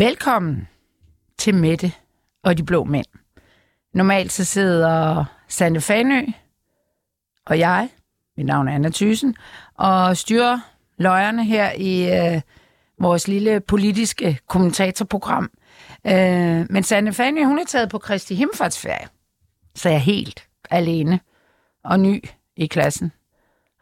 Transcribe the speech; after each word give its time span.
Velkommen 0.00 0.68
til 1.38 1.54
Mette 1.54 1.92
og 2.42 2.58
de 2.58 2.64
blå 2.64 2.84
mænd. 2.84 3.06
Normalt 3.94 4.32
så 4.32 4.44
sidder 4.44 5.24
Sande 5.48 5.80
Fanø 5.80 6.26
og 7.46 7.58
jeg, 7.58 7.88
mit 8.36 8.46
navn 8.46 8.68
er 8.68 8.74
Anna 8.74 8.88
Thysen, 8.88 9.36
og 9.74 10.16
styrer 10.16 10.58
løjerne 10.96 11.44
her 11.44 11.72
i 11.72 12.18
øh, 12.18 12.40
vores 12.98 13.28
lille 13.28 13.60
politiske 13.60 14.38
kommentatorprogram. 14.46 15.50
Øh, 16.06 16.66
men 16.70 16.82
Sande 16.82 17.12
Fanø, 17.12 17.44
hun 17.44 17.58
er 17.58 17.64
taget 17.64 17.90
på 17.90 17.98
Kristi 17.98 18.34
Himmelfartsferie, 18.34 19.08
så 19.74 19.88
jeg 19.88 19.96
er 19.96 20.00
helt 20.00 20.48
alene 20.70 21.20
og 21.84 22.00
ny 22.00 22.24
i 22.56 22.66
klassen. 22.66 23.12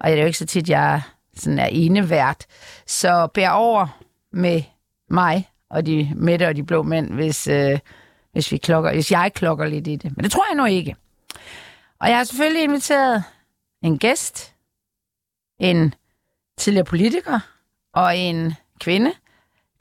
Og 0.01 0.11
det 0.11 0.17
er 0.17 0.21
jo 0.21 0.27
ikke 0.27 0.39
så 0.39 0.47
tit, 0.47 0.69
jeg 0.69 1.03
sådan 1.35 1.59
er 1.59 1.67
enevært. 1.67 2.47
Så 2.87 3.27
bær 3.35 3.51
over 3.51 3.99
med 4.33 4.63
mig 5.11 5.49
og 5.71 5.87
de 5.87 6.13
Mette 6.17 6.49
og 6.49 6.57
de 6.57 6.65
blå 6.65 6.83
mænd, 6.83 7.13
hvis, 7.13 7.49
øh, 7.49 7.79
hvis, 8.33 8.53
vi 8.53 8.57
klokker, 8.57 8.93
hvis 8.93 9.13
jeg 9.13 9.33
klokker 9.35 9.67
lidt 9.67 9.87
i 9.87 9.97
det. 9.97 10.17
Men 10.17 10.25
det 10.25 10.33
tror 10.33 10.45
jeg 10.51 10.57
nu 10.57 10.65
ikke. 10.65 10.97
Og 12.01 12.09
jeg 12.09 12.17
har 12.17 12.25
selvfølgelig 12.25 12.63
inviteret 12.63 13.25
en 13.83 13.99
gæst, 13.99 14.55
en 15.61 15.95
tidligere 16.59 16.85
politiker 16.85 17.41
og 17.93 18.17
en 18.17 18.55
kvinde, 18.81 19.13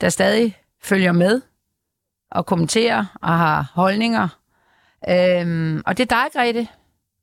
der 0.01 0.09
stadig 0.09 0.57
følger 0.81 1.11
med 1.11 1.41
og 2.31 2.45
kommenterer 2.45 3.05
og 3.21 3.29
har 3.29 3.71
holdninger. 3.73 4.27
Øhm, 5.09 5.81
og 5.85 5.97
det 5.97 6.11
er 6.11 6.23
dig, 6.23 6.31
Grete. 6.33 6.67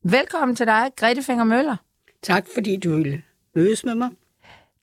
Velkommen 0.03 0.56
til 0.56 0.66
dig, 0.66 0.91
Grete 0.97 1.22
Finger 1.22 1.44
Møller. 1.44 1.77
Tak, 2.22 2.47
fordi 2.55 2.77
du 2.77 2.97
ville 2.97 3.22
mødes 3.55 3.84
med 3.84 3.94
mig. 3.94 4.10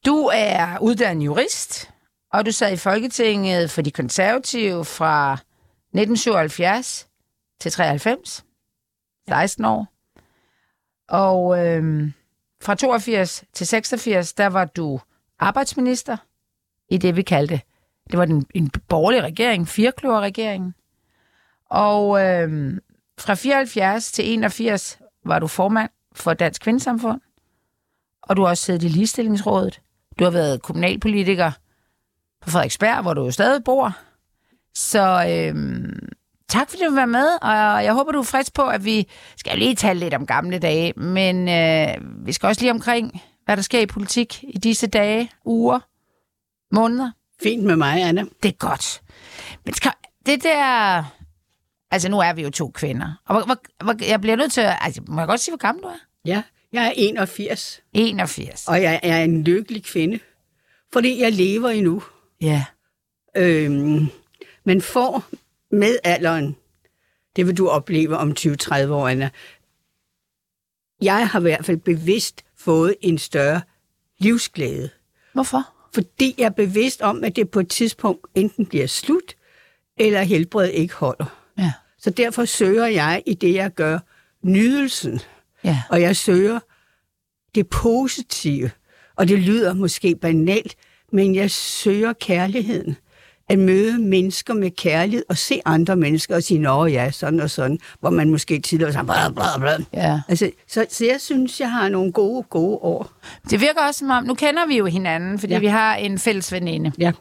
Du 0.05 0.29
er 0.33 0.77
uddannet 0.81 1.25
jurist, 1.25 1.90
og 2.33 2.45
du 2.45 2.51
sad 2.51 2.73
i 2.73 2.77
Folketinget 2.77 3.71
for 3.71 3.81
de 3.81 3.91
konservative 3.91 4.85
fra 4.85 5.33
1977 5.33 7.07
til 7.59 7.71
93. 7.71 8.45
16 9.29 9.65
år. 9.65 9.87
Og 11.09 11.67
øhm, 11.67 12.13
fra 12.61 12.75
82 12.75 13.43
til 13.53 13.67
86, 13.67 14.33
der 14.33 14.47
var 14.47 14.65
du 14.65 14.99
arbejdsminister 15.39 16.17
i 16.89 16.97
det, 16.97 17.15
vi 17.15 17.21
kaldte, 17.21 17.61
det 18.11 18.19
var 18.19 18.25
den, 18.25 18.45
en 18.55 18.71
borgerlig 18.87 19.23
regering, 19.23 19.67
firkløverregeringen. 19.67 20.73
Og 21.69 22.21
øhm, 22.25 22.79
fra 23.17 23.33
74 23.33 24.11
til 24.11 24.33
81 24.33 24.99
var 25.25 25.39
du 25.39 25.47
formand 25.47 25.89
for 26.13 26.33
Dansk 26.33 26.61
Kvindesamfund, 26.61 27.21
og 28.21 28.37
du 28.37 28.41
har 28.41 28.49
også 28.49 28.63
siddet 28.63 28.83
i 28.83 28.87
Ligestillingsrådet. 28.87 29.81
Du 30.19 30.23
har 30.23 30.31
været 30.31 30.61
kommunalpolitiker 30.61 31.51
på 32.41 32.49
Frederiksberg, 32.49 33.01
hvor 33.01 33.13
du 33.13 33.25
jo 33.25 33.31
stadig 33.31 33.63
bor. 33.63 33.97
Så 34.73 35.25
øhm, 35.29 36.09
tak 36.49 36.69
fordi 36.69 36.83
du 36.83 36.89
vil 36.89 36.97
være 36.97 37.07
med, 37.07 37.27
og 37.41 37.83
jeg 37.83 37.93
håber, 37.93 38.11
du 38.11 38.19
er 38.19 38.23
frisk 38.23 38.53
på, 38.53 38.67
at 38.67 38.85
vi 38.85 39.07
skal 39.37 39.57
lige 39.57 39.75
tale 39.75 39.99
lidt 39.99 40.13
om 40.13 40.25
gamle 40.25 40.59
dage, 40.59 40.93
men 40.93 41.49
øh, 41.49 42.25
vi 42.25 42.33
skal 42.33 42.47
også 42.47 42.61
lige 42.61 42.71
omkring, 42.71 43.21
hvad 43.45 43.57
der 43.57 43.63
sker 43.63 43.79
i 43.79 43.85
politik 43.85 44.43
i 44.43 44.57
disse 44.57 44.87
dage, 44.87 45.31
uger, 45.45 45.79
måneder. 46.71 47.11
Fint 47.43 47.63
med 47.63 47.75
mig, 47.75 48.03
Anna. 48.03 48.25
Det 48.43 48.49
er 48.49 48.57
godt. 48.57 49.01
Men 49.65 49.73
skal, 49.73 49.91
det 50.25 50.43
der... 50.43 51.03
Altså, 51.91 52.09
nu 52.09 52.19
er 52.19 52.33
vi 52.33 52.41
jo 52.41 52.49
to 52.49 52.71
kvinder. 52.71 53.21
Og 53.25 53.35
hvor, 53.35 53.45
hvor, 53.45 53.57
hvor, 53.83 54.05
jeg 54.07 54.21
bliver 54.21 54.35
nødt 54.35 54.51
til 54.51 54.61
at... 54.61 54.77
Altså, 54.81 55.01
må 55.07 55.21
jeg 55.21 55.27
godt 55.27 55.39
sige, 55.39 55.51
hvor 55.51 55.57
gammel 55.57 55.83
du 55.83 55.87
er? 55.87 55.97
Ja, 56.25 56.43
jeg 56.73 56.87
er 56.87 56.91
81, 56.95 57.81
81. 57.93 58.67
og 58.67 58.81
jeg 58.81 58.99
er 59.03 59.23
en 59.23 59.43
lykkelig 59.43 59.83
kvinde, 59.83 60.19
fordi 60.93 61.21
jeg 61.21 61.33
lever 61.33 61.69
endnu. 61.69 62.03
Ja. 62.41 62.65
Øhm, 63.37 64.05
men 64.63 64.81
får 64.81 65.25
med 65.71 65.97
alderen, 66.03 66.55
det 67.35 67.47
vil 67.47 67.57
du 67.57 67.69
opleve 67.69 68.17
om 68.17 68.35
20-30 68.39 68.87
år, 68.87 69.07
Anna, 69.07 69.29
jeg 71.01 71.27
har 71.27 71.39
i 71.39 71.41
hvert 71.41 71.65
fald 71.65 71.77
bevidst 71.77 72.45
fået 72.55 72.95
en 73.01 73.17
større 73.17 73.61
livsglæde. 74.19 74.89
Hvorfor? 75.33 75.73
Fordi 75.93 76.35
jeg 76.37 76.45
er 76.45 76.49
bevidst 76.49 77.01
om, 77.01 77.23
at 77.23 77.35
det 77.35 77.49
på 77.49 77.59
et 77.59 77.69
tidspunkt 77.69 78.27
enten 78.35 78.65
bliver 78.65 78.87
slut, 78.87 79.35
eller 79.97 80.21
helbredet 80.21 80.73
ikke 80.73 80.93
holder. 80.93 81.25
Ja. 81.57 81.73
Så 81.97 82.09
derfor 82.09 82.45
søger 82.45 82.85
jeg 82.85 83.23
i 83.25 83.33
det, 83.33 83.53
jeg 83.53 83.73
gør, 83.73 83.99
nydelsen. 84.43 85.19
Ja. 85.63 85.83
Og 85.89 86.01
jeg 86.01 86.15
søger 86.15 86.59
det 87.55 87.69
positive. 87.69 88.71
Og 89.15 89.27
det 89.27 89.39
lyder 89.39 89.73
måske 89.73 90.15
banalt, 90.15 90.75
men 91.13 91.35
jeg 91.35 91.51
søger 91.51 92.13
kærligheden. 92.13 92.97
At 93.49 93.59
møde 93.59 93.99
mennesker 93.99 94.53
med 94.53 94.71
kærlighed 94.71 95.25
og 95.29 95.37
se 95.37 95.61
andre 95.65 95.95
mennesker 95.95 96.35
og 96.35 96.43
sige, 96.43 96.59
nå 96.59 96.85
ja, 96.85 97.11
sådan 97.11 97.39
og 97.39 97.49
sådan, 97.49 97.79
hvor 97.99 98.09
man 98.09 98.29
måske 98.29 98.59
tidligere 98.59 98.93
sagde, 98.93 99.05
bla, 99.05 99.29
bla, 99.29 99.57
bla. 99.59 99.85
Ja. 99.93 100.21
Altså, 100.27 100.51
så, 100.67 100.85
så 100.89 101.05
jeg 101.05 101.21
synes, 101.21 101.59
jeg 101.59 101.71
har 101.71 101.89
nogle 101.89 102.11
gode, 102.11 102.43
gode 102.43 102.77
år. 102.81 103.11
Det 103.49 103.61
virker 103.61 103.81
også 103.81 103.99
som 103.99 104.09
om, 104.09 104.23
nu 104.23 104.33
kender 104.33 104.67
vi 104.67 104.77
jo 104.77 104.85
hinanden, 104.85 105.39
fordi 105.39 105.53
ja. 105.53 105.59
Vi 105.59 105.65
har 105.65 105.95
en 105.95 106.19
fælles 106.19 106.51
veninde. 106.51 106.91
Ja. 106.97 107.11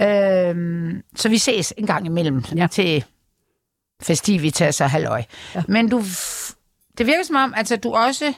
Øhm, 0.00 1.02
så 1.16 1.28
vi 1.28 1.38
ses 1.38 1.74
en 1.76 1.86
gang 1.86 2.06
imellem 2.06 2.44
ja. 2.56 2.66
Til 2.66 3.04
festivitas 4.02 4.80
og 4.80 4.90
halløj. 4.90 5.22
Ja. 5.54 5.62
Men 5.68 5.88
du, 5.88 6.02
det 6.98 7.06
virker 7.06 7.24
som 7.24 7.36
om, 7.36 7.54
altså 7.56 7.76
du 7.76 7.92
også, 7.92 8.32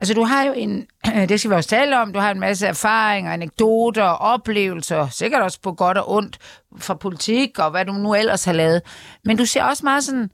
altså 0.00 0.14
du 0.14 0.24
har 0.24 0.44
jo 0.44 0.52
en, 0.52 0.86
det 1.28 1.40
skal 1.40 1.50
vi 1.50 1.54
også 1.54 1.70
tale 1.70 1.98
om, 2.00 2.12
du 2.12 2.18
har 2.18 2.30
en 2.30 2.40
masse 2.40 2.66
erfaringer, 2.66 3.32
anekdoter, 3.32 4.02
oplevelser, 4.02 5.08
sikkert 5.08 5.42
også 5.42 5.60
på 5.60 5.72
godt 5.72 5.98
og 5.98 6.10
ondt 6.10 6.38
fra 6.78 6.94
politik 6.94 7.58
og 7.58 7.70
hvad 7.70 7.84
du 7.84 7.92
nu 7.92 8.14
ellers 8.14 8.44
har 8.44 8.52
lavet. 8.52 8.82
Men 9.24 9.36
du 9.36 9.46
ser 9.46 9.64
også 9.64 9.84
meget 9.84 10.04
sådan, 10.04 10.30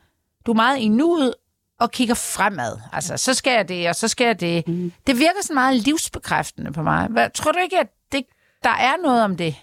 du 0.47 0.51
er 0.51 0.57
meget 0.57 0.79
i 0.79 0.89
nuet 0.89 1.35
og 1.81 1.91
kigger 1.91 2.15
fremad. 2.15 2.79
Altså, 2.93 3.17
så 3.17 3.35
skal 3.35 3.53
jeg 3.53 3.69
det, 3.69 3.89
og 3.89 3.95
så 3.95 4.09
skal 4.09 4.25
jeg 4.25 4.41
det. 4.41 4.69
Mm. 4.69 4.93
Det 5.07 5.19
virker 5.19 5.43
sådan 5.43 5.55
meget 5.55 5.77
livsbekræftende 5.77 6.73
på 6.73 6.83
mig. 6.83 7.07
Hvad, 7.07 7.31
tror 7.35 7.53
du 7.53 7.59
ikke, 7.59 7.81
at 7.81 7.89
det, 8.13 8.25
der 8.65 8.71
er 8.71 9.03
noget 9.03 9.23
om 9.23 9.37
det? 9.37 9.57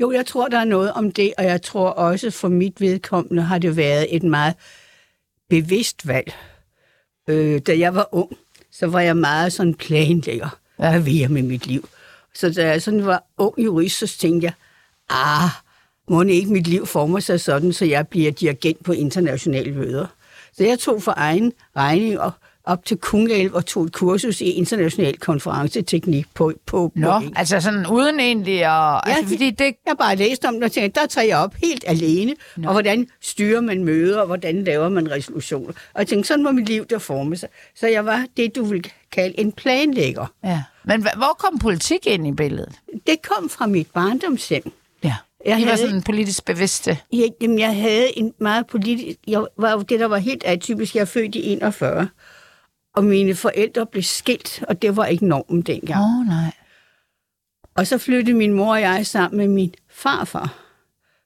Jo, 0.00 0.12
jeg 0.12 0.26
tror, 0.26 0.48
der 0.48 0.58
er 0.58 0.64
noget 0.64 0.92
om 0.92 1.12
det, 1.12 1.32
og 1.38 1.44
jeg 1.44 1.62
tror 1.62 1.88
også 1.88 2.30
for 2.30 2.48
mit 2.48 2.80
vedkommende 2.80 3.42
har 3.42 3.58
det 3.58 3.76
været 3.76 4.16
et 4.16 4.22
meget 4.22 4.54
bevidst 5.50 6.08
valg. 6.08 6.34
Øh, 7.28 7.60
da 7.66 7.78
jeg 7.78 7.94
var 7.94 8.08
ung, 8.12 8.32
så 8.72 8.86
var 8.86 9.00
jeg 9.00 9.16
meget 9.16 9.52
sådan 9.52 9.74
planlægger. 9.74 10.58
Ja. 10.78 10.90
Hvad 10.90 11.00
vil 11.00 11.18
jeg 11.18 11.30
med 11.30 11.42
mit 11.42 11.66
liv? 11.66 11.88
Så 12.34 12.52
da 12.52 12.66
jeg 12.66 12.82
sådan 12.82 13.06
var 13.06 13.24
ung 13.38 13.54
jurist, 13.58 13.98
så 13.98 14.18
tænkte 14.18 14.44
jeg, 14.44 14.52
ah, 15.10 15.50
må 16.08 16.22
ikke 16.22 16.52
mit 16.52 16.66
liv 16.66 16.86
former 16.86 17.20
sig 17.20 17.40
sådan, 17.40 17.72
så 17.72 17.84
jeg 17.84 18.08
bliver 18.08 18.32
dirigent 18.32 18.84
på 18.84 18.92
internationale 18.92 19.72
møder. 19.72 20.06
Så 20.52 20.64
jeg 20.64 20.78
tog 20.78 21.02
for 21.02 21.14
egen 21.16 21.52
regning 21.76 22.20
og 22.20 22.32
op 22.64 22.84
til 22.84 22.96
Kungalv 22.96 23.54
og 23.54 23.66
tog 23.66 23.84
et 23.84 23.92
kursus 23.92 24.40
i 24.40 24.50
international 24.50 25.16
konferenceteknik 25.18 26.26
på, 26.34 26.52
på, 26.66 26.92
Nå, 26.94 27.20
på 27.20 27.26
altså 27.36 27.60
sådan 27.60 27.86
uden 27.86 28.20
egentlig 28.20 28.54
at... 28.54 28.62
Ja, 28.62 29.00
altså, 29.06 29.28
fordi 29.28 29.50
det, 29.50 29.74
jeg 29.86 29.96
bare 29.98 30.16
læst 30.16 30.44
om 30.44 30.54
det 30.54 30.64
og 30.64 30.72
tænkte, 30.72 31.00
der 31.00 31.06
tager 31.06 31.26
jeg 31.26 31.38
op 31.38 31.54
helt 31.62 31.84
alene, 31.86 32.34
Nå. 32.56 32.68
og 32.68 32.72
hvordan 32.72 33.06
styrer 33.20 33.60
man 33.60 33.84
møder, 33.84 34.20
og 34.20 34.26
hvordan 34.26 34.64
laver 34.64 34.88
man 34.88 35.10
resolutioner. 35.10 35.72
Og 35.94 35.98
jeg 35.98 36.06
tænkte, 36.06 36.28
sådan 36.28 36.44
må 36.44 36.52
mit 36.52 36.68
liv 36.68 36.86
der 36.86 36.98
forme 36.98 37.36
sig. 37.36 37.48
Så 37.76 37.86
jeg 37.86 38.06
var 38.06 38.26
det, 38.36 38.56
du 38.56 38.64
vil 38.64 38.90
kalde 39.12 39.40
en 39.40 39.52
planlægger. 39.52 40.26
ja. 40.44 40.62
Men 40.84 41.02
hvor 41.02 41.36
kom 41.38 41.58
politik 41.58 42.06
ind 42.06 42.26
i 42.26 42.32
billedet? 42.32 42.72
Det 43.06 43.22
kom 43.22 43.48
fra 43.48 43.66
mit 43.66 43.86
barndomshjem. 43.94 44.72
Ja. 45.04 45.14
Jeg 45.46 45.60
I 45.60 45.66
var 45.66 45.76
sådan 45.76 46.02
politisk 46.02 46.44
bevidste. 46.44 46.98
Jeg, 47.12 47.30
jamen, 47.40 47.58
jeg 47.58 47.76
havde 47.76 48.18
en 48.18 48.32
meget 48.38 48.66
politisk... 48.66 49.18
Jeg 49.26 49.44
var 49.58 49.72
jo 49.72 49.82
det, 49.82 50.00
der 50.00 50.06
var 50.06 50.16
helt 50.16 50.44
atypisk. 50.44 50.94
Jeg 50.94 51.00
er 51.00 51.04
født 51.04 51.34
i 51.34 51.52
41, 51.52 52.08
og 52.96 53.04
mine 53.04 53.34
forældre 53.34 53.86
blev 53.86 54.02
skilt, 54.02 54.64
og 54.68 54.82
det 54.82 54.96
var 54.96 55.06
ikke 55.06 55.26
normen 55.26 55.62
dengang. 55.62 56.00
Åh, 56.00 56.18
oh, 56.18 56.26
nej. 56.26 56.52
Og 57.74 57.86
så 57.86 57.98
flyttede 57.98 58.36
min 58.36 58.52
mor 58.52 58.72
og 58.72 58.80
jeg 58.80 59.06
sammen 59.06 59.38
med 59.38 59.48
min 59.48 59.74
farfar, 59.90 60.54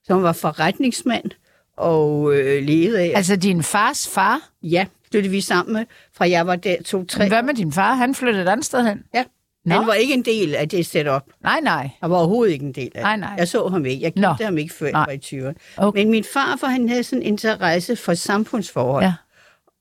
som 0.03 0.23
var 0.23 0.33
forretningsmand 0.33 1.31
og 1.77 2.33
øh, 2.33 2.63
levede 2.63 2.99
af... 2.99 3.11
Altså 3.15 3.35
din 3.35 3.63
fars 3.63 4.07
far? 4.07 4.49
Ja, 4.63 4.85
flyttede 5.11 5.31
vi 5.31 5.41
sammen 5.41 5.73
med, 5.73 5.85
fra 6.13 6.29
jeg 6.29 6.47
var 6.47 6.55
der 6.55 6.83
to-tre. 6.83 7.27
Hvad 7.27 7.43
med 7.43 7.53
din 7.53 7.71
far? 7.71 7.93
Han 7.93 8.15
flyttede 8.15 8.43
et 8.43 8.49
andet 8.49 8.65
sted 8.65 8.87
hen? 8.87 9.03
Ja, 9.13 9.23
Nå. 9.65 9.75
han 9.75 9.87
var 9.87 9.93
ikke 9.93 10.13
en 10.13 10.25
del 10.25 10.55
af 10.55 10.69
det 10.69 10.85
setup. 10.85 11.23
Nej, 11.43 11.59
nej. 11.63 11.89
Han 12.01 12.09
var 12.09 12.17
overhovedet 12.17 12.53
ikke 12.53 12.65
en 12.65 12.71
del 12.71 12.91
af 12.95 13.01
Nej, 13.01 13.11
det. 13.11 13.19
nej. 13.19 13.33
Jeg 13.37 13.47
så 13.47 13.67
ham 13.67 13.85
ikke. 13.85 14.03
Jeg 14.03 14.13
Nå. 14.15 14.27
kendte 14.27 14.43
ham 14.45 14.57
ikke 14.57 14.73
før 14.73 14.91
Nej. 14.91 14.99
jeg 14.99 15.19
var 15.31 15.37
i 15.47 15.51
20'erne. 15.51 15.53
Okay. 15.77 15.99
Men 15.99 16.09
min 16.11 16.23
farfar, 16.33 16.67
han 16.67 16.89
havde 16.89 17.03
sådan 17.03 17.21
en 17.21 17.27
interesse 17.27 17.95
for 17.95 18.13
samfundsforhold. 18.13 19.03
Ja. 19.03 19.13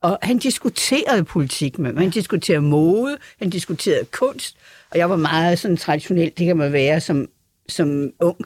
Og 0.06 0.18
han 0.22 0.38
diskuterede 0.38 1.24
politik 1.24 1.78
med 1.78 1.92
mig. 1.92 2.02
Han 2.02 2.10
diskuterede 2.10 2.62
mode, 2.62 3.16
han 3.38 3.50
diskuterede 3.50 4.04
kunst. 4.04 4.56
Og 4.90 4.98
jeg 4.98 5.10
var 5.10 5.16
meget 5.16 5.58
sådan 5.58 5.76
traditionel, 5.76 6.32
det 6.38 6.46
kan 6.46 6.56
man 6.56 6.72
være 6.72 7.00
som, 7.00 7.26
som 7.68 8.10
ung. 8.20 8.36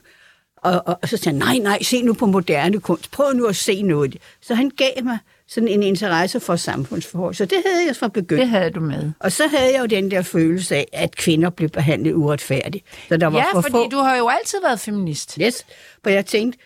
Og, 0.57 0.83
og, 0.87 0.99
og 1.03 1.09
så 1.09 1.17
sagde 1.17 1.39
han, 1.39 1.47
nej, 1.47 1.59
nej, 1.59 1.83
se 1.83 2.03
nu 2.03 2.13
på 2.13 2.27
moderne 2.27 2.81
kunst. 2.81 3.11
Prøv 3.11 3.33
nu 3.33 3.47
at 3.47 3.57
se 3.57 3.83
noget. 3.83 4.17
Så 4.43 4.55
han 4.55 4.71
gav 4.77 5.05
mig 5.05 5.19
sådan 5.49 5.69
en 5.69 5.83
interesse 5.83 6.41
for 6.41 6.57
samfundsforhold. 6.57 7.35
Så 7.35 7.45
det 7.45 7.59
havde 7.67 7.87
jeg 7.87 7.97
fra 7.97 8.09
begyndelsen. 8.09 8.53
Det 8.53 8.59
havde 8.59 8.71
du 8.71 8.81
med. 8.81 9.13
Og 9.21 9.33
så 9.33 9.43
havde 9.47 9.73
jeg 9.73 9.81
jo 9.81 9.87
den 9.87 10.11
der 10.11 10.23
følelse 10.23 10.77
af, 10.77 10.87
at 10.93 11.17
kvinder 11.17 11.51
blev 11.51 11.69
behandlet 11.69 12.13
uretfærdigt. 12.15 12.85
Så 13.09 13.17
der 13.17 13.27
var 13.27 13.39
Ja, 13.39 13.45
for 13.53 13.61
fordi 13.61 13.73
få... 13.73 13.89
du 13.89 13.97
har 13.97 14.17
jo 14.17 14.29
altid 14.29 14.59
været 14.63 14.81
feminist. 14.81 15.35
Yes, 15.35 15.67
for 16.03 16.11
jeg 16.11 16.27
tænkte, 16.27 16.59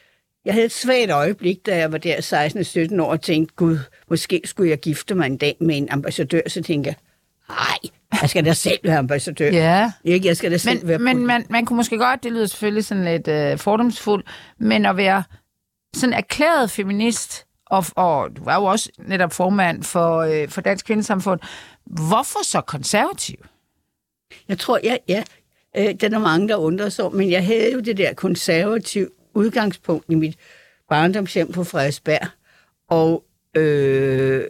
jeg 0.44 0.54
havde 0.54 0.66
et 0.66 0.72
svagt 0.72 1.10
øjeblik, 1.10 1.66
da 1.66 1.76
jeg 1.76 1.92
var 1.92 1.98
der 1.98 2.90
16-17 2.96 3.02
år, 3.02 3.10
og 3.10 3.20
tænkte, 3.20 3.54
gud, 3.54 3.78
måske 4.10 4.40
skulle 4.44 4.70
jeg 4.70 4.78
gifte 4.78 5.14
mig 5.14 5.26
en 5.26 5.36
dag 5.36 5.56
med 5.60 5.76
en 5.76 5.88
ambassadør. 5.90 6.40
Så 6.46 6.62
tænkte 6.62 6.88
jeg, 6.88 6.96
nej, 7.48 7.90
jeg 8.22 8.30
skal 8.30 8.44
da 8.44 8.52
selv 8.52 8.78
være 8.84 8.98
ambassadør. 8.98 9.50
Ja. 9.50 9.92
Ikke, 10.04 10.28
jeg 10.28 10.36
skal 10.36 10.50
da 10.52 10.56
selv 10.56 10.88
være 10.88 10.98
Men, 10.98 11.04
men 11.04 11.16
politi- 11.16 11.26
man, 11.26 11.46
man 11.50 11.64
kunne 11.66 11.76
måske 11.76 11.98
godt, 11.98 12.22
det 12.24 12.32
lyder 12.32 12.46
selvfølgelig 12.46 12.84
sådan 12.84 13.04
lidt 13.04 13.28
øh, 13.28 13.58
fordomsfuldt, 13.58 14.26
men 14.58 14.86
at 14.86 14.96
være 14.96 15.22
sådan 15.94 16.12
erklæret 16.12 16.70
feminist, 16.70 17.46
og, 17.66 17.84
og 17.96 18.36
du 18.36 18.44
var 18.44 18.54
jo 18.54 18.64
også 18.64 18.90
netop 18.98 19.32
formand 19.32 19.82
for, 19.82 20.18
øh, 20.18 20.48
for 20.48 20.60
Dansk 20.60 20.86
Kvindesamfund, 20.86 21.40
hvorfor 21.86 22.44
så 22.44 22.60
konservativ? 22.60 23.36
Jeg 24.48 24.58
tror, 24.58 24.80
ja, 24.84 24.96
ja. 25.08 25.22
Øh, 25.76 25.94
der 26.00 26.10
er 26.10 26.18
mange, 26.18 26.48
der 26.48 26.56
undrer 26.56 26.88
sig 26.88 27.14
men 27.14 27.30
jeg 27.30 27.44
havde 27.46 27.72
jo 27.72 27.80
det 27.80 27.96
der 27.96 28.14
konservative 28.14 29.08
udgangspunkt 29.34 30.04
i 30.08 30.14
mit 30.14 30.36
barndomshjem 30.88 31.52
på 31.52 31.64
Frederiksberg. 31.64 32.28
Og 32.88 33.24
øh, 33.56 34.44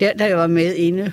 der, 0.00 0.12
da 0.12 0.24
jeg 0.24 0.36
var 0.36 0.46
med 0.46 0.74
inde 0.74 1.12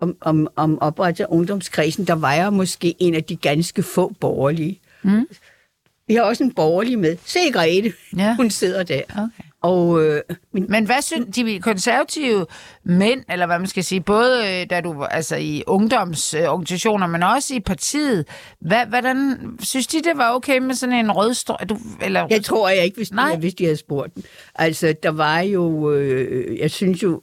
om, 0.00 0.16
om, 0.20 0.48
om 0.56 0.78
oprettet 0.78 1.24
af 1.24 1.28
ungdomskredsen, 1.30 2.06
der 2.06 2.14
var 2.14 2.34
jeg 2.34 2.52
måske 2.52 2.94
en 2.98 3.14
af 3.14 3.24
de 3.24 3.36
ganske 3.36 3.82
få 3.82 4.12
borgerlige. 4.20 4.80
Mm. 5.02 5.28
Vi 6.06 6.14
har 6.14 6.22
også 6.22 6.44
en 6.44 6.54
borgerlig 6.54 6.98
med. 6.98 7.16
Se 7.24 7.38
Grete, 7.52 7.92
Ja. 8.16 8.36
hun 8.36 8.50
sidder 8.50 8.82
der. 8.82 9.02
Okay. 9.10 9.43
Og 9.64 10.04
øh, 10.04 10.22
min, 10.52 10.66
Men 10.68 10.84
hvad 10.84 11.02
synes 11.02 11.36
de 11.36 11.60
konservative 11.60 12.46
mænd, 12.84 13.24
eller 13.28 13.46
hvad 13.46 13.58
man 13.58 13.68
skal 13.68 13.84
sige, 13.84 14.00
både 14.00 14.60
øh, 14.60 14.70
da 14.70 14.80
du 14.80 15.04
altså 15.04 15.36
i 15.36 15.62
ungdomsorganisationer, 15.66 17.06
men 17.06 17.22
også 17.22 17.54
i 17.54 17.60
partiet, 17.60 18.26
hvad, 18.60 18.86
hvordan 18.86 19.38
synes 19.60 19.86
de, 19.86 20.02
det 20.02 20.12
var 20.16 20.34
okay 20.34 20.58
med 20.58 20.74
sådan 20.74 20.94
en 20.94 21.12
rød 21.12 21.34
strø, 21.34 21.54
du, 21.68 21.78
eller 22.02 22.26
Jeg 22.30 22.44
tror 22.44 22.68
jeg 22.68 22.84
ikke, 22.84 22.96
hvis 22.96 23.08
de, 23.08 23.36
hvis 23.38 23.54
de 23.54 23.64
havde 23.64 23.76
spurgt 23.76 24.14
den. 24.14 24.24
Altså, 24.54 24.94
der 25.02 25.10
var 25.10 25.40
jo, 25.40 25.92
øh, 25.92 26.58
jeg 26.58 26.70
synes 26.70 27.02
jo, 27.02 27.22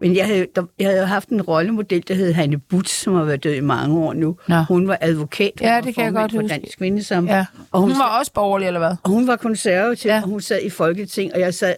men 0.00 0.16
jeg 0.16 0.26
havde, 0.26 0.46
der, 0.54 0.62
jeg 0.78 0.88
havde 0.90 1.06
haft 1.06 1.28
en 1.28 1.42
rollemodel, 1.42 2.04
der 2.08 2.14
hed 2.14 2.32
Hanne 2.32 2.58
Butz, 2.58 2.90
som 2.90 3.14
har 3.14 3.24
været 3.24 3.44
død 3.44 3.54
i 3.54 3.60
mange 3.60 3.98
år 3.98 4.12
nu. 4.12 4.36
Nå. 4.48 4.56
Hun 4.68 4.88
var 4.88 4.98
advokat. 5.00 5.52
Hun 5.58 5.68
Ja, 5.68 5.74
var 5.74 5.80
det 5.80 5.94
kan 5.94 6.04
jeg 6.04 6.12
godt 6.12 6.32
for 6.32 6.40
huske. 6.40 6.54
Dansk 6.54 6.78
Kvindesamfund. 6.78 7.30
ja. 7.36 7.46
Og 7.70 7.80
hun, 7.80 7.90
hun 7.90 7.98
var 7.98 8.18
også 8.18 8.32
borgerlig, 8.32 8.66
eller 8.66 8.80
hvad? 8.80 8.94
og 9.02 9.10
hun 9.10 9.26
var 9.26 9.36
konservativ, 9.36 10.08
Ja. 10.08 10.20
og 10.22 10.28
hun 10.28 10.40
sad 10.40 10.60
i 10.62 10.70
Folketing, 10.70 11.34
og 11.34 11.40
jeg 11.40 11.54
sad 11.54 11.74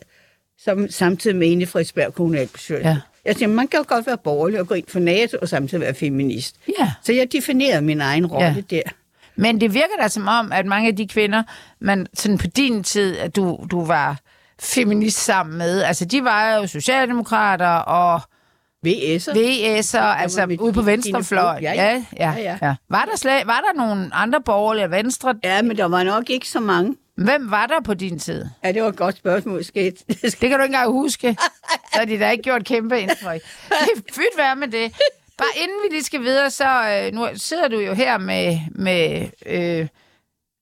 som, 0.59 0.89
samtidig 0.91 1.37
med 1.37 1.49
inde 1.49 1.63
i 1.63 1.67
Frederiksberg 1.67 2.15
kommunalbestyrelse. 2.15 2.89
Ja. 2.89 2.97
Jeg 3.25 3.37
siger, 3.37 3.49
man 3.49 3.69
kan 3.69 3.79
jo 3.79 3.85
godt 3.89 4.07
være 4.07 4.19
borgerlig 4.25 4.61
og 4.61 4.69
gå 4.69 4.75
ind 4.75 4.87
for 4.89 4.99
NATO, 5.01 5.37
og 5.43 5.49
samtidig 5.49 5.81
være 5.81 5.95
feminist. 5.95 6.57
Ja. 6.81 6.93
Så 7.03 7.13
jeg 7.13 7.33
definerede 7.33 7.83
min 7.83 8.01
egen 8.01 8.27
rolle 8.27 8.47
Ja. 8.47 8.77
der. 8.77 8.83
Men 9.37 9.61
det 9.61 9.75
virker 9.75 9.95
da 10.03 10.09
som 10.09 10.29
om, 10.29 10.53
at 10.53 10.67
mange 10.67 10.89
af 10.89 10.97
de 10.97 11.09
kvinder, 11.09 11.43
man 11.81 12.07
sådan 12.15 12.39
på 12.39 12.47
din 12.47 12.83
tid, 12.85 13.17
at 13.19 13.37
du, 13.37 13.67
du 13.71 13.85
var 13.85 14.19
feminist 14.63 15.19
sammen 15.25 15.59
med, 15.59 15.83
altså 15.83 16.05
de 16.05 16.25
var 16.25 16.55
jo 16.57 16.67
socialdemokrater 16.67 17.67
og 17.69 18.21
VS'er. 18.87 19.33
VS'er, 19.37 19.99
altså 19.99 20.47
mit- 20.47 20.61
ude 20.61 20.73
på 20.73 20.83
fod. 20.83 21.59
Ja, 21.63 21.73
Ja, 21.73 22.05
ja. 22.19 22.35
ja. 22.39 22.59
ja. 22.63 22.75
Var, 22.91 23.05
der 23.05 23.17
slet, 23.17 23.47
var 23.47 23.61
der 23.73 23.79
nogle 23.79 24.11
andre 24.15 24.41
borgerlige 24.43 24.91
venstre? 24.91 25.35
Ja, 25.45 25.63
men 25.63 25.77
der 25.77 25.85
var 25.85 26.03
nok 26.03 26.31
ikke 26.31 26.49
så 26.49 26.61
mange. 26.61 26.97
Hvem 27.17 27.51
var 27.51 27.67
der 27.67 27.81
på 27.85 27.95
din 27.95 28.19
tid? 28.19 28.45
Ja, 28.65 28.73
det 28.73 28.83
var 28.83 28.89
et 28.89 28.97
godt 28.97 29.17
spørgsmål, 29.17 29.65
sket. 29.65 29.95
Det 30.23 30.39
kan 30.41 30.51
du 30.51 30.55
ikke 30.55 30.65
engang 30.65 30.91
huske. 30.93 31.37
Så 31.93 31.99
har 31.99 32.05
de 32.05 32.19
da 32.21 32.31
ikke 32.31 32.43
gjort 32.43 32.65
kæmpe 32.65 33.01
indtryk. 33.01 33.41
Fyt 34.13 34.37
være 34.37 34.57
med 34.57 34.69
det. 34.69 34.93
Bare 35.39 35.49
inden 35.63 35.77
vi 35.89 35.95
lige 35.95 36.05
skal 36.05 36.21
videre, 36.21 36.51
så 36.51 36.65
øh, 37.07 37.15
nu 37.15 37.27
sidder 37.35 37.69
du 37.69 37.79
jo 37.79 37.95
her 37.95 38.19
med, 38.19 38.59
med 38.75 39.27
øh, 39.47 39.87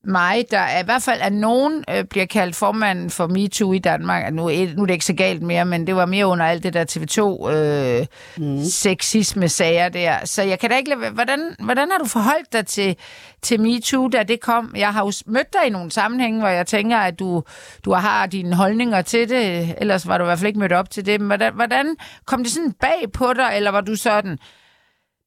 mig, 0.08 0.44
der 0.50 0.58
er, 0.58 0.80
i 0.80 0.84
hvert 0.84 1.02
fald 1.02 1.20
er 1.22 1.30
nogen, 1.30 1.84
øh, 1.90 2.04
bliver 2.04 2.26
kaldt 2.26 2.56
formanden 2.56 3.10
for 3.10 3.26
MeToo 3.26 3.72
i 3.72 3.78
Danmark. 3.78 4.32
Nu, 4.32 4.46
er- 4.48 4.74
nu 4.76 4.82
er 4.82 4.86
det 4.86 4.92
ikke 4.94 5.04
så 5.04 5.12
galt 5.12 5.42
mere, 5.42 5.64
men 5.64 5.86
det 5.86 5.96
var 5.96 6.06
mere 6.06 6.26
under 6.26 6.46
alt 6.46 6.62
det 6.62 6.74
der 6.74 6.84
TV2 6.84 7.50
øh, 7.52 8.06
mm. 8.36 8.64
sexisme-sager 8.64 9.88
der. 9.88 10.14
Så 10.24 10.42
jeg 10.42 10.58
kan 10.58 10.70
da 10.70 10.76
ikke 10.76 10.90
lade, 10.90 11.10
hvordan, 11.10 11.40
hvordan 11.58 11.90
har 11.90 11.98
du 11.98 12.04
forholdt 12.04 12.52
dig 12.52 12.66
til, 12.66 12.96
til 13.42 13.60
MeToo, 13.60 14.08
da 14.08 14.22
det 14.22 14.40
kom? 14.40 14.72
Jeg 14.76 14.92
har 14.92 15.04
jo 15.04 15.12
mødt 15.26 15.52
dig 15.52 15.60
i 15.66 15.70
nogle 15.70 15.90
sammenhænge, 15.90 16.40
hvor 16.40 16.48
jeg 16.48 16.66
tænker, 16.66 16.96
at 16.98 17.18
du, 17.18 17.42
du 17.84 17.92
har 17.92 18.26
dine 18.26 18.56
holdninger 18.56 19.02
til 19.02 19.28
det. 19.28 19.74
Ellers 19.78 20.06
var 20.08 20.18
du 20.18 20.24
i 20.24 20.26
hvert 20.26 20.38
fald 20.38 20.46
ikke 20.48 20.60
mødt 20.60 20.72
op 20.72 20.90
til 20.90 21.06
det. 21.06 21.20
Men 21.20 21.26
hvordan, 21.26 21.54
hvordan 21.54 21.96
kom 22.26 22.42
det 22.44 22.52
sådan 22.52 22.72
bag 22.80 23.12
på 23.12 23.32
dig, 23.36 23.50
eller 23.56 23.70
var 23.70 23.80
du 23.80 23.94
sådan... 23.96 24.38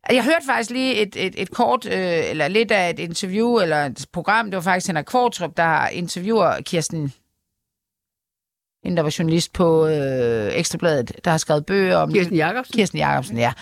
Jeg 0.09 0.23
hørte 0.23 0.45
faktisk 0.45 0.69
lige 0.69 0.95
et, 0.95 1.15
et, 1.25 1.41
et 1.41 1.51
kort, 1.51 1.85
øh, 1.85 2.29
eller 2.29 2.47
lidt 2.47 2.71
af 2.71 2.89
et 2.89 2.99
interview, 2.99 3.59
eller 3.59 3.85
et 3.85 4.05
program, 4.13 4.45
det 4.45 4.55
var 4.55 4.61
faktisk 4.61 4.87
Henrik 4.87 5.05
Kvartrup, 5.05 5.57
der 5.57 5.87
interviewer 5.87 6.61
Kirsten, 6.61 7.13
hende 8.83 8.97
der 8.97 9.03
var 9.03 9.15
journalist 9.19 9.53
på 9.53 9.87
øh, 9.87 10.51
Ekstrabladet, 10.53 11.11
der 11.25 11.31
har 11.31 11.37
skrevet 11.37 11.65
bøger 11.65 11.97
om 11.97 12.13
Kirsten 12.13 12.35
Jacobsen. 12.35 12.73
Kirsten 12.73 12.99
Jacobsen, 12.99 13.37
ja. 13.37 13.53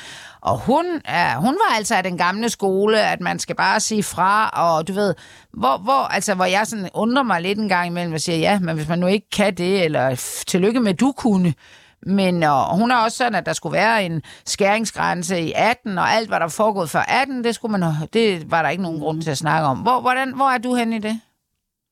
Og 0.42 0.60
hun, 0.60 0.86
er, 1.06 1.38
hun 1.38 1.54
var 1.54 1.76
altså 1.76 1.96
af 1.96 2.04
den 2.04 2.18
gamle 2.18 2.50
skole, 2.50 3.02
at 3.02 3.22
man 3.22 3.40
skal 3.40 3.56
bare 3.56 3.80
sige 3.80 4.04
fra, 4.04 4.50
og 4.50 4.88
du 4.88 4.94
ved, 4.94 5.16
hvor, 5.54 5.78
hvor, 5.78 6.08
altså, 6.08 6.34
hvor 6.36 6.46
jeg 6.46 6.68
sådan 6.68 6.90
undrer 6.94 7.24
mig 7.24 7.42
lidt 7.42 7.60
en 7.60 7.70
gang 7.70 7.88
imellem 7.88 8.14
og 8.14 8.22
siger, 8.22 8.38
ja, 8.38 8.60
men 8.60 8.76
hvis 8.76 8.88
man 8.88 9.00
nu 9.00 9.08
ikke 9.08 9.30
kan 9.30 9.56
det, 9.56 9.86
eller 9.86 10.16
tillykke 10.48 10.80
med, 10.80 10.94
du 10.94 11.14
kunne. 11.18 11.54
Men 12.02 12.44
og 12.44 12.78
hun 12.78 12.92
er 12.92 12.96
også 12.96 13.18
sådan, 13.18 13.36
at 13.36 13.46
der 13.46 13.54
skulle 13.54 13.74
være 13.74 14.06
en 14.06 14.24
skæringsgrænse 14.46 15.40
i 15.40 15.54
18, 15.56 15.98
og 15.98 16.10
alt, 16.10 16.28
hvad 16.28 16.40
der 16.40 16.46
er 16.46 16.50
foregået 16.50 16.90
før 16.90 17.00
18, 17.00 17.44
det, 17.44 17.56
skulle 17.56 17.78
man, 17.78 17.94
det 18.14 18.52
var 18.52 18.62
der 18.62 18.70
ikke 18.70 18.84
nogen 18.84 19.00
grund 19.00 19.22
til 19.22 19.32
at 19.32 19.38
snakke 19.38 19.68
om. 19.68 19.78
Hvor, 19.78 20.02
hvordan, 20.02 20.34
hvor 20.34 20.50
er 20.50 20.58
du 20.58 20.76
henne 20.76 20.96
i 20.96 21.00
det? 21.00 21.20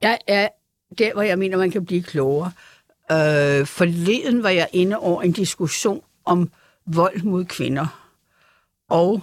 Jeg 0.01 0.17
er 0.27 0.47
der, 0.97 1.13
hvor 1.13 1.21
jeg 1.21 1.39
mener, 1.39 1.57
man 1.57 1.71
kan 1.71 1.85
blive 1.85 2.03
klogere. 2.03 2.51
Øh, 3.11 3.65
forleden 3.65 4.43
var 4.43 4.49
jeg 4.49 4.67
inde 4.73 4.97
over 4.97 5.21
en 5.21 5.31
diskussion 5.31 6.01
om 6.25 6.51
vold 6.85 7.21
mod 7.23 7.45
kvinder. 7.45 8.03
Og 8.89 9.21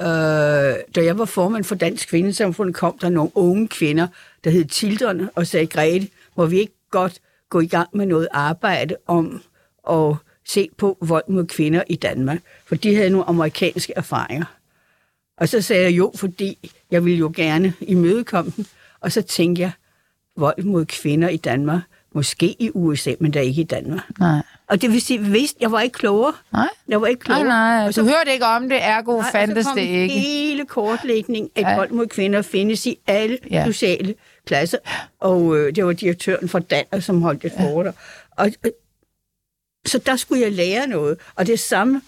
øh, 0.00 0.06
da 0.94 1.04
jeg 1.04 1.18
var 1.18 1.24
formand 1.24 1.64
for 1.64 1.74
Dansk 1.74 2.08
Kvindesamfund, 2.08 2.74
kom 2.74 2.98
der 2.98 3.08
nogle 3.08 3.30
unge 3.34 3.68
kvinder, 3.68 4.06
der 4.44 4.50
hed 4.50 4.64
Tilderne 4.64 5.30
og 5.34 5.46
sagde, 5.46 5.66
Grete, 5.66 6.08
må 6.36 6.46
vi 6.46 6.58
ikke 6.58 6.74
godt 6.90 7.20
gå 7.50 7.60
i 7.60 7.66
gang 7.66 7.88
med 7.92 8.06
noget 8.06 8.28
arbejde 8.32 8.96
om 9.06 9.42
at 9.90 10.14
se 10.46 10.68
på 10.76 10.98
vold 11.00 11.24
mod 11.28 11.46
kvinder 11.46 11.82
i 11.88 11.96
Danmark. 11.96 12.38
For 12.66 12.74
de 12.74 12.94
havde 12.96 13.10
nogle 13.10 13.28
amerikanske 13.28 13.92
erfaringer. 13.96 14.44
Og 15.36 15.48
så 15.48 15.60
sagde 15.62 15.82
jeg 15.82 15.92
jo, 15.92 16.12
fordi 16.16 16.70
jeg 16.90 17.04
ville 17.04 17.18
jo 17.18 17.32
gerne 17.36 17.72
imødekomme 17.80 18.52
dem. 18.56 18.64
Og 19.00 19.12
så 19.12 19.22
tænkte 19.22 19.62
jeg, 19.62 19.70
vold 20.36 20.62
mod 20.64 20.84
kvinder 20.84 21.28
i 21.28 21.36
Danmark, 21.36 21.80
måske 22.14 22.56
i 22.62 22.70
USA, 22.74 23.14
men 23.20 23.30
da 23.30 23.40
ikke 23.40 23.60
i 23.60 23.64
Danmark. 23.64 24.18
Nej. 24.18 24.42
Og 24.66 24.82
det 24.82 24.90
vil 24.90 25.00
sige, 25.02 25.20
vidst, 25.20 25.56
jeg 25.60 25.72
var 25.72 25.80
ikke 25.80 25.94
klogere. 25.94 26.32
Nej? 26.52 26.68
Jeg 26.88 27.00
var 27.00 27.06
ikke 27.06 27.28
Nej, 27.28 27.38
klogere. 27.38 27.48
nej, 27.48 27.86
Og 27.86 27.96
du 27.96 28.02
hørte 28.02 28.32
ikke 28.32 28.44
om 28.46 28.68
det, 28.68 28.78
ergo 28.82 29.20
Nej, 29.20 29.30
fandtes 29.32 29.64
så 29.66 29.72
det 29.74 29.80
ikke. 29.82 30.08
hele 30.18 30.64
kortlægning 30.66 31.50
af 31.56 31.60
Ja. 31.62 31.70
ja. 31.70 31.76
vold 31.76 31.90
mod 31.90 32.06
kvinder 32.06 32.42
findes 32.42 32.86
i 32.86 32.98
alle 33.06 33.38
Ja. 33.50 33.56
ja. 33.58 33.64
sociale 33.64 34.14
klasser. 34.46 34.78
Og 35.20 35.56
øh, 35.58 35.74
det 35.76 35.86
var 35.86 35.92
direktøren 35.92 36.48
for 36.48 36.58
Danner, 36.58 37.00
som 37.00 37.22
holdt 37.22 37.44
et 37.44 37.52
foredrag. 37.60 37.92
Og, 38.30 38.52
øh, 38.66 38.70
så 39.86 39.98
der 39.98 40.16
skulle 40.16 40.42
jeg 40.42 40.52
lære 40.52 40.86
noget. 40.86 41.18
Og 41.34 41.46
det 41.46 41.60
samme 41.60 42.02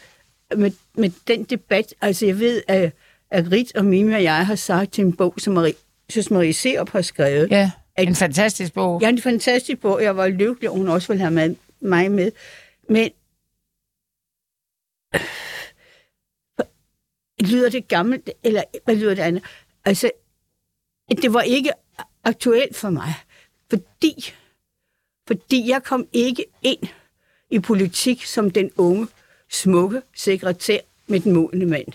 med, 0.57 0.71
med 0.95 1.11
den 1.27 1.45
debat. 1.45 1.95
Altså 2.01 2.27
jeg 2.27 2.39
ved, 2.39 2.63
at, 2.69 2.93
at 3.31 3.53
Rit 3.53 3.77
og 3.77 3.85
Mimi 3.85 4.15
og 4.15 4.23
jeg 4.23 4.47
har 4.47 4.55
sagt 4.55 4.93
til 4.93 5.05
en 5.05 5.17
bog, 5.17 5.35
som 5.39 5.55
Marie, 5.55 5.75
synes 6.09 6.31
Marie 6.31 6.53
Serup 6.53 6.91
har 6.91 7.03
skrevet. 7.03 7.51
Ja, 7.51 7.71
en 7.99 8.15
fantastisk 8.15 8.75
bog. 8.75 9.03
Er 9.03 9.09
en 9.09 9.21
fantastisk 9.21 9.81
bog. 9.81 10.03
Jeg 10.03 10.17
var 10.17 10.29
lykkelig, 10.29 10.71
og 10.71 10.77
hun 10.77 10.89
også 10.89 11.09
ville 11.09 11.21
have 11.21 11.31
med, 11.31 11.57
mig 11.81 12.11
med. 12.11 12.33
Men 12.89 13.11
lyder 17.41 17.71
det 17.71 17.89
gammelt, 17.89 18.31
eller 18.43 18.63
hvad 18.85 18.97
lyder 18.97 19.15
det 19.15 19.23
andet? 19.23 19.45
Altså, 19.85 20.11
det 21.23 21.33
var 21.33 21.43
ikke 21.43 21.71
aktuelt 22.25 22.77
for 22.77 22.91
mig, 22.91 23.15
fordi, 23.71 24.35
fordi 25.27 25.69
jeg 25.69 25.83
kom 25.83 26.09
ikke 26.13 26.45
ind 26.63 26.89
i 27.55 27.59
politik 27.59 28.25
som 28.25 28.51
den 28.51 28.71
unge, 28.77 29.07
smukke 29.51 30.01
sekretær 30.17 30.79
med 31.07 31.21
den 31.21 31.33
modne 31.33 31.67
mand. 31.67 31.87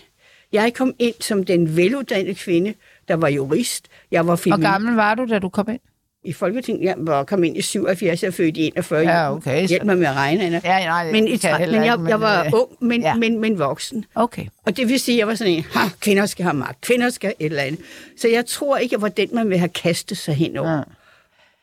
Jeg 0.52 0.74
kom 0.74 0.94
ind 0.98 1.14
som 1.20 1.44
den 1.44 1.76
veluddannede 1.76 2.34
kvinde, 2.34 2.74
der 3.08 3.14
var 3.14 3.28
jurist. 3.28 3.86
Jeg 4.10 4.20
var 4.20 4.24
Hvor 4.24 4.36
feminist 4.36 4.66
gammel 4.66 4.94
var 4.94 5.14
du, 5.14 5.26
da 5.26 5.38
du 5.38 5.48
kom 5.48 5.68
ind? 5.68 5.80
i 6.24 6.32
Folketinget. 6.32 6.84
Jeg 6.84 6.94
var 6.98 7.24
kom 7.24 7.44
ind 7.44 7.56
i 7.56 7.62
77, 7.62 8.22
jeg 8.22 8.34
født 8.34 8.56
i 8.56 8.66
41. 8.66 9.00
Ja, 9.00 9.32
okay, 9.32 9.68
Hjælp 9.68 9.84
mig 9.84 9.98
med 9.98 10.06
at 10.06 10.14
regne, 10.14 10.44
Anna. 10.44 10.60
Ja, 10.64 10.84
nej, 10.84 11.04
men, 11.04 11.14
heller 11.14 11.56
men, 11.70 11.86
jeg, 11.86 11.94
ikke, 11.98 12.08
jeg 12.08 12.20
var 12.20 12.44
øh, 12.44 12.52
ung, 12.52 12.68
men, 12.80 13.00
ja. 13.00 13.08
ja. 13.08 13.14
men, 13.14 13.38
men 13.38 13.58
voksen. 13.58 14.04
Okay. 14.14 14.46
Og 14.66 14.76
det 14.76 14.88
vil 14.88 15.00
sige, 15.00 15.14
at 15.14 15.18
jeg 15.18 15.26
var 15.26 15.34
sådan 15.34 15.52
en, 15.52 15.64
ha, 15.74 15.80
kvinder 16.00 16.26
skal 16.26 16.42
have 16.42 16.54
magt, 16.54 16.80
kvinder 16.80 17.10
skal 17.10 17.34
et 17.38 17.46
eller 17.46 17.62
andet. 17.62 17.80
Så 18.18 18.28
jeg 18.28 18.46
tror 18.46 18.76
ikke, 18.76 18.94
jeg 18.94 19.02
var 19.02 19.08
den, 19.08 19.28
man 19.32 19.50
vil 19.50 19.58
have 19.58 19.68
kastet 19.68 20.18
sig 20.18 20.34
henover. 20.34 20.76
Ja. 20.76 20.82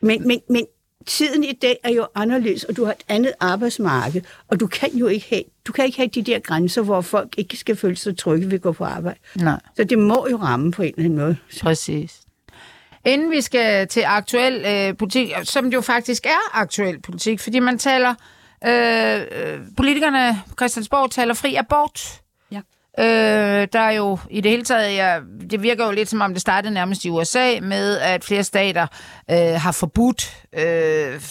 Men, 0.02 0.28
men, 0.28 0.40
men 0.50 0.66
tiden 1.08 1.44
i 1.44 1.54
dag 1.62 1.80
er 1.84 1.92
jo 1.92 2.08
anderledes, 2.16 2.64
og 2.64 2.76
du 2.78 2.86
har 2.86 2.92
et 2.92 3.04
andet 3.08 3.32
arbejdsmarked, 3.40 4.22
og 4.48 4.60
du 4.60 4.68
kan 4.68 4.90
jo 4.98 5.08
ikke 5.08 5.26
have, 5.30 5.44
du 5.68 5.72
kan 5.72 5.86
ikke 5.86 5.98
have 5.98 6.08
de 6.08 6.22
der 6.22 6.40
grænser, 6.40 6.82
hvor 6.82 7.02
folk 7.02 7.36
ikke 7.38 7.58
skal 7.58 7.76
føle 7.76 7.96
sig 7.96 8.18
trygge 8.18 8.46
ved 8.48 8.54
at 8.54 8.62
gå 8.62 8.72
på 8.72 8.84
arbejde. 8.84 9.20
Nej, 9.36 9.60
Så 9.76 9.84
det 9.84 10.00
må 10.00 10.28
jo 10.32 10.38
ramme 10.38 10.72
på 10.72 10.82
en 10.82 10.88
eller 10.98 11.04
anden 11.06 11.20
måde. 11.20 11.38
præcis. 11.62 12.20
Inden 13.06 13.32
vi 13.32 13.42
skal 13.42 13.88
til 13.88 14.04
aktuel 14.06 14.66
øh, 14.68 14.98
politik, 14.98 15.32
som 15.44 15.68
jo 15.68 15.82
faktisk 15.82 16.26
er 16.26 16.58
aktuel 16.60 17.02
politik, 17.02 17.40
fordi 17.40 17.60
man 17.60 17.78
taler, 17.80 18.16
øh, 18.68 19.22
øh, 19.22 19.60
politikerne 19.78 20.42
på 20.50 20.54
Christiansborg 20.60 21.12
taler 21.12 21.34
fri 21.34 21.56
abort. 21.56 22.22
Øh, 23.00 23.68
der 23.74 23.80
er 23.80 23.92
jo 23.92 24.20
i 24.30 24.42
det 24.42 24.52
hele 24.52 24.64
taget, 24.64 24.96
ja, 24.96 25.20
det 25.52 25.64
virker 25.64 25.86
jo 25.86 25.92
lidt 25.92 26.10
som 26.10 26.22
om 26.22 26.34
det 26.34 26.42
startede 26.42 26.74
nærmest 26.74 27.06
i 27.06 27.10
USA 27.10 27.60
med, 27.62 27.98
at 27.98 28.24
flere 28.24 28.44
stater 28.44 28.88
øh, 29.32 29.38
har 29.38 29.72
forbudt 29.72 30.44
øh, 30.54 31.22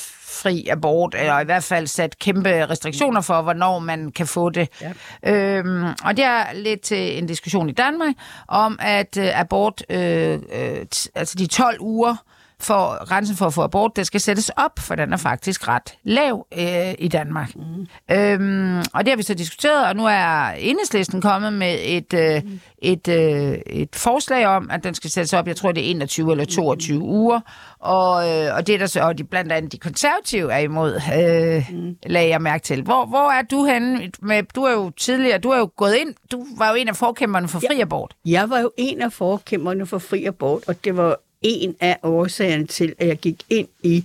fri 0.43 0.69
abort, 0.71 1.15
eller 1.15 1.41
i 1.41 1.45
hvert 1.45 1.65
fald 1.65 1.87
sat 1.87 2.19
kæmpe 2.19 2.67
restriktioner 2.67 3.21
for, 3.21 3.43
hvornår 3.43 3.79
man 3.79 4.13
kan 4.13 4.27
få 4.27 4.51
det. 4.51 4.69
Ja. 4.81 4.93
Øhm, 5.33 5.85
og 6.05 6.17
det 6.17 6.25
er 6.25 6.53
lidt 6.55 6.81
til 6.81 7.19
en 7.19 7.27
diskussion 7.27 7.69
i 7.69 7.73
Danmark 7.73 8.15
om, 8.49 8.79
at 8.83 9.17
øh, 9.17 9.41
abort, 9.41 9.83
øh, 9.91 10.33
øh, 10.33 10.87
altså 11.15 11.35
de 11.39 11.47
12 11.47 11.77
uger, 11.81 12.17
for 12.61 13.05
grænsen 13.05 13.37
for 13.37 13.47
at 13.47 13.55
få 13.55 13.63
abort, 13.63 13.97
det 13.97 14.07
skal 14.07 14.21
sættes 14.21 14.51
op, 14.57 14.79
for 14.79 14.95
den 14.95 15.13
er 15.13 15.17
faktisk 15.17 15.69
ret 15.69 15.95
lav 16.05 16.47
øh, 16.59 16.95
i 16.99 17.09
Danmark. 17.09 17.51
Mm. 17.57 18.17
Øhm, 18.17 18.79
og 18.79 19.05
det 19.05 19.09
har 19.09 19.17
vi 19.17 19.23
så 19.23 19.35
diskuteret, 19.35 19.87
og 19.87 19.97
nu 19.97 20.07
er 20.07 20.49
enhedslisten 20.49 21.21
kommet 21.21 21.53
med 21.53 21.79
et, 21.83 22.15
øh, 22.15 22.43
mm. 22.45 22.61
et, 22.79 23.09
øh, 23.09 23.59
et 23.67 23.97
forslag 23.97 24.47
om, 24.47 24.71
at 24.71 24.85
den 24.85 24.95
skal 24.95 25.11
sættes 25.11 25.33
op, 25.33 25.49
jeg 25.49 25.57
tror 25.57 25.73
det 25.73 25.87
er 25.87 25.91
21 25.91 26.31
eller 26.31 26.45
22 26.45 26.99
mm. 26.99 27.05
uger, 27.05 27.41
og, 27.79 28.29
øh, 28.31 28.55
og 28.57 28.67
det 28.67 28.75
er 28.75 28.79
der 28.79 28.87
så, 28.87 29.01
og 29.01 29.19
de, 29.19 29.25
blandt 29.25 29.53
andet 29.53 29.73
de 29.73 29.79
konservative 29.79 30.53
er 30.53 30.59
imod, 30.59 30.95
øh, 30.95 31.71
mm. 31.79 31.97
lagde 32.07 32.29
jeg 32.29 32.43
mærke 32.43 32.63
til. 32.63 32.83
Hvor, 32.83 33.07
hvor 33.07 33.31
er 33.31 33.43
du 33.43 33.65
henne? 33.65 34.11
Med, 34.23 34.43
du 34.55 34.63
er 34.63 34.73
jo 34.73 34.91
tidligere, 34.91 35.39
du 35.39 35.49
er 35.49 35.59
jo 35.59 35.71
gået 35.77 35.95
ind, 35.95 36.15
du 36.33 36.47
var 36.59 36.69
jo 36.69 36.75
en 36.75 36.89
af 36.89 36.97
forkæmperne 36.97 37.49
for 37.49 37.59
fri 37.59 37.81
abort. 37.81 38.15
Jeg 38.25 38.51
var 38.51 38.59
jo 38.59 38.71
en 38.77 39.03
af 39.03 39.13
forkæmperne 39.13 39.87
for 39.87 39.99
fri 39.99 40.25
abort, 40.25 40.63
og 40.69 40.85
det 40.85 40.97
var 40.97 41.17
en 41.47 41.77
af 41.81 41.99
årsagerne 42.03 42.67
til, 42.67 42.95
at 42.99 43.07
jeg 43.09 43.17
gik 43.19 43.43
ind 43.51 43.69
i 43.83 44.05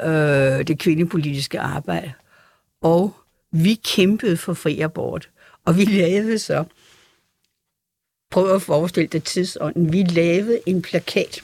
øh, 0.00 0.66
det 0.66 0.78
kvindepolitiske 0.78 1.60
arbejde. 1.60 2.12
Og 2.80 3.14
vi 3.50 3.74
kæmpede 3.74 4.36
for 4.36 4.54
fri 4.54 4.80
abort. 4.80 5.28
Og 5.64 5.76
vi 5.76 5.84
lavede 5.84 6.38
så, 6.38 6.64
prøv 8.30 8.54
at 8.54 8.62
forestille 8.62 9.06
dig 9.08 9.24
tidsånden, 9.24 9.92
vi 9.92 10.02
lavede 10.02 10.60
en 10.66 10.82
plakat, 10.82 11.40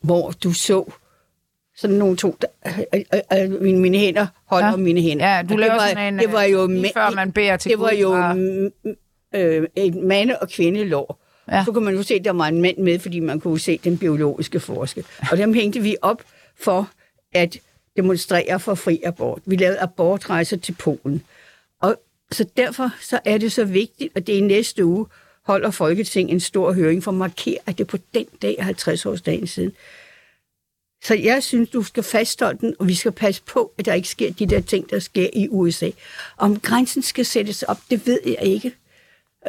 hvor 0.00 0.30
du 0.30 0.52
så 0.52 0.92
sådan 1.76 1.96
nogle 1.96 2.16
to, 2.16 2.36
der, 2.40 2.46
øh, 2.94 3.00
øh, 3.14 3.42
øh, 3.54 3.62
mine, 3.62 3.78
mine 3.80 3.98
hænder 3.98 4.26
holder 4.44 4.68
Ja. 4.70 4.76
mine 4.76 5.00
hænder. 5.00 5.36
Ja, 5.36 5.42
du 5.42 5.56
laver 5.56 5.72
det 5.72 5.80
var, 5.82 5.88
sådan 5.88 6.14
en, 6.14 6.20
det 6.20 6.32
var 6.32 6.42
jo 6.42 6.62
øh, 6.62 6.70
lige 6.70 6.92
før 6.94 7.10
man 7.10 7.32
beder 7.32 7.56
til 7.56 7.70
det 7.70 7.80
var 7.80 7.92
jo 7.92 8.14
øh, 9.34 9.68
et 9.76 9.94
mande- 9.94 10.38
og 10.38 10.48
kvindelår. 10.48 11.21
Ja. 11.52 11.64
Så 11.64 11.72
kunne 11.72 11.84
man 11.84 11.94
jo 11.94 12.02
se, 12.02 12.14
at 12.14 12.24
der 12.24 12.30
var 12.30 12.46
en 12.46 12.62
mand 12.62 12.78
med, 12.78 12.98
fordi 12.98 13.20
man 13.20 13.40
kunne 13.40 13.60
se 13.60 13.80
den 13.84 13.98
biologiske 13.98 14.60
forskel. 14.60 15.04
Og 15.30 15.38
dem 15.38 15.54
hængte 15.54 15.80
vi 15.80 15.96
op 16.02 16.22
for 16.60 16.90
at 17.32 17.58
demonstrere 17.96 18.60
for 18.60 18.74
fri 18.74 19.00
abort. 19.04 19.42
Vi 19.44 19.56
lavede 19.56 19.78
abortrejser 19.80 20.56
til 20.56 20.72
Polen. 20.72 21.22
Og 21.80 21.96
så 22.32 22.46
derfor 22.56 22.90
så 23.00 23.20
er 23.24 23.38
det 23.38 23.52
så 23.52 23.64
vigtigt, 23.64 24.12
at 24.16 24.26
det 24.26 24.32
i 24.32 24.40
næste 24.40 24.84
uge 24.84 25.06
holder 25.44 25.70
Folketinget 25.70 26.34
en 26.34 26.40
stor 26.40 26.72
høring 26.72 27.04
for 27.04 27.10
at 27.10 27.16
markere, 27.16 27.58
at 27.66 27.78
det 27.78 27.86
på 27.86 27.98
den 28.14 28.26
dag 28.42 28.56
50-årsdagen 28.60 29.46
siden. 29.46 29.72
Så 31.04 31.14
jeg 31.14 31.42
synes, 31.42 31.70
du 31.70 31.82
skal 31.82 32.02
fastholde 32.02 32.58
den, 32.60 32.74
og 32.78 32.88
vi 32.88 32.94
skal 32.94 33.12
passe 33.12 33.42
på, 33.42 33.72
at 33.78 33.84
der 33.84 33.94
ikke 33.94 34.08
sker 34.08 34.32
de 34.32 34.46
der 34.46 34.60
ting, 34.60 34.90
der 34.90 34.98
sker 34.98 35.28
i 35.32 35.48
USA. 35.48 35.90
Om 36.36 36.60
grænsen 36.60 37.02
skal 37.02 37.24
sættes 37.24 37.62
op, 37.62 37.78
det 37.90 38.06
ved 38.06 38.20
jeg 38.26 38.38
ikke. 38.42 38.72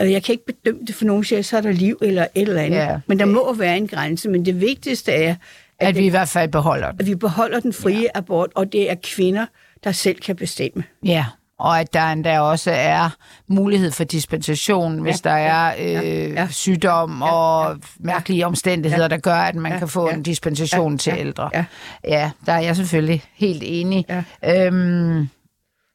Øh, 0.02 0.12
Jeg 0.12 0.24
kan 0.24 0.34
ikke 0.34 0.46
bedømme 0.46 0.82
det, 0.88 0.96
for 0.96 1.06
nogen 1.06 1.24
siger, 1.24 1.42
så 1.42 1.58
er 1.58 1.62
der 1.62 1.72
liv 1.72 1.98
eller 2.02 2.28
et 2.36 2.48
eller 2.48 2.62
andet. 2.62 2.78
Ja. 2.78 3.00
Men 3.08 3.20
der 3.20 3.26
må 3.26 3.54
være 3.54 3.78
en 3.78 3.88
grænse. 3.88 4.30
Men 4.30 4.46
det 4.46 4.62
vigtigste 4.62 5.12
er, 5.12 5.36
at, 5.80 5.88
At 5.88 5.96
vi 5.96 6.06
i 6.06 6.10
hvert 6.10 6.30
fald 6.30 6.52
beholder 6.52 6.92
den. 6.92 7.00
at 7.00 7.06
vi 7.08 7.16
beholder 7.16 7.60
den 7.60 7.74
frie 7.74 8.02
ja. 8.02 8.08
abort, 8.16 8.50
og 8.56 8.72
det 8.72 8.92
er 8.92 8.96
kvinder, 9.04 9.46
der 9.84 9.92
selv 9.92 10.20
kan 10.20 10.36
bestemme. 10.36 10.84
Ja, 11.06 11.26
og 11.60 11.80
at 11.80 11.94
der 11.94 12.04
endda 12.12 12.40
også 12.40 12.72
er 12.72 13.10
mulighed 13.48 13.92
for 13.92 14.04
dispensation, 14.04 15.00
hvis 15.00 15.26
Ja, 15.26 15.30
der 15.30 15.36
er 15.36 15.74
ja, 15.84 16.02
øh, 16.28 16.32
ja. 16.34 16.48
sygdom 16.52 17.22
og 17.22 17.78
mærkelige 18.00 18.46
omstændigheder, 18.46 19.08
der 19.08 19.18
gør, 19.18 19.36
at 19.36 19.56
man 19.56 19.72
Ja, 19.72 19.80
kan 19.80 19.88
få 19.88 20.10
ja. 20.10 20.14
en 20.16 20.24
dispensation 20.24 20.92
Ja, 20.92 20.98
til 20.98 21.14
ja, 21.14 21.20
ældre. 21.20 21.50
ja. 21.54 21.66
ja, 22.04 22.32
der 22.46 22.54
er 22.54 22.60
jeg 22.60 22.76
selvfølgelig 22.76 23.24
helt 23.34 23.64
enig. 23.66 24.06
Ja. 24.44 24.66
Øhm, 24.68 25.30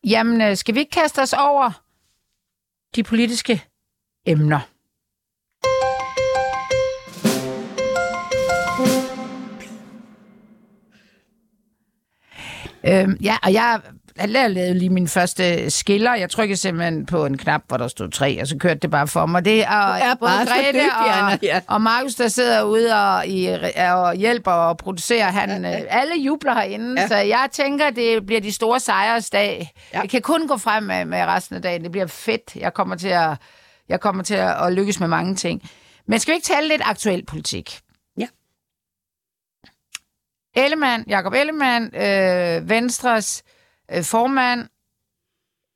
jamen, 0.06 0.40
øh, 0.40 0.56
skal 0.56 0.74
vi 0.74 0.80
ikke 0.80 0.90
kaste 1.00 1.18
os 1.22 1.32
over 1.32 1.70
de 2.96 3.02
politiske 3.02 3.62
emner? 4.28 4.60
Øhm, 12.86 13.16
ja, 13.22 13.36
og 13.42 13.52
jeg, 13.52 13.80
jeg 14.16 14.28
lavede 14.28 14.74
lige 14.74 14.90
min 14.90 15.08
første 15.08 15.70
skiller. 15.70 16.14
Jeg 16.14 16.30
trykkede 16.30 16.56
simpelthen 16.56 17.06
på 17.06 17.26
en 17.26 17.36
knap, 17.38 17.62
hvor 17.68 17.76
der 17.76 17.88
stod 17.88 18.10
tre, 18.10 18.40
og 18.40 18.46
så 18.46 18.56
kørte 18.58 18.80
det 18.80 18.90
bare 18.90 19.08
for 19.08 19.26
mig. 19.26 19.44
Det 19.44 19.62
er, 19.62 19.94
er 19.94 20.14
både 20.14 20.30
bare 20.30 20.46
så 20.46 20.52
Grete 20.52 20.80
Anna, 20.80 21.32
og, 21.32 21.38
ja. 21.42 21.60
og 21.66 21.80
Markus, 21.80 22.14
der 22.14 22.28
sidder 22.28 22.62
ude 22.62 22.94
og, 22.94 23.26
i, 23.26 23.46
og 23.92 24.14
hjælper 24.14 24.50
og 24.52 24.76
producerer. 24.76 25.30
Han, 25.30 25.64
ja, 25.64 25.70
Alle 25.88 26.14
jubler 26.24 26.54
herinde, 26.54 26.94
ja. 26.96 27.00
Ja. 27.00 27.08
så 27.08 27.16
jeg 27.16 27.48
tænker, 27.52 27.90
det 27.90 28.26
bliver 28.26 28.40
de 28.40 28.52
store 28.52 28.80
sejrsdag. 28.80 29.72
Ja. 29.92 29.98
Ja. 29.98 30.00
Jeg 30.00 30.10
kan 30.10 30.22
kun 30.22 30.48
gå 30.48 30.56
frem 30.56 30.82
med, 30.82 31.04
med 31.04 31.18
resten 31.24 31.56
af 31.56 31.62
dagen. 31.62 31.82
Det 31.82 31.92
bliver 31.92 32.06
fedt. 32.06 32.56
Jeg 32.56 32.74
kommer 32.74 32.96
til 32.96 33.08
at, 33.08 33.30
jeg 33.88 34.00
kommer 34.00 34.22
til 34.22 34.34
at, 34.34 34.66
at 34.66 34.72
lykkes 34.72 35.00
med 35.00 35.08
mange 35.08 35.34
ting. 35.34 35.70
Men 36.06 36.20
skal 36.20 36.32
vi 36.32 36.36
ikke 36.36 36.46
tale 36.46 36.68
lidt 36.68 36.82
aktuel 36.84 37.26
politik? 37.26 37.80
Ja. 38.18 38.26
Ellemann, 40.54 41.04
Jakob 41.08 41.34
Ellemann, 41.34 41.96
øh, 41.96 42.68
Venstres 42.68 43.42
øh, 43.92 44.04
formand, 44.04 44.60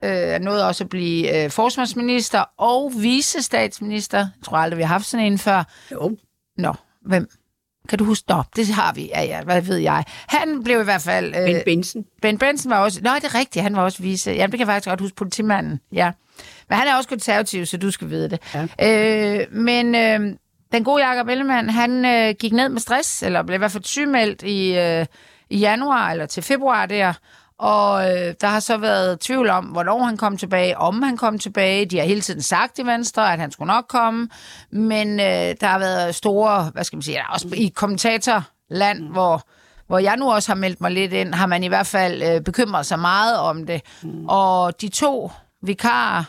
øh, 0.04 0.10
er 0.10 0.38
nået 0.38 0.64
også 0.64 0.84
at 0.84 0.90
blive 0.90 1.44
øh, 1.44 1.50
forsvarsminister 1.50 2.44
og 2.56 2.92
vicestatsminister. 2.96 4.18
Jeg 4.18 4.44
tror 4.44 4.56
aldrig, 4.56 4.78
vi 4.78 4.82
har 4.82 4.88
haft 4.88 5.06
sådan 5.06 5.26
en 5.26 5.38
før. 5.38 5.64
Jo. 5.92 6.18
Nå, 6.56 6.74
hvem? 7.00 7.30
Kan 7.88 7.98
du 7.98 8.04
huske? 8.04 8.24
Nå, 8.28 8.42
det 8.56 8.68
har 8.68 8.92
vi. 8.92 9.06
Ja, 9.06 9.22
ja, 9.22 9.42
hvad 9.42 9.62
ved 9.62 9.76
jeg. 9.76 10.04
Han 10.08 10.64
blev 10.64 10.80
i 10.80 10.84
hvert 10.84 11.02
fald... 11.02 11.34
Øh, 11.36 11.46
Ben 11.46 11.62
Benson. 11.64 12.04
Ben 12.22 12.38
Benson 12.38 12.70
var 12.70 12.78
også... 12.78 13.00
Nå, 13.02 13.10
det 13.14 13.24
er 13.24 13.34
rigtigt, 13.34 13.62
han 13.62 13.76
var 13.76 13.82
også 13.82 14.02
vice... 14.02 14.30
Jamen, 14.30 14.52
det 14.52 14.58
kan 14.58 14.68
jeg 14.68 14.74
faktisk 14.74 14.88
godt 14.88 15.00
huske, 15.00 15.16
politimanden. 15.16 15.80
Ja. 15.92 16.12
Men 16.68 16.78
han 16.78 16.88
er 16.88 16.96
også 16.96 17.08
konservativ, 17.08 17.66
så 17.66 17.76
du 17.76 17.90
skal 17.90 18.10
vide 18.10 18.30
det. 18.30 18.40
Ja. 18.54 19.40
Øh, 19.40 19.46
men 19.52 19.94
øh, 19.94 20.36
den 20.72 20.84
gode 20.84 21.06
Jacob 21.06 21.28
Ellemann, 21.28 21.70
han 21.70 22.04
øh, 22.04 22.34
gik 22.40 22.52
ned 22.52 22.68
med 22.68 22.80
stress, 22.80 23.22
eller 23.22 23.42
blev 23.42 23.54
i 23.54 23.58
hvert 23.58 23.72
fald 23.72 23.84
sygemeldt 23.84 24.42
i, 24.42 24.78
øh, 24.78 25.06
i 25.50 25.58
januar, 25.58 26.10
eller 26.10 26.26
til 26.26 26.42
februar 26.42 26.86
der. 26.86 27.12
Og 27.58 28.04
øh, 28.04 28.34
der 28.40 28.46
har 28.46 28.60
så 28.60 28.76
været 28.76 29.20
tvivl 29.20 29.50
om, 29.50 29.64
hvornår 29.64 30.02
han 30.04 30.16
kom 30.16 30.36
tilbage, 30.36 30.78
om 30.78 31.02
han 31.02 31.16
kom 31.16 31.38
tilbage. 31.38 31.86
De 31.86 31.98
har 31.98 32.04
hele 32.04 32.20
tiden 32.20 32.42
sagt 32.42 32.78
i 32.78 32.86
Venstre, 32.86 33.32
at 33.32 33.38
han 33.38 33.50
skulle 33.50 33.72
nok 33.72 33.84
komme. 33.88 34.28
Men 34.70 35.20
øh, 35.20 35.54
der 35.60 35.66
har 35.66 35.78
været 35.78 36.14
store, 36.14 36.70
hvad 36.72 36.84
skal 36.84 36.96
man 36.96 37.02
sige, 37.02 37.14
der 37.16 37.22
er 37.22 37.32
også 37.32 37.48
i 37.54 37.72
kommentatorland, 37.74 39.00
mm. 39.00 39.06
hvor 39.06 39.42
hvor 39.86 39.98
jeg 39.98 40.16
nu 40.16 40.32
også 40.32 40.48
har 40.48 40.56
meldt 40.56 40.80
mig 40.80 40.90
lidt 40.90 41.12
ind, 41.12 41.34
har 41.34 41.46
man 41.46 41.64
i 41.64 41.68
hvert 41.68 41.86
fald 41.86 42.22
øh, 42.22 42.40
bekymret 42.40 42.86
sig 42.86 42.98
meget 42.98 43.38
om 43.38 43.66
det. 43.66 43.82
Mm. 44.02 44.28
Og 44.28 44.80
de 44.80 44.88
to 44.88 45.30
vikarer, 45.62 46.24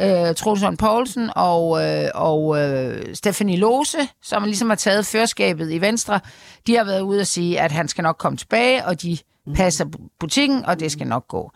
øh, 0.00 0.34
Troels 0.34 0.62
Lund 0.62 0.78
Poulsen 0.78 1.30
og, 1.36 1.84
øh, 1.84 2.08
og 2.14 2.58
øh, 2.62 3.14
Stephanie 3.14 3.56
Lose, 3.58 3.98
som 4.22 4.44
ligesom 4.44 4.68
har 4.68 4.76
taget 4.76 5.06
førskabet 5.06 5.72
i 5.72 5.80
Venstre, 5.80 6.20
de 6.66 6.76
har 6.76 6.84
været 6.84 7.00
ude 7.00 7.20
og 7.20 7.26
sige, 7.26 7.60
at 7.60 7.72
han 7.72 7.88
skal 7.88 8.02
nok 8.02 8.16
komme 8.18 8.36
tilbage, 8.38 8.84
og 8.86 9.02
de 9.02 9.18
passer 9.54 9.84
bu- 9.84 10.16
butikken, 10.20 10.64
og 10.66 10.80
det 10.80 10.92
skal 10.92 11.06
nok 11.06 11.28
gå. 11.28 11.50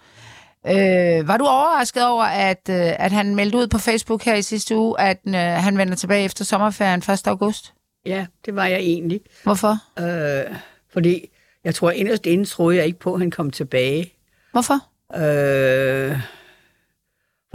Øh, 0.67 1.29
var 1.29 1.37
du 1.37 1.45
overrasket 1.45 2.07
over, 2.07 2.25
at, 2.25 2.69
øh, 2.71 2.93
at 3.05 3.13
han 3.13 3.35
meldte 3.35 3.59
ud 3.59 3.67
på 3.67 3.79
Facebook 3.79 4.23
her 4.23 4.35
i 4.35 4.43
sidste 4.43 4.77
uge, 4.77 5.01
at 5.01 5.19
øh, 5.27 5.35
han 5.35 5.79
vender 5.79 5.95
tilbage 5.97 6.25
efter 6.25 6.45
sommerferien 6.45 7.03
1. 7.13 7.27
august? 7.27 7.73
Ja, 8.07 8.27
det 8.45 8.57
var 8.57 8.67
jeg 8.67 8.79
egentlig. 8.79 9.21
Hvorfor? 9.43 9.79
Øh, 9.99 10.57
fordi 10.93 11.31
jeg 11.65 11.75
tror 11.75 11.91
inderst 11.91 12.27
inden 12.27 12.47
troede 12.47 12.77
jeg 12.77 12.87
ikke 12.87 12.99
på, 12.99 13.15
at 13.15 13.21
han 13.21 13.31
kom 13.31 13.51
tilbage. 13.51 14.13
Hvorfor? 14.53 14.75
Øh, 15.17 16.21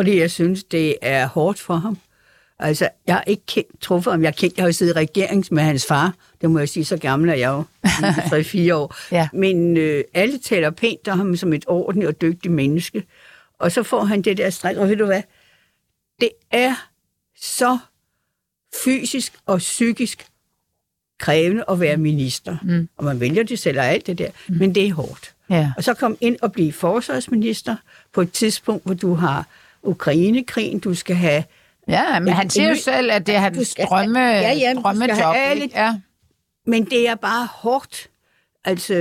fordi 0.01 0.20
jeg 0.20 0.31
synes, 0.31 0.63
det 0.63 0.96
er 1.01 1.27
hårdt 1.27 1.60
for 1.60 1.75
ham. 1.75 1.98
Altså, 2.60 2.89
jeg 3.08 3.15
har 3.15 3.24
ikke 3.27 3.43
kendt, 3.48 3.81
truffet 3.81 4.13
ham. 4.13 4.24
Jeg, 4.24 4.36
kendt, 4.36 4.58
jeg 4.58 4.63
har 4.63 4.67
jo 4.67 4.74
siddet 4.74 4.93
i 4.93 4.98
regerings 4.98 5.51
med 5.51 5.63
hans 5.63 5.86
far. 5.86 6.13
Det 6.41 6.51
må 6.51 6.60
jeg 6.60 6.70
sige, 6.70 6.86
så 6.86 6.98
gammel 6.98 7.29
er 7.29 7.34
jeg 7.34 7.48
jo. 7.48 7.63
3-4 8.70 8.74
år. 8.74 8.96
Ja. 9.12 9.29
Men 9.34 9.77
øh, 9.77 10.03
alle 10.13 10.38
taler 10.38 10.70
pænt 10.70 11.08
om 11.08 11.17
ham 11.17 11.36
som 11.36 11.53
et 11.53 11.63
ordentligt 11.67 12.08
og 12.08 12.22
dygtigt 12.22 12.53
menneske. 12.53 13.03
Og 13.60 13.72
så 13.72 13.84
får 13.84 14.03
han 14.03 14.22
det 14.22 14.38
der 14.38 14.50
stress. 14.50 14.79
Og 14.79 14.89
ved 14.89 14.96
du 14.96 15.05
hvad? 15.05 15.22
Det 16.22 16.29
er 16.51 16.75
så 17.41 17.77
fysisk 18.84 19.34
og 19.46 19.58
psykisk 19.58 20.25
krævende 21.20 21.63
at 21.70 21.79
være 21.79 21.98
minister. 21.98 22.58
Mm. 22.63 22.89
Og 22.98 23.03
man 23.03 23.20
vælger 23.20 23.43
det 23.43 23.60
selv 23.60 23.79
og 23.79 23.86
alt 23.86 24.08
det 24.08 24.17
der. 24.17 24.29
Mm. 24.48 24.55
Men 24.58 24.75
det 24.75 24.88
er 24.88 24.93
hårdt. 24.93 25.34
Ja. 25.50 25.72
Og 25.77 25.84
så 25.84 25.93
kom 25.93 26.17
ind 26.22 26.38
og 26.41 26.51
blive 26.51 26.74
forsvarsminister 26.74 27.75
på 28.13 28.22
et 28.22 28.31
tidspunkt, 28.31 28.86
hvor 28.86 28.93
du 28.93 29.13
har 29.13 29.48
Ukrainekrigen, 29.83 30.79
du 30.79 30.93
skal 30.93 31.15
have... 31.15 31.43
Ja, 31.88 32.19
men 32.19 32.27
En- 32.27 32.33
han 32.33 32.50
siger 32.50 32.69
jo 32.69 32.75
selv, 32.75 33.11
at 33.11 33.27
det 33.27 33.35
er 33.35 33.50
Du 33.50 33.55
hans 33.55 33.75
drømme, 33.89 34.19
have- 34.19 34.33
ja, 34.41 34.53
ja, 34.53 34.73
drømmejob. 34.73 35.33
alle-? 35.38 35.69
Ja. 35.75 35.93
Men 36.67 36.85
det 36.85 37.09
er 37.09 37.15
bare 37.15 37.47
hårdt. 37.51 38.07
Altså, 38.65 38.93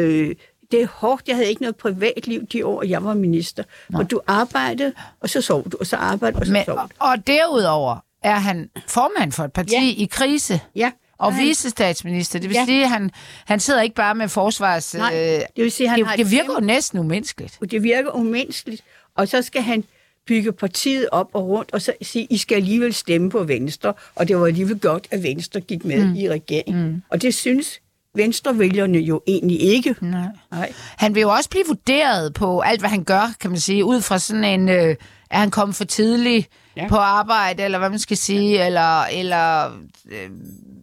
det 0.70 0.82
er 0.82 0.87
hårdt. 0.87 1.28
Jeg 1.28 1.37
havde 1.37 1.49
ikke 1.49 1.62
noget 1.62 1.76
privatliv 1.76 2.46
de 2.46 2.66
år, 2.66 2.82
jeg 2.82 3.04
var 3.04 3.14
minister. 3.14 3.62
Og 3.94 4.10
du 4.10 4.20
arbejdede, 4.26 4.92
og 5.20 5.30
så 5.30 5.40
sov 5.40 5.70
du, 5.70 5.76
og 5.80 5.87
så 5.87 5.96
arbejdede, 5.96 6.40
og 6.40 6.46
så 6.46 6.52
Men, 6.52 6.64
sov 6.64 6.76
og, 6.78 6.88
du. 6.90 6.94
og 6.99 7.26
derudover 7.26 7.96
er 8.22 8.34
han 8.34 8.70
formand 8.88 9.32
for 9.32 9.44
et 9.44 9.52
parti 9.52 9.75
Ja. 9.96 10.02
i 10.02 10.08
krise. 10.10 10.60
Ja. 10.76 10.90
Og 11.18 11.32
Nej. 11.32 11.42
vicestatsminister. 11.42 12.38
Det 12.38 12.49
vil 12.49 12.54
Ja. 12.54 12.64
sige, 12.64 12.82
at 12.84 12.90
han, 12.90 13.10
han 13.46 13.60
sidder 13.60 13.82
ikke 13.82 13.94
bare 13.94 14.14
med 14.14 14.28
forsvars... 14.28 14.94
Nej, 14.94 15.10
det 15.56 15.64
vil 15.64 15.72
sige, 15.72 15.88
han 15.88 15.99
det, 15.99 16.06
har 16.06 16.14
et 16.14 16.18
det 16.18 16.30
virker 16.30 16.52
jo 16.54 16.60
næsten 16.60 16.99
umenneskeligt. 16.99 17.58
Det 17.70 17.82
virker 17.82 18.10
umenneskeligt. 18.10 18.82
Og 19.16 19.28
så 19.28 19.42
skal 19.42 19.62
han 19.62 19.84
bygge 20.30 20.52
partiet 20.52 21.08
op 21.12 21.30
og 21.32 21.49
rundt, 21.49 21.72
og 21.72 21.82
så 21.82 21.92
sige, 22.02 22.26
I 22.30 22.37
skal 22.37 22.56
alligevel 22.56 22.94
stemme 22.94 23.30
på 23.30 23.42
Venstre, 23.42 23.92
og 24.14 24.28
det 24.28 24.37
var 24.37 24.46
alligevel 24.46 24.78
godt, 24.78 25.08
at 25.10 25.22
Venstre 25.22 25.60
gik 25.60 25.84
med 25.84 26.06
mm. 26.06 26.14
i 26.14 26.28
regeringen. 26.28 26.87
Mm. 26.87 27.02
Og 27.08 27.22
det 27.22 27.34
synes 27.34 27.80
Venstrevælgerne 28.14 28.99
jo 28.99 29.22
egentlig 29.26 29.60
ikke. 29.60 29.96
Nej. 30.00 30.26
Nej. 30.50 30.72
Han 30.96 31.14
vil 31.14 31.20
jo 31.20 31.30
også 31.30 31.50
blive 31.50 31.64
vurderet 31.66 32.34
på 32.34 32.60
alt, 32.60 32.80
hvad 32.80 32.90
han 32.90 33.04
gør, 33.04 33.34
kan 33.40 33.50
man 33.50 33.60
sige, 33.60 33.84
ud 33.84 34.00
fra 34.00 34.18
sådan 34.18 34.44
en... 34.44 34.68
Øh, 34.68 34.96
er 35.30 35.38
han 35.38 35.50
kommet 35.50 35.76
for 35.76 35.84
tidligt 35.84 36.49
ja. 36.76 36.82
Ja. 36.82 36.88
på 36.88 36.96
arbejde, 36.96 37.62
eller 37.62 37.78
hvad 37.78 37.90
man 37.90 37.99
skal 37.99 38.16
sige, 38.16 38.66
eller, 38.66 39.02
eller 39.02 39.64
øh, 40.10 40.30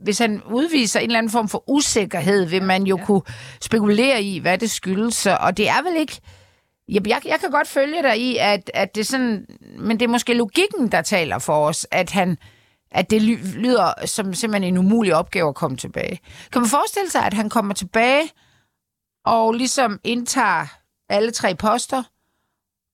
hvis 0.04 0.20
han 0.20 0.42
udviser 0.52 1.00
en 1.00 1.06
eller 1.06 1.18
anden 1.18 1.32
form 1.32 1.50
for 1.50 1.64
usikkerhed, 1.68 2.46
vil 2.46 2.64
man 2.64 2.84
jo 2.84 2.98
ja. 2.98 3.06
kunne 3.06 3.22
spekulere 3.62 4.24
i, 4.24 4.40
hvad 4.40 4.58
det 4.58 4.72
skyldes. 4.72 5.26
Og 5.26 5.58
det 5.58 5.70
er 5.70 5.84
vel 5.84 6.00
ikke... 6.00 6.22
Jeg, 6.90 7.08
jeg, 7.08 7.22
jeg 7.26 7.40
kan 7.40 7.52
godt 7.52 7.68
følge 7.68 8.04
dig 8.04 8.20
i, 8.20 8.38
at, 8.38 8.72
at 8.74 8.96
det 8.96 9.02
er 9.02 9.06
sådan... 9.06 9.46
Men 9.78 10.00
det 10.00 10.06
er 10.06 10.10
måske 10.10 10.34
logikken, 10.34 10.92
der 10.92 11.02
taler 11.02 11.40
for 11.40 11.68
os, 11.68 11.88
at 11.92 12.12
han 12.12 12.38
at 12.92 13.10
det 13.10 13.22
lyder 13.56 14.06
som 14.06 14.34
simpelthen 14.34 14.74
en 14.74 14.78
umulig 14.78 15.16
opgave 15.16 15.50
at 15.50 15.56
komme 15.56 15.78
tilbage. 15.78 16.20
Kan 16.52 16.62
man 16.62 16.70
forestille 16.70 17.10
sig, 17.10 17.26
at 17.26 17.34
han 17.34 17.50
kommer 17.50 17.74
tilbage 17.74 18.32
og 19.26 19.54
ligesom 19.54 20.00
indtager 20.04 20.66
alle 21.10 21.32
tre 21.32 21.56
poster, 21.56 22.04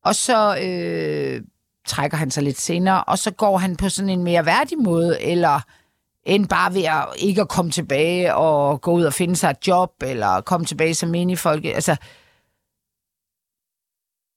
og 0.05 0.15
så 0.15 0.57
øh, 0.57 1.41
trækker 1.87 2.17
han 2.17 2.31
sig 2.31 2.43
lidt 2.43 2.59
senere, 2.59 3.03
og 3.03 3.19
så 3.19 3.31
går 3.31 3.57
han 3.57 3.75
på 3.75 3.89
sådan 3.89 4.09
en 4.09 4.23
mere 4.23 4.45
værdig 4.45 4.77
måde, 4.77 5.21
eller 5.21 5.59
end 6.23 6.47
bare 6.47 6.73
ved 6.73 6.83
at 6.83 7.05
ikke 7.17 7.41
at 7.41 7.49
komme 7.49 7.71
tilbage 7.71 8.35
og 8.35 8.81
gå 8.81 8.91
ud 8.91 9.03
og 9.03 9.13
finde 9.13 9.35
sig 9.35 9.49
et 9.49 9.67
job, 9.67 9.91
eller 10.03 10.41
komme 10.41 10.65
tilbage 10.65 10.93
som 10.93 11.09
menig 11.09 11.39
folk. 11.39 11.65
Altså, 11.65 11.95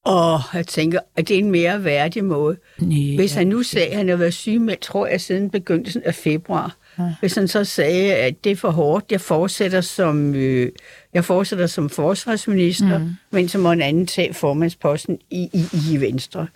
og 0.07 0.41
jeg 0.53 0.67
tænker, 0.67 0.99
at 1.15 1.27
det 1.27 1.35
er 1.35 1.39
en 1.39 1.51
mere 1.51 1.83
værdig 1.83 2.25
måde. 2.25 2.57
nej, 2.79 3.15
Hvis 3.15 3.33
han 3.33 3.47
nu 3.47 3.63
sagde, 3.63 3.87
at 3.87 3.97
han 3.97 4.09
har 4.09 4.15
været 4.15 4.33
syg 4.33 4.61
med, 4.61 4.75
tror 4.81 5.07
jeg, 5.07 5.21
siden 5.21 5.49
begyndelsen 5.49 6.01
af 6.05 6.15
februar. 6.15 6.75
Ja. 6.99 7.03
Hvis 7.19 7.35
han 7.35 7.47
så 7.47 7.63
sagde, 7.63 8.15
at 8.15 8.43
det 8.43 8.51
er 8.51 8.55
for 8.55 8.69
hårdt, 8.69 9.11
jeg 9.11 9.21
fortsætter 9.21 9.81
som, 9.81 10.35
øh, 10.35 10.71
jeg 11.13 11.25
fortsætter 11.25 11.67
som 11.67 11.89
forsvarsminister, 11.89 12.97
mm. 12.97 13.09
men 13.31 13.49
så 13.49 13.57
må 13.57 13.71
en 13.71 13.81
anden 13.81 14.07
tage 14.07 14.33
formandsposten 14.33 15.17
i, 15.31 15.49
i, 15.53 15.93
i 15.93 16.01
Venstre. 16.01 16.47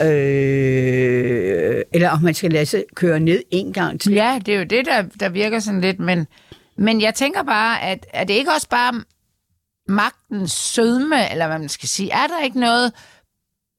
Ja. 0.00 0.10
Øh, 0.12 1.82
eller 1.92 2.10
om 2.10 2.22
man 2.22 2.34
skal 2.34 2.50
lade 2.50 2.66
sig 2.66 2.84
køre 2.94 3.20
ned 3.20 3.42
en 3.50 3.72
gang 3.72 4.00
til. 4.00 4.12
Ja, 4.12 4.40
det 4.46 4.54
er 4.54 4.58
jo 4.58 4.64
det, 4.64 4.86
der, 4.86 5.02
der 5.20 5.28
virker 5.28 5.58
sådan 5.58 5.80
lidt, 5.80 6.00
men, 6.00 6.26
men 6.76 7.00
jeg 7.00 7.14
tænker 7.14 7.42
bare, 7.42 7.82
at 7.82 8.06
er 8.12 8.24
det 8.24 8.34
ikke 8.34 8.50
også 8.50 8.68
bare 8.68 9.02
magtens 9.90 10.52
sødme, 10.52 11.30
eller 11.32 11.46
hvad 11.46 11.58
man 11.58 11.68
skal 11.68 11.88
sige? 11.88 12.10
Er 12.12 12.26
der 12.26 12.42
ikke 12.44 12.60
noget, 12.60 12.92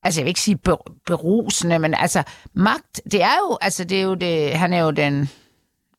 altså 0.03 0.19
jeg 0.21 0.25
vil 0.25 0.29
ikke 0.29 0.41
sige 0.41 0.57
ber- 0.57 0.91
berusende, 1.05 1.79
men 1.79 1.93
altså 1.93 2.23
magt, 2.53 3.01
det 3.11 3.21
er 3.23 3.35
jo, 3.49 3.57
altså 3.61 3.83
det 3.83 3.97
er 3.97 4.03
jo 4.03 4.13
det, 4.15 4.53
han 4.53 4.73
er 4.73 4.79
jo 4.83 4.91
den 4.91 5.29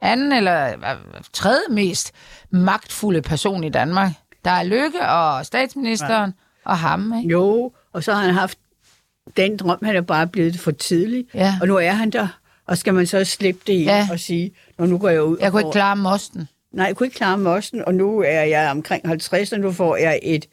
anden 0.01 0.33
eller 0.33 0.77
hvad, 0.77 0.97
tredje 1.33 1.63
mest 1.71 2.13
magtfulde 2.51 3.23
person 3.23 3.65
i 3.65 3.69
Danmark. 3.69 4.11
Der 4.45 4.51
er 4.51 4.63
Lykke 4.63 5.09
og 5.09 5.47
statsministeren 5.47 6.31
ja. 6.67 6.71
og 6.71 6.79
ham, 6.79 7.15
ikke? 7.19 7.29
Jo, 7.31 7.73
og 7.93 8.05
så 8.05 8.13
har 8.15 8.23
han 8.23 8.35
haft 8.35 8.59
den 9.37 9.57
drøm, 9.57 9.79
han 9.85 9.97
er 9.97 10.01
bare 10.01 10.27
blevet 10.27 10.59
for 10.59 10.71
tidlig. 10.71 11.25
Ja. 11.35 11.59
Og 11.61 11.67
nu 11.69 11.77
er 11.77 11.93
han 11.93 12.11
der, 12.11 12.29
og 12.67 12.79
skal 12.79 12.95
man 12.95 13.07
så 13.07 13.25
slippe 13.25 13.61
det 13.67 13.73
ind 13.73 13.85
Ja. 13.91 14.09
og 14.13 14.21
sige, 14.21 14.53
når 14.79 14.87
nu 14.87 14.99
går 14.99 15.09
jeg 15.09 15.23
ud 15.25 15.37
Jeg 15.41 15.51
kunne 15.51 15.61
får- 15.63 15.69
ikke 15.69 15.75
klare 15.77 15.97
mosten. 15.97 16.49
Nej, 16.73 16.87
jeg 16.87 16.97
kunne 16.97 17.07
ikke 17.07 17.17
klare 17.17 17.39
mosten, 17.39 17.85
og 17.85 17.95
nu 17.95 18.21
er 18.21 18.43
jeg 18.43 18.71
omkring 18.71 19.09
50, 19.09 19.53
og 19.53 19.61
nu 19.61 19.73
får 19.73 19.97
jeg 19.97 20.19
et, 20.23 20.47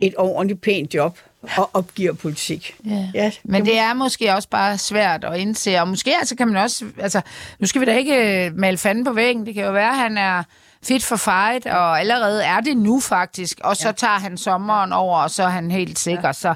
et 0.00 0.14
ordentligt 0.18 0.60
pænt 0.60 0.94
job 0.94 1.18
og 1.56 1.70
opgiver 1.72 2.12
politik. 2.12 2.76
Ja. 2.86 3.10
Ja, 3.14 3.30
Men 3.44 3.64
det 3.64 3.78
er 3.78 3.94
måske 3.94 4.34
også 4.34 4.48
bare 4.48 4.78
svært 4.78 5.24
at 5.24 5.38
indse, 5.38 5.80
og 5.80 5.88
måske 5.88 6.16
altså 6.18 6.36
kan 6.36 6.48
man 6.48 6.56
også, 6.56 6.84
altså, 6.98 7.20
nu 7.58 7.66
skal 7.66 7.80
vi 7.80 7.86
da 7.86 7.96
ikke 7.96 8.46
øh, 8.46 8.56
male 8.56 8.78
fanden 8.78 9.04
på 9.04 9.12
væggen, 9.12 9.46
det 9.46 9.54
kan 9.54 9.64
jo 9.64 9.72
være, 9.72 9.90
at 9.90 9.96
han 9.96 10.18
er 10.18 10.42
fit 10.82 11.04
for 11.04 11.16
fight, 11.16 11.66
og 11.66 12.00
allerede 12.00 12.44
er 12.44 12.60
det 12.60 12.76
nu 12.76 13.00
faktisk, 13.00 13.60
og 13.64 13.76
så 13.76 13.88
ja. 13.88 13.92
tager 13.92 14.18
han 14.18 14.36
sommeren 14.36 14.92
over, 14.92 15.18
og 15.18 15.30
så 15.30 15.42
er 15.42 15.48
han 15.48 15.70
helt 15.70 15.98
sikker. 15.98 16.28
Ja. 16.28 16.32
Så, 16.32 16.54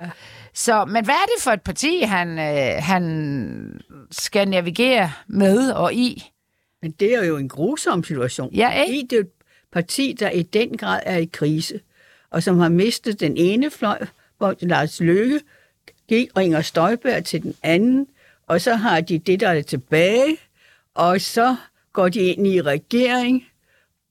så, 0.55 0.85
men 0.85 1.05
hvad 1.05 1.15
er 1.15 1.27
det 1.37 1.43
for 1.43 1.51
et 1.51 1.63
parti, 1.63 2.03
han, 2.03 2.39
øh, 2.39 2.83
han 2.83 3.81
skal 4.11 4.49
navigere 4.49 5.13
med 5.27 5.71
og 5.71 5.95
i? 5.95 6.31
Men 6.83 6.91
det 6.91 7.15
er 7.15 7.25
jo 7.25 7.37
en 7.37 7.49
grusom 7.49 8.05
situation. 8.05 8.55
Ja, 8.55 8.83
ikke? 8.83 9.07
Det 9.11 9.17
er 9.17 9.21
et 9.21 9.31
parti, 9.73 10.17
der 10.21 10.31
i 10.31 10.43
den 10.43 10.77
grad 10.77 11.01
er 11.07 11.17
i 11.17 11.25
krise, 11.33 11.81
og 12.31 12.43
som 12.43 12.59
har 12.59 12.69
mistet 12.69 13.21
den 13.21 13.37
ene 13.37 13.71
fløj, 13.71 14.07
hvor 14.39 14.55
Lars 14.61 15.01
Løkke 15.01 15.41
gik 16.09 16.29
og 16.35 16.45
Inger 16.45 16.63
Støjberg 16.63 17.25
til 17.25 17.43
den 17.43 17.55
anden, 17.63 18.07
og 18.47 18.61
så 18.61 18.75
har 18.75 19.01
de 19.01 19.19
det, 19.19 19.41
der 19.41 19.49
er 19.49 19.63
tilbage, 19.63 20.37
og 20.95 21.21
så 21.21 21.57
går 21.93 22.09
de 22.09 22.21
ind 22.21 22.47
i 22.47 22.63
regering, 22.63 23.45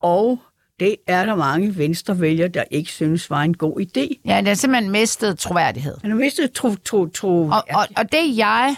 og 0.01 0.39
det 0.79 0.95
er 1.07 1.25
der 1.25 1.35
mange 1.35 1.77
venstrevælgere, 1.77 2.47
der 2.47 2.63
ikke 2.71 2.91
synes 2.91 3.29
var 3.29 3.41
en 3.41 3.57
god 3.57 3.81
idé. 3.81 4.21
Ja, 4.25 4.37
den 4.37 4.47
har 4.47 4.53
simpelthen 4.53 4.91
mistet 4.91 5.39
troværdighed. 5.39 5.97
Han 6.01 6.11
har 6.11 6.17
mistet 6.17 6.51
tro, 6.51 6.75
tro, 6.75 7.07
tro. 7.07 7.41
Og, 7.41 7.63
og, 7.69 7.87
og 7.97 8.11
det 8.11 8.37
jeg 8.37 8.75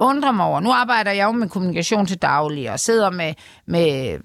undrer 0.00 0.32
mig 0.32 0.46
over, 0.46 0.60
nu 0.60 0.72
arbejder 0.72 1.10
jeg 1.10 1.24
jo 1.24 1.32
med 1.32 1.48
kommunikation 1.48 2.06
til 2.06 2.18
daglig, 2.18 2.72
og 2.72 2.80
sidder 2.80 3.10
med, 3.10 3.34
med 3.66 4.18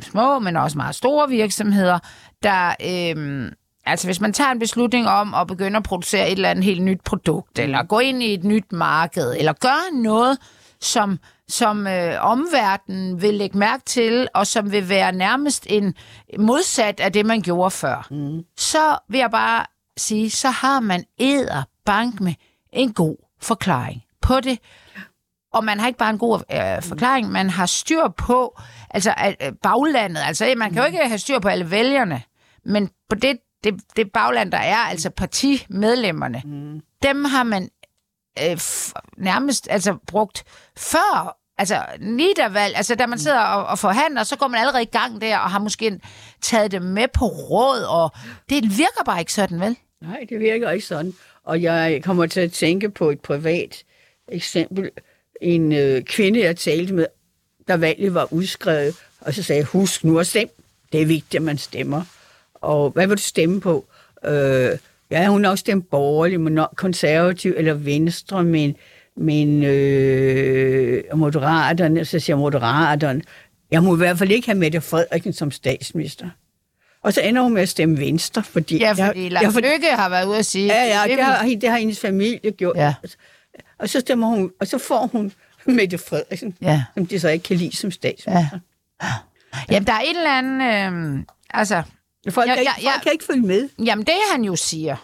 små, 0.00 0.38
men 0.38 0.56
også 0.56 0.78
meget 0.78 0.94
store 0.94 1.28
virksomheder, 1.28 1.98
der, 2.42 2.74
øhm, 2.84 3.52
altså 3.86 4.06
hvis 4.06 4.20
man 4.20 4.32
tager 4.32 4.50
en 4.50 4.58
beslutning 4.58 5.08
om 5.08 5.34
at 5.34 5.46
begynde 5.46 5.76
at 5.76 5.82
producere 5.82 6.26
et 6.26 6.32
eller 6.32 6.50
andet 6.50 6.64
helt 6.64 6.82
nyt 6.82 7.00
produkt, 7.04 7.58
eller 7.58 7.82
gå 7.82 7.98
ind 7.98 8.22
i 8.22 8.34
et 8.34 8.44
nyt 8.44 8.72
marked, 8.72 9.34
eller 9.38 9.52
gøre 9.52 10.00
noget, 10.02 10.38
som, 10.80 11.18
som 11.48 11.86
øh, 11.86 12.14
omverdenen 12.20 13.22
vil 13.22 13.34
lægge 13.34 13.58
mærke 13.58 13.84
til, 13.84 14.28
og 14.34 14.46
som 14.46 14.72
vil 14.72 14.88
være 14.88 15.12
nærmest 15.12 15.66
en 15.70 15.94
modsat 16.38 17.00
af 17.00 17.12
det, 17.12 17.26
man 17.26 17.42
gjorde 17.42 17.70
før, 17.70 18.06
mm. 18.10 18.44
så 18.56 18.98
vil 19.08 19.18
jeg 19.18 19.30
bare 19.30 19.66
sige, 19.96 20.30
så 20.30 20.48
har 20.48 20.80
man 20.80 21.04
æder 21.20 21.62
bank 21.84 22.20
med 22.20 22.34
en 22.72 22.92
god 22.92 23.16
forklaring 23.42 24.02
på 24.20 24.40
det. 24.40 24.58
Og 25.52 25.64
man 25.64 25.80
har 25.80 25.86
ikke 25.86 25.98
bare 25.98 26.10
en 26.10 26.18
god 26.18 26.42
øh, 26.52 26.82
forklaring, 26.82 27.30
man 27.30 27.50
har 27.50 27.66
styr 27.66 28.08
på 28.08 28.60
altså 28.90 29.14
øh, 29.42 29.52
baglandet. 29.62 30.20
Altså 30.26 30.54
man 30.56 30.72
kan 30.72 30.78
jo 30.82 30.86
ikke 30.86 30.98
have 30.98 31.18
styr 31.18 31.38
på 31.38 31.48
alle 31.48 31.70
vælgerne, 31.70 32.22
men 32.64 32.90
på 33.08 33.14
det, 33.14 33.38
det, 33.64 33.80
det 33.96 34.12
bagland, 34.12 34.52
der 34.52 34.58
er, 34.58 34.76
altså 34.76 35.10
partimedlemmerne, 35.10 36.42
mm. 36.44 36.80
dem 37.02 37.24
har 37.24 37.42
man 37.42 37.68
øh, 38.42 38.60
nærmest 39.16 39.68
altså 39.70 39.96
brugt 40.06 40.44
før 40.76 41.38
Altså, 41.60 41.84
niedervalg, 42.00 42.76
altså 42.76 42.94
da 42.94 43.06
man 43.06 43.18
sidder 43.18 43.40
og, 43.40 43.66
og 43.66 43.78
forhandler, 43.78 44.22
så 44.22 44.36
går 44.36 44.48
man 44.48 44.60
allerede 44.60 44.82
i 44.82 44.86
gang 44.86 45.20
der, 45.20 45.38
og 45.38 45.50
har 45.50 45.58
måske 45.58 46.00
taget 46.40 46.72
det 46.72 46.82
med 46.82 47.08
på 47.08 47.24
råd, 47.26 47.82
og 47.82 48.10
det 48.50 48.62
virker 48.78 49.04
bare 49.04 49.18
ikke 49.18 49.32
sådan, 49.32 49.60
vel? 49.60 49.76
Nej, 50.00 50.26
det 50.28 50.40
virker 50.40 50.70
ikke 50.70 50.86
sådan. 50.86 51.14
Og 51.44 51.62
jeg 51.62 52.00
kommer 52.04 52.26
til 52.26 52.40
at 52.40 52.52
tænke 52.52 52.90
på 52.90 53.10
et 53.10 53.20
privat 53.20 53.84
eksempel. 54.28 54.90
En 55.42 55.72
øh, 55.72 56.02
kvinde, 56.02 56.40
jeg 56.40 56.56
talte 56.56 56.94
med, 56.94 57.06
da 57.68 57.76
valget 57.76 58.14
var 58.14 58.32
udskrevet, 58.32 58.94
og 59.20 59.34
så 59.34 59.42
sagde 59.42 59.58
jeg, 59.58 59.66
husk 59.66 60.04
nu 60.04 60.18
at 60.18 60.26
stemme. 60.26 60.50
Det 60.92 61.02
er 61.02 61.06
vigtigt, 61.06 61.34
at 61.34 61.42
man 61.42 61.58
stemmer. 61.58 62.02
Og 62.54 62.90
hvad 62.90 63.06
vil 63.06 63.16
du 63.16 63.22
stemme 63.22 63.60
på? 63.60 63.84
Øh, 64.24 64.70
ja, 65.10 65.26
hun 65.26 65.44
har 65.44 65.50
også 65.50 65.60
stemt 65.60 65.90
borgerlig, 65.90 66.40
men 66.40 66.60
konservativ 66.76 67.54
eller 67.56 67.74
venstre, 67.74 68.44
men, 68.44 68.76
men 69.16 69.64
øh, 69.64 71.02
moderaterne, 71.14 72.04
så 72.04 72.18
siger 72.18 72.36
moderaterne. 72.36 73.22
Jeg 73.70 73.82
må 73.82 73.94
i 73.94 73.98
hvert 73.98 74.18
fald 74.18 74.30
ikke 74.30 74.46
have 74.48 74.58
Mette 74.58 74.80
Frederiksen 74.80 75.32
som 75.32 75.50
statsminister. 75.50 76.28
Og 77.02 77.12
så 77.12 77.20
ender 77.20 77.42
hun 77.42 77.54
med 77.54 77.62
at 77.62 77.68
stemme 77.68 77.98
venstre, 77.98 78.42
fordi... 78.42 78.78
Ja, 78.78 78.92
fordi 78.92 79.22
jeg, 79.22 79.32
Lars 79.32 79.42
jeg, 79.42 79.52
for- 79.52 79.60
Lykke 79.60 79.86
har 79.90 80.08
været 80.08 80.26
ude 80.26 80.38
at 80.38 80.46
sige... 80.46 80.66
Ja, 80.66 80.84
ja, 80.84 81.14
det 81.16 81.24
har, 81.24 81.48
det 81.60 81.70
har 81.70 81.78
hendes 81.78 82.00
familie 82.00 82.50
gjort. 82.50 82.76
Ja. 82.76 82.94
Og 83.78 83.88
så 83.88 84.00
stemmer 84.00 84.26
hun, 84.26 84.50
og 84.60 84.66
så 84.66 84.78
får 84.78 85.06
hun 85.06 85.32
Mette 85.66 85.98
Frederiksen, 85.98 86.56
Ja. 86.60 86.82
som 86.94 87.06
de 87.06 87.20
så 87.20 87.28
ikke 87.28 87.42
kan 87.42 87.56
lide 87.56 87.76
som 87.76 87.90
statsminister. 87.90 88.58
Jamen, 89.70 89.86
der 89.86 89.92
er 89.92 90.00
et 90.00 90.16
eller 90.16 90.38
andet... 90.38 90.92
Øh, 91.18 91.24
altså, 91.50 91.82
Ja. 92.26 92.30
Folk, 92.30 92.48
Ja, 92.48 92.54
kan 92.54 92.60
ikke, 92.62 92.72
ja, 92.78 92.82
ja. 92.88 92.92
folk 92.94 93.02
kan 93.02 93.12
ikke 93.12 93.24
følge 93.24 93.46
med. 93.46 93.68
Jamen, 93.84 94.06
det 94.06 94.14
han 94.32 94.44
jo 94.44 94.56
siger, 94.56 94.96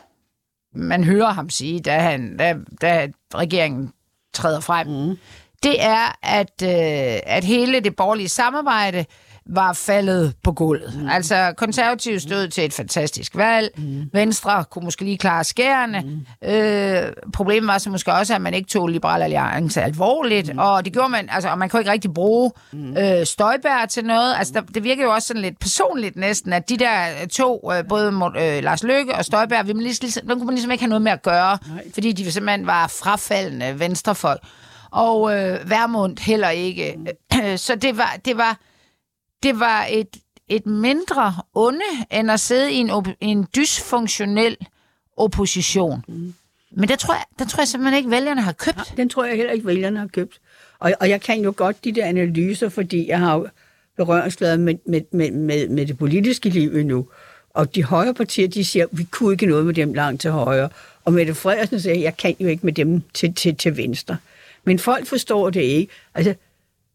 man 0.75 1.05
hører 1.05 1.33
ham 1.33 1.51
sige, 1.51 1.81
da, 1.81 1.99
han, 1.99 2.37
da, 2.37 2.57
da 2.81 3.09
regeringen 3.35 3.93
træder 4.33 4.61
frem, 4.61 4.87
mm. 4.87 5.17
det 5.63 5.83
er, 5.85 6.19
at, 6.23 6.63
øh, 6.63 7.21
at 7.27 7.45
hele 7.45 7.81
det 7.81 7.97
borgerlige 7.97 8.29
samarbejde 8.29 9.05
var 9.47 9.73
faldet 9.73 10.35
på 10.43 10.53
gulvet. 10.53 11.01
Mm. 11.01 11.09
Altså, 11.09 11.53
konservative 11.57 12.21
stod 12.21 12.49
til 12.49 12.65
et 12.65 12.73
fantastisk 12.73 13.37
valg. 13.37 13.71
Mm. 13.77 14.11
Venstre 14.13 14.65
kunne 14.71 14.85
måske 14.85 15.05
lige 15.05 15.19
klare 15.19 15.45
skærene. 15.45 16.01
Mm. 16.01 16.49
Øh, 16.49 17.13
problemet 17.33 17.67
var 17.67 17.79
så 17.79 17.91
måske 17.91 18.13
også, 18.13 18.35
at 18.35 18.41
man 18.41 18.55
ikke 18.55 18.69
tog 18.69 18.89
Liberal 18.89 19.23
Alliance 19.23 19.83
alvorligt, 19.83 20.53
mm. 20.53 20.59
og 20.59 20.85
det 20.85 20.93
gjorde 20.93 21.09
man, 21.09 21.29
altså, 21.33 21.49
og 21.49 21.59
man 21.59 21.69
kunne 21.69 21.81
ikke 21.81 21.91
rigtig 21.93 22.15
bruge 22.15 22.51
mm. 22.73 22.97
øh, 22.97 23.27
Støjbær 23.27 23.87
til 23.87 24.05
noget. 24.05 24.35
Altså, 24.39 24.53
der, 24.53 24.61
det 24.61 24.85
virkede 24.85 25.05
jo 25.05 25.13
også 25.13 25.29
sådan 25.29 25.43
lidt 25.43 25.59
personligt 25.59 26.17
næsten, 26.17 26.53
at 26.53 26.69
de 26.69 26.77
der 26.77 27.07
to, 27.33 27.71
øh, 27.73 27.85
både 27.89 28.07
øh, 28.39 28.63
Lars 28.63 28.83
Løkke 28.83 29.15
og 29.15 29.25
Støjbær, 29.25 29.63
vi, 29.63 29.73
ligesom, 29.73 30.29
dem 30.29 30.39
kunne 30.39 30.47
man 30.47 30.55
ligesom 30.55 30.71
ikke 30.71 30.83
have 30.85 30.89
noget 30.89 31.03
med 31.03 31.13
at 31.13 31.23
gøre, 31.23 31.59
Nej. 31.69 31.85
fordi 31.95 32.13
de 32.13 32.33
simpelthen 32.33 32.67
var 32.67 32.87
frafaldende 32.87 33.81
venstrefolk 33.81 34.41
og 34.95 35.37
øh, 35.37 35.71
Værmund 35.71 36.19
heller 36.19 36.49
ikke. 36.49 36.95
Mm. 36.97 37.07
Så 37.67 37.75
det 37.75 37.99
var, 37.99 38.17
det 38.25 38.37
var, 38.37 38.59
det 39.43 39.61
var 39.61 39.87
et, 39.91 40.17
et 40.49 40.67
mindre 40.67 41.35
onde, 41.55 41.81
end 42.11 42.31
at 42.31 42.41
sidde 42.41 42.73
i 42.73 42.77
en, 42.77 42.91
op- 42.91 43.17
en 43.21 43.47
dysfunktionel 43.57 44.57
opposition. 45.17 46.05
Mm. 46.09 46.35
Men 46.77 46.89
det 46.89 46.99
tror, 46.99 47.15
jeg, 47.15 47.25
det 47.39 47.49
tror 47.49 47.61
jeg 47.61 47.69
simpelthen 47.69 47.99
ikke, 47.99 48.11
vælgerne 48.11 48.41
har 48.41 48.53
købt. 48.53 48.79
Ja, 48.79 48.83
den 48.97 49.09
tror 49.09 49.25
jeg 49.25 49.37
heller 49.37 49.53
ikke, 49.53 49.67
vælgerne 49.67 49.99
har 49.99 50.07
købt. 50.07 50.41
Og, 50.79 50.93
og 51.01 51.09
jeg 51.09 51.21
kan 51.21 51.41
jo 51.43 51.55
godt 51.57 51.85
de 51.85 51.93
der 51.93 52.05
analyser, 52.07 52.69
fordi 52.69 53.09
jeg 53.09 53.19
har 53.19 53.51
berøringsflader 53.97 54.57
med, 54.57 54.75
med, 54.87 55.01
med, 55.13 55.31
med, 55.31 55.69
med 55.69 55.87
det 55.87 55.99
politiske 55.99 56.49
liv 56.49 56.77
endnu. 56.77 57.09
Og 57.51 57.75
de 57.75 57.85
højre 57.85 58.15
partier, 58.15 58.49
de 58.49 58.65
siger, 58.65 58.87
vi 58.93 59.05
kunne 59.05 59.33
ikke 59.33 59.47
noget 59.47 59.67
med 59.67 59.75
dem 59.75 59.95
langt 59.95 60.21
til 60.21 60.31
højre. 60.31 60.69
Og 61.05 61.13
Mette 61.13 61.35
Frederiksen 61.35 61.81
siger, 61.81 61.95
jeg 61.95 62.17
kan 62.17 62.37
jo 62.41 62.49
ikke 62.49 62.67
med 62.67 62.73
dem 62.73 63.03
til, 63.15 63.35
til, 63.35 63.57
til 63.57 63.77
venstre. 63.77 64.17
Men 64.65 64.79
folk 64.79 65.07
forstår 65.07 65.51
det 65.51 65.61
ikke. 65.63 65.93
Altså, 66.15 66.35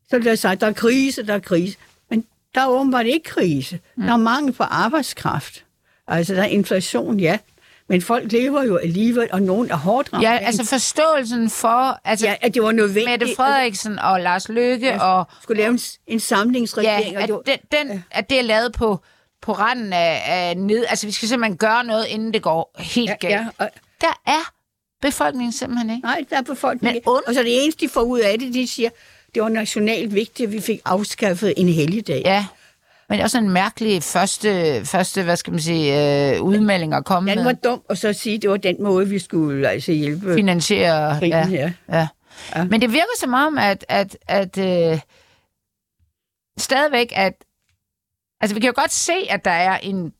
så 0.10 0.18
vil 0.18 0.26
jeg 0.26 0.40
sige, 0.40 0.56
der 0.56 0.68
er 0.68 0.74
krise, 0.74 1.26
der 1.26 1.34
er 1.34 1.40
krise. 1.40 1.78
Men 2.56 2.62
der 2.62 2.68
er 2.68 2.72
åbenbart 2.72 3.06
ikke 3.06 3.24
krise. 3.24 3.80
Mm. 3.96 4.04
Der 4.04 4.14
er 4.14 4.18
mangel 4.18 4.54
på 4.54 4.64
arbejdskraft. 4.64 5.66
Altså, 6.08 6.34
der 6.34 6.42
er 6.42 6.46
inflation, 6.46 7.20
ja. 7.20 7.38
Men 7.88 8.02
folk 8.02 8.32
lever 8.32 8.64
jo 8.64 8.78
alligevel, 8.78 9.28
og 9.32 9.42
nogen 9.42 9.72
er 9.72 9.76
hårdt 9.76 10.14
ramt. 10.14 10.24
Ja, 10.24 10.38
altså 10.38 10.66
forståelsen 10.66 11.50
for, 11.50 12.00
altså, 12.06 12.28
ja, 12.28 12.36
at 12.42 12.54
det 12.54 12.64
var 12.64 12.72
nødvendigt. 12.72 13.10
Mette 13.10 13.36
Frederiksen 13.36 14.00
og 14.00 14.20
Lars 14.20 14.50
Løkke 14.50 14.88
ja, 14.88 15.04
og... 15.04 15.26
Skulle 15.42 15.62
lave 15.62 15.72
en, 15.72 15.80
en 16.08 16.20
samlingsregering. 16.20 17.14
Ja, 17.14 17.24
at, 17.24 17.32
og 17.32 17.44
det, 17.46 17.60
den, 17.72 17.88
ja. 17.88 18.02
at 18.12 18.30
det 18.30 18.40
er 18.40 18.44
lavet 18.44 18.74
på, 18.74 19.00
på 19.42 19.52
randen 19.52 19.94
af, 19.94 20.22
af 20.26 20.58
ned... 20.58 20.86
Altså, 20.90 21.06
vi 21.08 21.12
skal 21.12 21.28
simpelthen 21.28 21.58
gøre 21.58 21.84
noget, 21.84 22.06
inden 22.06 22.34
det 22.34 22.42
går 22.42 22.76
helt 22.80 23.10
ja, 23.10 23.16
galt. 23.16 23.34
Ja, 23.34 23.48
og... 23.58 23.70
Der 24.02 24.22
er 24.28 24.52
befolkningen 25.02 25.52
simpelthen 25.52 25.90
ikke. 25.90 26.02
Nej, 26.02 26.26
der 26.30 26.38
er 26.38 26.42
befolkningen 26.42 26.96
ikke. 26.96 27.10
Und... 27.10 27.22
Og 27.28 27.34
så 27.34 27.44
det 27.44 27.64
eneste, 27.64 27.86
de 27.86 27.90
får 27.90 28.02
ud 28.02 28.20
af 28.20 28.40
det, 28.40 28.54
de 28.54 28.68
siger, 28.68 28.90
det 29.36 29.44
var 29.44 29.50
nationalt 29.50 30.16
vigtigt, 30.16 30.48
at 30.48 30.54
vi 30.54 30.62
fik 30.62 30.82
afskaffet 30.86 31.54
en 31.58 31.70
helligdag. 31.70 32.22
Ja, 32.26 32.46
men 33.10 33.16
det 33.18 33.20
er 33.20 33.24
også 33.24 33.38
en 33.38 33.50
mærkelig 33.50 34.04
første, 34.04 34.82
første 34.86 35.24
hvad 35.24 35.36
skal 35.36 35.52
man 35.52 35.60
sige, 35.60 36.34
øh, 36.36 36.42
udmelding 36.42 36.94
at 36.94 37.06
komme 37.06 37.32
Den 37.32 37.46
var 37.46 37.52
dum, 37.52 37.82
og 37.90 37.98
så 37.98 38.14
sige, 38.14 38.36
at 38.36 38.42
det 38.42 38.50
var 38.50 38.58
den 38.58 38.84
måde, 38.84 39.10
vi 39.10 39.20
skulle 39.20 39.70
altså 39.70 39.92
hjælpe. 39.92 40.34
Finansiere. 40.34 41.20
Krigen, 41.20 41.32
ja. 41.32 41.48
Ja. 41.50 41.72
ja. 41.90 42.08
ja. 42.56 42.64
Men 42.64 42.82
det 42.82 42.92
virker 42.92 43.18
som 43.20 43.34
om, 43.34 43.58
at, 43.58 43.86
at, 43.90 44.18
at 44.28 44.58
øh, 44.58 45.00
stadigvæk, 46.58 47.12
at 47.16 47.34
altså 48.42 48.54
vi 48.54 48.60
kan 48.60 48.68
jo 48.68 48.74
godt 48.76 48.92
se, 48.92 49.14
at 49.30 49.46
der 49.46 49.52
er 49.52 49.78
en 49.78 50.14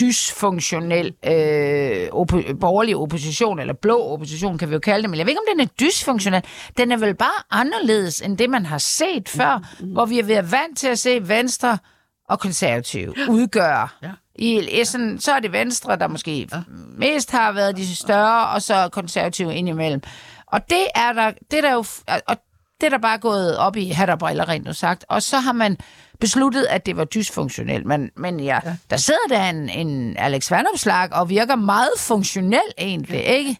dysfunktionel 0.00 1.06
øh, 1.06 2.08
op- 2.12 2.58
borgerlig 2.60 2.96
opposition, 2.96 3.58
eller 3.58 3.74
blå 3.74 4.12
opposition, 4.12 4.58
kan 4.58 4.68
vi 4.68 4.74
jo 4.74 4.80
kalde 4.80 5.02
det, 5.02 5.10
men 5.10 5.18
jeg 5.18 5.26
ved 5.26 5.30
ikke, 5.30 5.40
om 5.40 5.56
den 5.56 5.60
er 5.60 5.70
dysfunktionel. 5.80 6.42
Den 6.76 6.92
er 6.92 6.96
vel 6.96 7.14
bare 7.14 7.42
anderledes, 7.50 8.20
end 8.20 8.38
det, 8.38 8.50
man 8.50 8.66
har 8.66 8.78
set 8.78 9.28
før, 9.28 9.58
mm-hmm. 9.58 9.92
hvor 9.92 10.06
vi 10.06 10.18
er 10.18 10.38
at 10.38 10.52
vant 10.52 10.78
til 10.78 10.88
at 10.88 10.98
se 10.98 11.28
Venstre 11.28 11.78
og 12.28 12.40
konservative 12.40 13.14
udgøre. 13.28 13.88
Ja. 14.02 14.10
I, 14.36 14.84
sådan, 14.84 15.18
så 15.20 15.32
er 15.32 15.40
det 15.40 15.52
Venstre, 15.52 15.96
der 15.96 16.08
måske 16.08 16.48
ja. 16.52 16.62
mest 16.98 17.30
har 17.30 17.52
været 17.52 17.76
de 17.76 17.96
større, 17.96 18.48
og 18.48 18.62
så 18.62 18.88
konservative 18.92 19.54
indimellem. 19.54 20.02
Og 20.46 20.70
det 20.70 20.86
er 20.94 21.12
der, 21.12 21.32
det 21.50 21.58
er 21.58 21.60
der 21.60 21.72
jo, 21.72 21.84
og 22.28 22.36
det 22.80 22.86
er 22.86 22.90
der 22.90 22.98
bare 22.98 23.18
gået 23.18 23.56
op 23.56 23.76
i 23.76 23.88
hat 23.88 24.10
og 24.10 24.18
briller, 24.18 24.48
rent 24.48 24.66
nu 24.66 24.72
sagt. 24.72 25.04
Og 25.08 25.22
så 25.22 25.38
har 25.38 25.52
man 25.52 25.76
besluttet, 26.24 26.66
at 26.70 26.86
det 26.86 26.96
var 26.96 27.04
dysfunktionelt. 27.04 27.86
Men, 27.86 28.10
men 28.16 28.40
ja, 28.40 28.60
ja. 28.64 28.76
der 28.90 28.96
sidder 28.96 29.28
der 29.28 29.44
en, 29.50 29.68
en 29.68 30.16
Alex 30.16 30.50
Vandopslag 30.50 31.12
og 31.12 31.28
virker 31.28 31.56
meget 31.56 31.90
funktionel 31.98 32.60
egentlig, 32.78 33.20
ja. 33.20 33.32
ikke? 33.32 33.56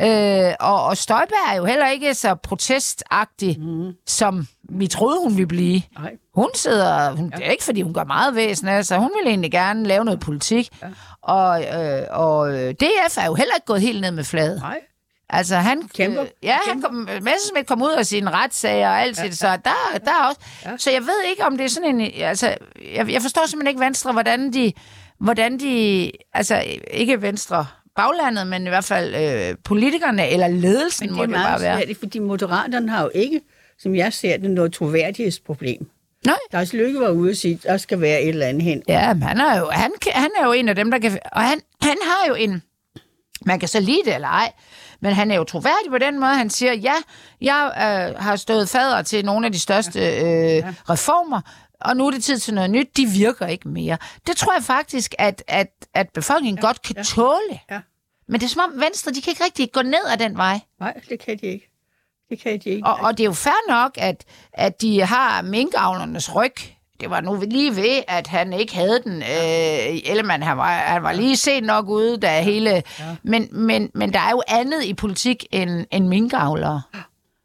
Øh, 0.00 0.54
og, 0.60 0.84
og 0.84 0.96
Støjberg 0.96 1.52
er 1.52 1.56
jo 1.56 1.64
heller 1.64 1.88
ikke 1.88 2.14
så 2.14 2.34
protestagtig, 2.34 3.56
mm. 3.60 3.92
som 4.06 4.46
vi 4.68 4.86
troede, 4.86 5.20
hun 5.22 5.36
ville 5.36 5.46
blive. 5.46 5.82
Nej. 5.98 6.12
Hun 6.34 6.48
sidder, 6.54 7.10
hun, 7.10 7.30
ja. 7.30 7.36
det 7.36 7.46
er 7.46 7.50
ikke 7.50 7.64
fordi, 7.64 7.82
hun 7.82 7.94
gør 7.94 8.04
meget 8.04 8.34
væsen 8.34 8.68
af 8.68 8.76
altså, 8.76 8.98
hun 8.98 9.10
vil 9.20 9.28
egentlig 9.28 9.50
gerne 9.50 9.84
lave 9.84 10.04
noget 10.04 10.20
politik. 10.20 10.68
Ja. 10.82 10.86
Og, 11.22 11.62
øh, 11.62 12.06
og 12.10 12.52
DF 12.52 13.18
er 13.18 13.26
jo 13.26 13.34
heller 13.34 13.54
ikke 13.54 13.66
gået 13.66 13.80
helt 13.80 14.00
ned 14.00 14.10
med 14.10 14.24
fladet. 14.24 14.60
Nej. 14.60 14.80
Altså 15.30 15.56
han 15.56 15.82
kæmper. 15.94 16.22
Øh, 16.22 16.28
ja, 16.42 16.56
han 16.68 16.82
kom, 16.82 16.94
Messerschmidt 16.94 17.66
kom 17.66 17.82
ud 17.82 17.92
af 17.92 18.06
sine 18.06 18.30
retssager 18.30 18.88
og 18.88 19.00
alt 19.00 19.18
ja, 19.18 19.24
det, 19.24 19.38
så 19.38 19.46
der, 19.46 19.98
der 20.04 20.10
er 20.10 20.28
også. 20.28 20.40
Ja. 20.64 20.76
Så 20.76 20.90
jeg 20.90 21.02
ved 21.02 21.30
ikke, 21.30 21.44
om 21.44 21.56
det 21.56 21.64
er 21.64 21.68
sådan 21.68 22.00
en... 22.00 22.12
Altså, 22.22 22.54
jeg, 22.94 23.12
jeg 23.12 23.22
forstår 23.22 23.46
simpelthen 23.46 23.70
ikke 23.70 23.84
Venstre, 23.84 24.12
hvordan 24.12 24.52
de... 24.52 24.72
Hvordan 25.20 25.60
de 25.60 26.10
altså, 26.34 26.64
ikke 26.90 27.22
Venstre 27.22 27.66
baglandet, 27.96 28.46
men 28.46 28.66
i 28.66 28.68
hvert 28.68 28.84
fald 28.84 29.14
øh, 29.14 29.56
politikerne 29.64 30.28
eller 30.28 30.48
ledelsen 30.48 31.12
må 31.12 31.22
det, 31.22 31.28
det 31.28 31.36
bare 31.36 31.60
være. 31.60 31.86
Det, 31.86 31.96
fordi 31.96 32.18
moderaterne 32.18 32.90
har 32.90 33.02
jo 33.02 33.10
ikke, 33.14 33.40
som 33.78 33.94
jeg 33.94 34.12
ser 34.12 34.36
det, 34.36 34.50
noget 34.50 34.72
troværdighedsproblem. 34.72 35.90
Nej. 36.26 36.36
Lars 36.52 36.72
Lykke 36.72 37.00
var 37.00 37.08
ude 37.08 37.30
og 37.30 37.36
sige, 37.36 37.54
at 37.54 37.62
der 37.62 37.76
skal 37.76 38.00
være 38.00 38.22
et 38.22 38.28
eller 38.28 38.46
andet 38.46 38.62
hen. 38.62 38.82
Ja, 38.88 39.14
men 39.14 39.22
han 39.22 39.40
er 39.40 39.58
jo, 39.58 39.68
han, 39.70 39.92
han 40.12 40.30
er 40.40 40.46
jo 40.46 40.52
en 40.52 40.68
af 40.68 40.74
dem, 40.74 40.90
der 40.90 40.98
kan... 40.98 41.18
Og 41.32 41.42
han, 41.42 41.60
han 41.82 41.96
har 42.02 42.28
jo 42.28 42.34
en... 42.34 42.62
Man 43.46 43.60
kan 43.60 43.68
så 43.68 43.80
lide 43.80 44.00
det 44.04 44.14
eller 44.14 44.28
ej, 44.28 44.52
men 45.00 45.12
han 45.12 45.30
er 45.30 45.36
jo 45.36 45.44
troværdig 45.44 45.90
på 45.90 45.98
den 45.98 46.20
måde. 46.20 46.34
Han 46.34 46.50
siger, 46.50 46.72
ja, 46.72 46.94
jeg 47.40 47.72
øh, 47.76 48.22
har 48.22 48.36
stået 48.36 48.68
fader 48.68 49.02
til 49.02 49.24
nogle 49.24 49.46
af 49.46 49.52
de 49.52 49.60
største 49.60 50.00
øh, 50.00 50.62
reformer, 50.90 51.40
og 51.80 51.96
nu 51.96 52.06
er 52.06 52.10
det 52.10 52.24
tid 52.24 52.38
til 52.38 52.54
noget 52.54 52.70
nyt. 52.70 52.96
De 52.96 53.06
virker 53.06 53.46
ikke 53.46 53.68
mere. 53.68 53.98
Det 54.26 54.36
tror 54.36 54.54
jeg 54.54 54.62
faktisk, 54.62 55.14
at, 55.18 55.42
at, 55.48 55.70
at 55.94 56.10
befolkningen 56.14 56.58
ja, 56.62 56.66
godt 56.66 56.82
kan 56.82 56.96
ja. 56.96 57.02
tåle. 57.02 57.60
Ja. 57.70 57.80
Men 58.28 58.40
det 58.40 58.46
er 58.46 58.50
som 58.50 58.72
om 58.72 58.80
Venstre, 58.80 59.12
de 59.12 59.22
kan 59.22 59.30
ikke 59.30 59.44
rigtig 59.44 59.72
gå 59.72 59.82
ned 59.82 60.06
ad 60.12 60.16
den 60.16 60.36
vej. 60.36 60.60
Nej, 60.80 61.00
det 61.08 61.20
kan 61.20 61.38
de 61.38 61.46
ikke. 61.46 61.70
Det 62.30 62.40
kan 62.40 62.58
de 62.58 62.70
ikke. 62.70 62.86
Og, 62.88 62.94
og 62.94 63.18
det 63.18 63.24
er 63.24 63.28
jo 63.28 63.32
fair 63.32 63.68
nok, 63.68 63.98
at, 63.98 64.24
at 64.52 64.80
de 64.80 65.00
har 65.00 65.42
minkavlernes 65.42 66.34
ryg 66.34 66.54
det 67.00 67.10
var 67.10 67.20
nu 67.20 67.42
lige 67.50 67.76
ved, 67.76 68.02
at 68.08 68.26
han 68.26 68.52
ikke 68.52 68.74
havde 68.74 69.00
den. 69.04 69.22
Øh, 69.22 70.10
Ellemann, 70.10 70.42
han 70.42 70.56
var, 70.56 70.68
han 70.68 71.02
var 71.02 71.12
lige 71.12 71.36
set 71.36 71.64
nok 71.64 71.88
ude, 71.88 72.16
da 72.16 72.40
hele... 72.42 72.70
Ja. 72.70 72.82
Men, 73.22 73.48
men, 73.52 73.90
men 73.94 74.12
der 74.12 74.20
er 74.20 74.30
jo 74.30 74.42
andet 74.48 74.84
i 74.84 74.94
politik 74.94 75.44
end, 75.50 75.86
end 75.92 76.06
minkavlere. 76.08 76.82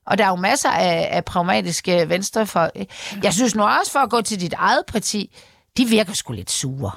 Og 0.08 0.18
der 0.18 0.24
er 0.26 0.30
jo 0.30 0.36
masser 0.36 0.70
af, 0.70 1.08
af 1.12 1.26
pragmatiske 1.26 2.10
venstrefolk. 2.10 2.72
Jeg 3.24 3.34
synes 3.34 3.56
nu 3.56 3.64
også, 3.64 3.92
for 3.92 4.00
at 4.00 4.10
gå 4.10 4.22
til 4.22 4.40
dit 4.42 4.54
eget 4.54 4.84
parti, 4.88 5.38
de 5.78 5.86
virker 5.86 6.14
sgu 6.14 6.34
lidt 6.34 6.52
sure. 6.52 6.92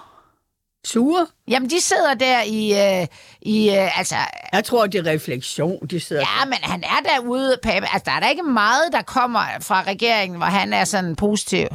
Sure? 0.87 1.27
Jamen, 1.49 1.71
de 1.71 1.81
sidder 1.81 2.15
der 2.15 2.43
i... 2.43 2.73
Øh, 3.01 3.07
i 3.43 3.71
øh, 3.71 3.99
altså, 3.99 4.15
jeg 4.53 4.65
tror, 4.65 4.87
det 4.87 5.07
er 5.07 5.13
refleksion, 5.13 5.87
de 5.91 6.01
sidder 6.01 6.23
Ja, 6.23 6.41
der. 6.45 6.47
men 6.47 6.59
han 6.63 6.83
er 6.85 7.11
derude, 7.15 7.57
Pape. 7.63 7.87
Altså, 7.93 8.03
der 8.05 8.13
er 8.13 8.21
der 8.21 8.29
ikke 8.29 8.43
meget, 8.43 8.83
der 8.93 9.03
kommer 9.03 9.45
fra 9.61 9.83
regeringen, 9.83 10.37
hvor 10.37 10.47
han 10.47 10.73
er 10.73 10.85
sådan 10.85 11.17
positiv. 11.17 11.67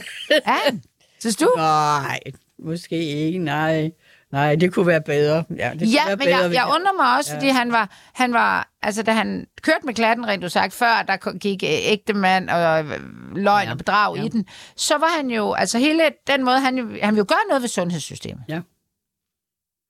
Ja, 0.46 0.56
synes 1.20 1.36
du? 1.36 1.52
Nej, 1.56 2.20
måske 2.58 2.96
ikke, 2.96 3.38
nej. 3.38 3.90
Nej, 4.32 4.54
det 4.54 4.72
kunne 4.72 4.86
være 4.86 5.00
bedre. 5.00 5.44
Ja, 5.56 5.72
det 5.78 5.94
ja 5.94 6.06
være 6.06 6.16
men 6.16 6.26
bedre, 6.26 6.38
jeg, 6.38 6.52
jeg 6.52 6.64
undrer 6.74 6.92
mig 6.92 7.16
også, 7.16 7.32
ja. 7.32 7.38
fordi 7.38 7.48
han 7.48 7.72
var, 7.72 7.90
han 8.14 8.32
var, 8.32 8.68
altså 8.82 9.02
da 9.02 9.12
han 9.12 9.46
kørte 9.62 9.86
med 9.86 9.94
klatten, 9.94 10.26
rent 10.26 10.42
du 10.42 10.48
sagt, 10.48 10.72
før 10.72 11.02
der 11.08 11.38
gik 11.38 11.62
ægte 11.62 12.14
mand 12.14 12.50
og 12.50 12.84
øh, 12.84 13.00
løgn 13.36 13.66
ja. 13.66 13.72
og 13.72 13.78
bedrag 13.78 14.16
ja. 14.16 14.24
i 14.24 14.28
den, 14.28 14.46
så 14.76 14.98
var 14.98 15.16
han 15.16 15.30
jo, 15.30 15.52
altså 15.52 15.78
hele 15.78 16.10
den 16.26 16.44
måde, 16.44 16.60
han, 16.60 16.76
han 16.76 16.86
ville 16.86 17.18
jo 17.18 17.24
gøre 17.28 17.48
noget 17.48 17.62
ved 17.62 17.68
sundhedssystemet. 17.68 18.44
Ja. 18.48 18.60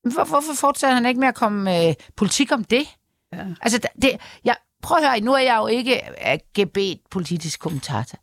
Hvor, 0.03 0.25
hvorfor 0.25 0.55
fortsætter 0.55 0.95
han 0.95 1.07
ikke 1.07 1.21
med 1.21 1.29
at 1.29 1.35
komme 1.35 1.63
med 1.65 1.95
politik 2.17 2.53
om 2.53 2.65
det? 2.65 2.97
Ja. 3.33 3.45
Altså, 3.61 3.89
det, 4.03 4.11
jeg, 4.45 4.57
prøv 4.83 4.99
at 4.99 5.09
høre, 5.09 5.21
nu 5.21 5.33
er 5.35 5.39
jeg 5.39 5.57
jo 5.57 5.67
ikke 5.67 6.03
AGB 6.19 6.79
politisk 7.11 7.61
kommentator. 7.61 8.19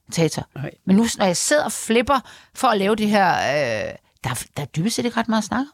Nej. 0.55 0.71
Men 0.85 0.95
nu, 0.95 1.05
når 1.17 1.25
jeg 1.25 1.37
sidder 1.37 1.63
og 1.63 1.71
flipper 1.71 2.19
for 2.53 2.67
at 2.67 2.77
lave 2.77 2.95
det 2.95 3.07
her, 3.07 3.31
øh, 3.33 3.93
der, 4.23 4.45
der 4.57 4.61
er 4.61 4.65
dybest 4.65 4.95
set 4.95 5.05
ikke 5.05 5.17
ret 5.17 5.27
meget 5.27 5.41
at 5.41 5.45
snakke 5.45 5.71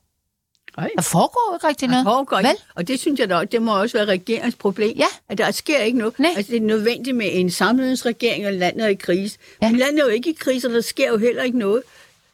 Nej. 0.78 0.90
Der 0.96 1.02
foregår 1.02 1.52
jo 1.52 1.56
ikke 1.56 1.68
rigtig 1.68 1.88
noget. 1.88 2.06
Der 2.06 2.12
foregår 2.12 2.38
ikke. 2.38 2.50
Og 2.76 2.88
det 2.88 3.00
synes 3.00 3.20
jeg 3.20 3.30
da, 3.30 3.44
det 3.44 3.62
må 3.62 3.82
også 3.82 3.98
være 3.98 4.06
regeringens 4.08 4.56
problem. 4.56 4.98
Ja. 4.98 5.06
At 5.30 5.38
der 5.38 5.52
sker 5.52 5.80
ikke 5.80 5.98
noget. 5.98 6.20
Nej. 6.20 6.32
Altså, 6.36 6.52
det 6.52 6.58
er 6.58 6.66
nødvendigt 6.66 7.18
med 7.18 7.30
en 7.32 7.52
samlingsregering, 7.52 8.48
og 8.48 8.54
landet 8.54 8.86
er 8.86 8.90
i 8.90 8.94
krise. 8.94 9.38
Ja. 9.62 9.70
Men 9.70 9.80
landet 9.80 10.00
er 10.00 10.04
jo 10.04 10.10
ikke 10.12 10.30
i 10.30 10.34
krise, 10.40 10.68
og 10.68 10.74
der 10.74 10.82
sker 10.82 11.10
jo 11.10 11.18
heller 11.18 11.44
ikke 11.44 11.58
noget. 11.58 11.84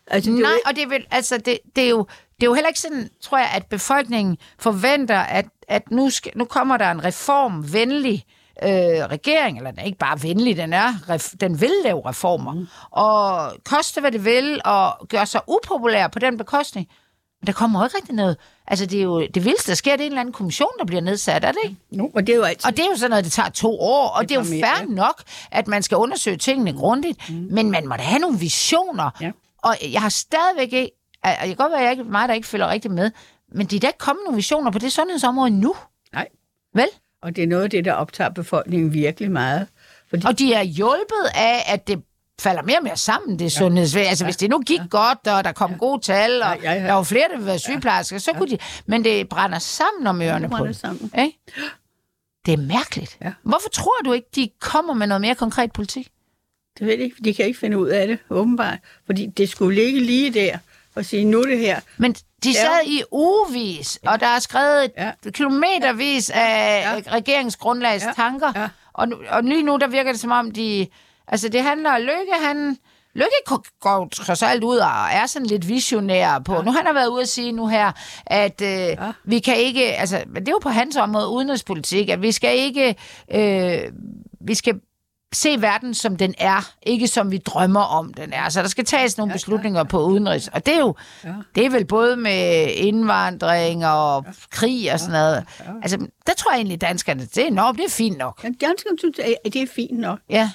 Altså, 0.07 0.31
det 0.31 0.39
Nej, 0.39 0.51
jo... 0.51 0.59
og 0.65 0.75
det 0.75 0.83
er, 0.83 0.87
vel, 0.87 1.05
altså, 1.11 1.37
det, 1.37 1.59
det, 1.75 1.83
er 1.83 1.89
jo, 1.89 2.07
det 2.35 2.43
er 2.43 2.47
jo 2.47 2.53
heller 2.53 2.67
ikke 2.67 2.79
sådan, 2.79 3.09
tror 3.21 3.37
jeg, 3.37 3.51
at 3.53 3.65
befolkningen 3.65 4.37
forventer, 4.59 5.19
at, 5.19 5.45
at 5.67 5.91
nu, 5.91 6.09
skal, 6.09 6.31
nu 6.35 6.45
kommer 6.45 6.77
der 6.77 6.91
en 6.91 7.03
reformvenlig 7.03 8.25
øh, 8.27 8.36
regering, 9.11 9.57
eller 9.57 9.71
den 9.71 9.79
er 9.79 9.83
ikke 9.83 9.97
bare 9.97 10.23
venlig, 10.23 10.57
den 10.57 10.73
er, 10.73 10.93
den 11.41 11.61
vil 11.61 11.71
lave 11.83 12.09
reformer, 12.09 12.53
mm. 12.53 12.67
og 12.91 13.51
koste 13.65 14.01
hvad 14.01 14.11
det 14.11 14.25
vil, 14.25 14.61
og 14.65 15.07
gøre 15.09 15.25
sig 15.25 15.41
upopulær 15.47 16.07
på 16.07 16.19
den 16.19 16.37
bekostning. 16.37 16.87
Men 17.41 17.47
der 17.47 17.53
kommer 17.53 17.79
jo 17.79 17.85
ikke 17.85 17.97
rigtig 17.97 18.15
noget. 18.15 18.37
Altså, 18.67 18.85
det 18.85 18.99
er 18.99 19.03
jo 19.03 19.27
det 19.33 19.45
vildeste, 19.45 19.71
der 19.71 19.75
sker, 19.75 19.91
det 19.91 20.01
er 20.01 20.05
en 20.05 20.11
eller 20.11 20.21
anden 20.21 20.33
kommission, 20.33 20.69
der 20.79 20.85
bliver 20.85 21.01
nedsat, 21.01 21.43
er 21.43 21.51
det 21.51 21.59
ikke? 21.63 21.75
Nu, 21.91 22.11
og 22.15 22.27
det 22.27 22.33
er 22.33 22.37
jo 22.37 22.43
altid... 22.43 22.65
Og 22.65 22.77
det 22.77 22.85
er 22.85 22.89
jo 22.89 22.95
sådan 22.97 23.09
noget, 23.09 23.25
det 23.25 23.33
tager 23.33 23.49
to 23.49 23.79
år, 23.79 24.07
og 24.07 24.21
det, 24.21 24.29
det 24.29 24.35
er 24.35 24.39
jo 24.39 24.65
fair 24.65 24.89
nok, 24.89 25.23
at 25.51 25.67
man 25.67 25.83
skal 25.83 25.97
undersøge 25.97 26.37
tingene 26.37 26.73
grundigt, 26.73 27.29
mm. 27.29 27.47
men 27.51 27.71
man 27.71 27.87
må 27.87 27.95
da 27.95 28.01
have 28.01 28.19
nogle 28.19 28.39
visioner. 28.39 29.09
Ja. 29.21 29.31
Og 29.63 29.75
jeg 29.91 30.01
har 30.01 30.09
stadigvæk 30.09 30.73
ikke, 30.73 30.91
jeg 31.23 31.37
kan 31.43 31.55
godt 31.55 31.71
være, 31.71 31.79
at 31.79 31.83
jeg 31.83 31.91
ikke, 31.91 32.03
mig, 32.03 32.27
der 32.27 32.33
ikke 32.33 32.47
følger 32.47 32.67
rigtig 32.67 32.91
med, 32.91 33.11
men 33.51 33.67
de 33.67 33.75
er 33.75 33.79
da 33.79 33.87
ikke 33.87 33.99
kommet 33.99 34.23
nogle 34.25 34.35
visioner 34.35 34.71
på 34.71 34.79
det 34.79 34.91
sundhedsområde 34.91 35.49
nu. 35.49 35.75
Nej, 36.13 36.27
Vel? 36.73 36.87
Og 37.27 37.35
det 37.35 37.43
er 37.43 37.47
noget 37.47 37.63
af 37.63 37.69
det, 37.69 37.85
der 37.85 37.93
optager 37.93 38.29
befolkningen 38.29 38.93
virkelig 38.93 39.31
meget. 39.31 39.67
Fordi 40.09 40.25
Og 40.27 40.39
de 40.39 40.53
er 40.53 40.63
hjulpet 40.63 41.25
af, 41.35 41.73
at 41.73 41.87
det 41.87 42.01
falder 42.39 42.61
mere 42.61 42.77
og 42.77 42.83
mere 42.83 42.97
sammen, 42.97 43.39
det 43.39 43.45
ja. 43.45 43.49
sundhedsvæsen. 43.49 44.09
Altså, 44.09 44.23
ja. 44.23 44.27
hvis 44.27 44.37
det 44.37 44.49
nu 44.49 44.59
gik 44.59 44.79
ja. 44.79 44.85
godt, 44.89 45.27
og 45.27 45.43
der 45.43 45.51
kom 45.51 45.71
ja. 45.71 45.77
gode 45.77 46.01
tal, 46.01 46.41
og 46.41 46.57
Ja, 46.63 46.71
ja, 46.73 46.81
ja. 46.81 46.87
der 46.87 46.93
var 46.93 47.03
flere, 47.03 47.23
der 47.29 47.35
ville 47.35 47.45
være 47.47 47.59
sygeplejersker, 47.59 48.17
så 48.17 48.33
kunne 48.33 48.49
de... 48.49 48.57
Men 48.85 49.03
det 49.03 49.29
brænder 49.29 49.59
sammen 49.59 50.07
om 50.07 50.21
ørerne 50.21 50.49
på 50.49 50.65
dem. 50.65 50.73
sammen. 50.73 51.11
Ikke? 51.17 51.37
Det 52.45 52.53
er 52.53 52.57
mærkeligt. 52.57 53.17
Ja. 53.23 53.33
Hvorfor 53.43 53.69
tror 53.69 53.97
du 54.05 54.13
ikke, 54.13 54.27
de 54.35 54.49
kommer 54.59 54.93
med 54.93 55.07
noget 55.07 55.21
mere 55.21 55.35
konkret 55.35 55.71
politik? 55.71 56.07
Det 56.79 56.87
ved 56.87 56.93
jeg 56.93 57.03
ikke, 57.03 57.15
de 57.23 57.33
kan 57.33 57.45
ikke 57.45 57.59
finde 57.59 57.77
ud 57.77 57.87
af 57.87 58.07
det, 58.07 58.17
åbenbart. 58.29 58.77
Fordi 59.05 59.25
det 59.25 59.49
skulle 59.49 59.75
ligge 59.75 59.99
lige 59.99 60.33
der 60.33 60.57
og 60.95 61.05
sige, 61.05 61.25
nu 61.25 61.43
det 61.43 61.59
her. 61.59 61.79
Men 61.97 62.15
de 62.43 62.49
Ja. 62.49 62.53
sad 62.53 62.79
i 62.85 63.03
ugevis, 63.11 63.99
og 64.07 64.19
der 64.19 64.27
er 64.27 64.39
skrevet 64.39 64.91
Ja. 64.97 65.11
kilometervis 65.31 66.29
af 66.29 66.81
Ja. 67.07 67.11
regeringsgrundlags 67.15 68.03
Ja. 68.05 68.11
tanker. 68.15 68.51
Ja. 68.55 68.67
Og, 68.93 69.07
og 69.29 69.43
lige 69.43 69.63
nu, 69.63 69.77
der 69.77 69.87
virker 69.87 70.11
det 70.11 70.21
som 70.21 70.31
om, 70.31 70.51
de... 70.51 70.87
Altså, 71.27 71.49
det 71.49 71.63
handler... 71.63 71.97
Lykke, 71.97 72.33
han... 72.41 72.77
Lykke 73.15 73.59
går- 73.79 74.07
trods 74.09 74.43
alt 74.43 74.63
ud 74.63 74.77
og 74.77 74.89
er 75.11 75.25
sådan 75.25 75.45
lidt 75.45 75.67
visionær 75.67 76.39
på. 76.39 76.55
Ja. 76.55 76.61
Nu 76.61 76.71
han 76.71 76.85
har 76.85 76.93
været 76.93 77.07
ude 77.07 77.21
at 77.21 77.29
sige 77.29 77.51
nu 77.51 77.67
her, 77.67 77.91
at 78.25 78.61
øh, 78.61 78.69
ja. 78.69 78.95
vi 79.23 79.39
kan 79.39 79.57
ikke... 79.57 79.83
Altså, 79.95 80.23
det 80.35 80.47
er 80.47 80.51
jo 80.51 80.59
på 80.61 80.69
hans 80.69 80.95
område 80.97 81.27
udenrigspolitik, 81.29 82.09
at 82.09 82.21
vi 82.21 82.31
skal 82.31 82.57
ikke... 82.57 82.95
Øh, 83.33 83.91
vi 84.41 84.55
skal 84.55 84.79
se 85.33 85.61
verden, 85.61 85.93
som 85.93 86.15
den 86.17 86.33
er, 86.37 86.73
ikke 86.83 87.07
som 87.07 87.31
vi 87.31 87.37
drømmer 87.37 87.79
om, 87.81 88.13
den 88.13 88.33
er. 88.33 88.49
Så 88.49 88.61
der 88.61 88.67
skal 88.67 88.85
tages 88.85 89.17
nogle 89.17 89.31
ja, 89.31 89.35
beslutninger 89.35 89.83
på 89.83 90.03
udenrigs. 90.03 90.47
Og 90.47 90.65
det 90.65 90.73
er 90.75 90.79
jo, 90.79 90.95
ja. 91.23 91.33
det 91.55 91.65
er 91.65 91.69
vel 91.69 91.85
både 91.85 92.17
med 92.17 92.67
indvandring 92.75 93.85
og 93.85 94.23
ja. 94.27 94.31
krig 94.51 94.93
og 94.93 94.99
sådan 94.99 95.11
noget. 95.13 95.45
Ja. 95.59 95.71
Altså, 95.81 95.97
der 96.27 96.33
tror 96.37 96.51
jeg 96.51 96.57
egentlig, 96.57 96.81
danskerne, 96.81 97.21
det 97.25 97.47
er, 97.47 97.51
nå, 97.51 97.71
det 97.71 97.85
er 97.85 97.89
fint 97.89 98.17
nok. 98.17 98.39
Jamen, 98.43 98.55
danskerne 98.57 98.97
synes, 98.99 99.19
at 99.19 99.53
det 99.53 99.61
er 99.61 99.67
fint 99.75 99.99
nok, 99.99 100.19
Ja. 100.29 100.49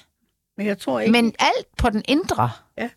men 0.56 0.66
jeg 0.66 0.78
tror 0.78 1.00
ikke... 1.00 1.12
Men 1.12 1.34
alt 1.38 1.66
på 1.78 1.90
den 1.90 2.02
indre. 2.08 2.50
Ja. 2.78 2.88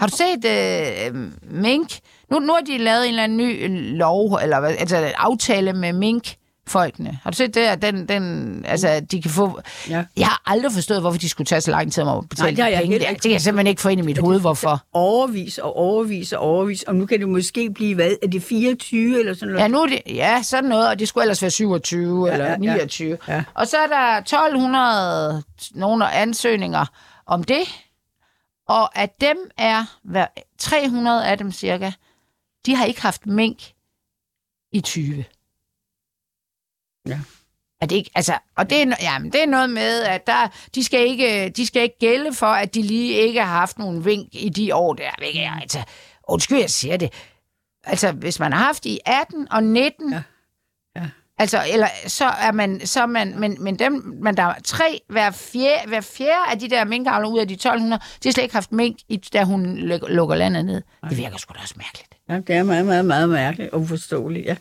Har 0.00 0.06
du 0.06 0.16
set 0.16 0.44
øh, 0.44 1.14
Mink? 1.42 1.92
Nu, 2.30 2.38
nu 2.38 2.52
har 2.52 2.60
de 2.60 2.78
lavet 2.78 3.02
en 3.04 3.08
eller 3.08 3.22
anden 3.24 3.38
ny 3.38 3.66
lov, 3.98 4.34
eller 4.42 4.60
hvad- 4.60 4.76
altså 4.78 4.96
en 4.96 5.12
aftale 5.16 5.72
med 5.72 5.92
Mink 5.92 6.34
folkene. 6.68 7.18
Har 7.22 7.30
du 7.30 7.36
set 7.36 7.54
det, 7.54 7.60
at 7.60 7.82
den, 7.82 8.08
den, 8.08 8.64
altså, 8.68 9.00
de 9.10 9.22
kan 9.22 9.30
få... 9.30 9.60
Ja. 9.88 10.04
Jeg 10.16 10.26
har 10.26 10.42
aldrig 10.46 10.72
forstået, 10.72 11.00
hvorfor 11.00 11.18
de 11.18 11.28
skulle 11.28 11.46
tage 11.46 11.60
så 11.60 11.70
lang 11.70 11.92
tid 11.92 12.02
om 12.02 12.18
at 12.18 12.28
betale 12.28 12.46
Nej, 12.46 12.50
det 12.54 12.64
har 12.64 12.70
jeg 12.70 12.80
penge. 12.80 12.94
ikke. 12.94 13.12
det 13.12 13.22
kan 13.22 13.30
jeg 13.30 13.40
simpelthen 13.40 13.66
ikke 13.66 13.82
få 13.82 13.88
ind 13.88 14.00
i 14.00 14.04
mit 14.04 14.18
hoved, 14.18 14.40
hvorfor. 14.40 14.80
overvis 14.92 15.58
og 15.58 15.76
overvis 15.76 16.32
og 16.32 16.40
overvis, 16.40 16.82
og 16.82 16.94
nu 16.94 17.06
kan 17.06 17.20
det 17.20 17.28
måske 17.28 17.70
blive, 17.70 17.94
hvad, 17.94 18.10
er 18.22 18.26
det 18.26 18.42
24 18.42 19.18
eller 19.18 19.34
sådan 19.34 19.48
noget? 19.48 19.62
Ja, 19.62 19.68
nu 19.68 19.78
er 19.82 19.86
det, 19.86 20.02
ja, 20.06 20.42
sådan 20.42 20.68
noget, 20.70 20.88
og 20.88 20.98
det 20.98 21.08
skulle 21.08 21.24
ellers 21.24 21.42
være 21.42 21.50
27 21.50 22.26
ja, 22.26 22.32
eller 22.32 22.44
ja, 22.46 22.50
ja. 22.50 22.56
29. 22.56 23.18
Ja. 23.28 23.44
Og 23.54 23.66
så 23.66 23.76
er 23.76 23.86
der 23.86 24.16
1200 24.18 25.42
nogle 25.74 26.12
ansøgninger 26.12 26.84
om 27.26 27.44
det, 27.44 27.62
og 28.68 28.98
af 28.98 29.10
dem 29.20 29.36
er 29.58 29.96
hver 30.04 30.26
300 30.58 31.26
af 31.26 31.38
dem 31.38 31.52
cirka, 31.52 31.90
de 32.66 32.76
har 32.76 32.84
ikke 32.84 33.02
haft 33.02 33.26
mink 33.26 33.58
i 34.72 34.80
20. 34.80 35.24
Ja. 37.06 37.18
Er 37.80 37.86
det 37.86 37.96
ikke, 37.96 38.10
altså, 38.14 38.38
og 38.56 38.70
det 38.70 38.82
er, 38.82 38.94
jamen, 39.02 39.32
det 39.32 39.42
er 39.42 39.46
noget 39.46 39.70
med, 39.70 40.02
at 40.02 40.26
der, 40.26 40.48
de, 40.74 40.84
skal 40.84 41.00
ikke, 41.08 41.48
de 41.48 41.66
skal 41.66 41.82
ikke 41.82 41.98
gælde 42.00 42.34
for, 42.34 42.46
at 42.46 42.74
de 42.74 42.82
lige 42.82 43.12
ikke 43.12 43.40
har 43.40 43.58
haft 43.58 43.78
nogen 43.78 44.04
vink 44.04 44.28
i 44.32 44.48
de 44.48 44.74
år 44.74 44.94
der. 44.94 45.22
Ikke? 45.22 45.50
Mm. 45.54 45.60
Altså, 45.60 45.78
undskyld, 46.28 46.58
jeg 46.58 46.70
siger 46.70 46.96
det. 46.96 47.12
Altså, 47.84 48.12
hvis 48.12 48.38
man 48.40 48.52
har 48.52 48.64
haft 48.64 48.86
i 48.86 48.98
18 49.06 49.52
og 49.52 49.64
19, 49.64 50.12
Ja. 50.12 50.22
Ja. 50.96 51.02
Altså, 51.38 51.62
eller 51.72 51.88
så 52.06 52.24
er 52.24 52.52
man, 52.52 52.86
så 52.86 53.02
er 53.02 53.06
man, 53.06 53.40
men, 53.40 53.56
men 53.60 53.78
dem, 53.78 53.92
men 54.22 54.36
der 54.36 54.42
er 54.42 54.54
tre, 54.64 55.00
hver 55.08 55.30
fjerde, 55.30 55.88
hver 55.88 56.00
fjerde 56.00 56.50
af 56.52 56.58
de 56.58 56.70
der 56.70 56.84
minkavler 56.84 57.28
ud 57.28 57.38
af 57.38 57.48
de 57.48 57.54
1200, 57.54 58.02
de 58.22 58.28
har 58.28 58.32
slet 58.32 58.42
ikke 58.42 58.54
haft 58.54 58.72
mink, 58.72 58.96
i, 59.08 59.16
da 59.16 59.44
hun 59.44 59.78
luk- 59.78 60.08
lukker 60.08 60.34
landet 60.34 60.64
ned. 60.64 60.82
Det 61.08 61.18
virker 61.18 61.36
sgu 61.36 61.52
da 61.54 61.58
også 61.62 61.74
mærkeligt. 61.76 62.14
Ja, 62.28 62.34
det 62.34 62.50
er 62.56 62.62
meget, 62.62 62.86
meget, 62.86 63.04
meget 63.04 63.28
mærkeligt 63.28 63.72
og 63.72 63.80
uforståeligt, 63.80 64.46
ja. 64.46 64.56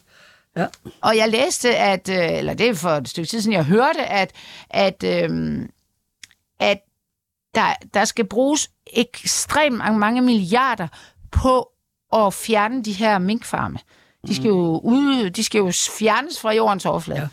Ja. 0.58 0.65
Og 1.02 1.18
jeg 1.18 1.30
læste, 1.30 1.76
at, 1.76 2.10
øh, 2.10 2.38
eller 2.38 2.54
det 2.54 2.70
er 2.70 2.74
for 2.74 2.89
et 2.89 3.10
stykke 3.10 3.28
tid 3.28 3.41
siden, 3.41 3.54
jeg 3.54 3.63
hørte, 3.63 4.06
at, 4.06 4.32
at, 4.70 5.04
øhm, 5.04 5.70
at 6.60 6.78
der, 7.56 7.74
der 7.94 8.06
skal 8.06 8.26
bruges 8.26 8.70
ekstremt 8.94 9.98
mange, 9.98 10.22
milliarder 10.22 10.88
på 11.32 11.70
at 12.13 12.34
fjerne 12.34 12.84
de 12.84 12.91
her 12.91 13.20
minkfarme. 13.20 13.78
De 14.28 14.36
skal 14.36 14.48
jo, 14.48 14.80
ud, 14.84 15.30
de 15.30 15.44
skal 15.44 15.60
jo 15.60 15.72
fjernes 16.00 16.39
fra 16.39 16.54
jordens 16.54 16.86
overflade. 16.86 17.20
Ja. 17.22 17.28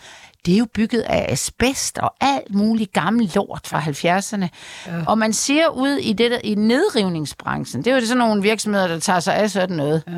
Det 0.47 0.55
er 0.55 0.59
jo 0.59 0.67
bygget 0.75 1.01
af 1.01 1.27
asbest 1.33 1.99
og 1.99 2.15
alt 2.21 2.55
muligt 2.55 2.93
gammel 2.93 3.33
lort 3.35 3.67
fra 3.67 3.81
70'erne. 3.81 4.49
Ja. 4.87 5.05
Og 5.07 5.19
man 5.19 5.33
siger 5.33 5.69
ud 5.69 5.89
i, 5.89 6.13
det 6.13 6.31
der, 6.31 6.39
i 6.45 6.55
nedrivningsbranchen, 6.55 7.85
det 7.85 7.91
er 7.91 7.95
jo 7.95 8.07
sådan 8.07 8.19
nogle 8.19 8.43
virksomheder, 8.43 8.89
der 8.89 8.99
tager 8.99 9.21
sig 9.21 9.35
af 9.35 9.51
sådan 9.51 9.77
noget. 9.77 10.03
Ja. 10.07 10.13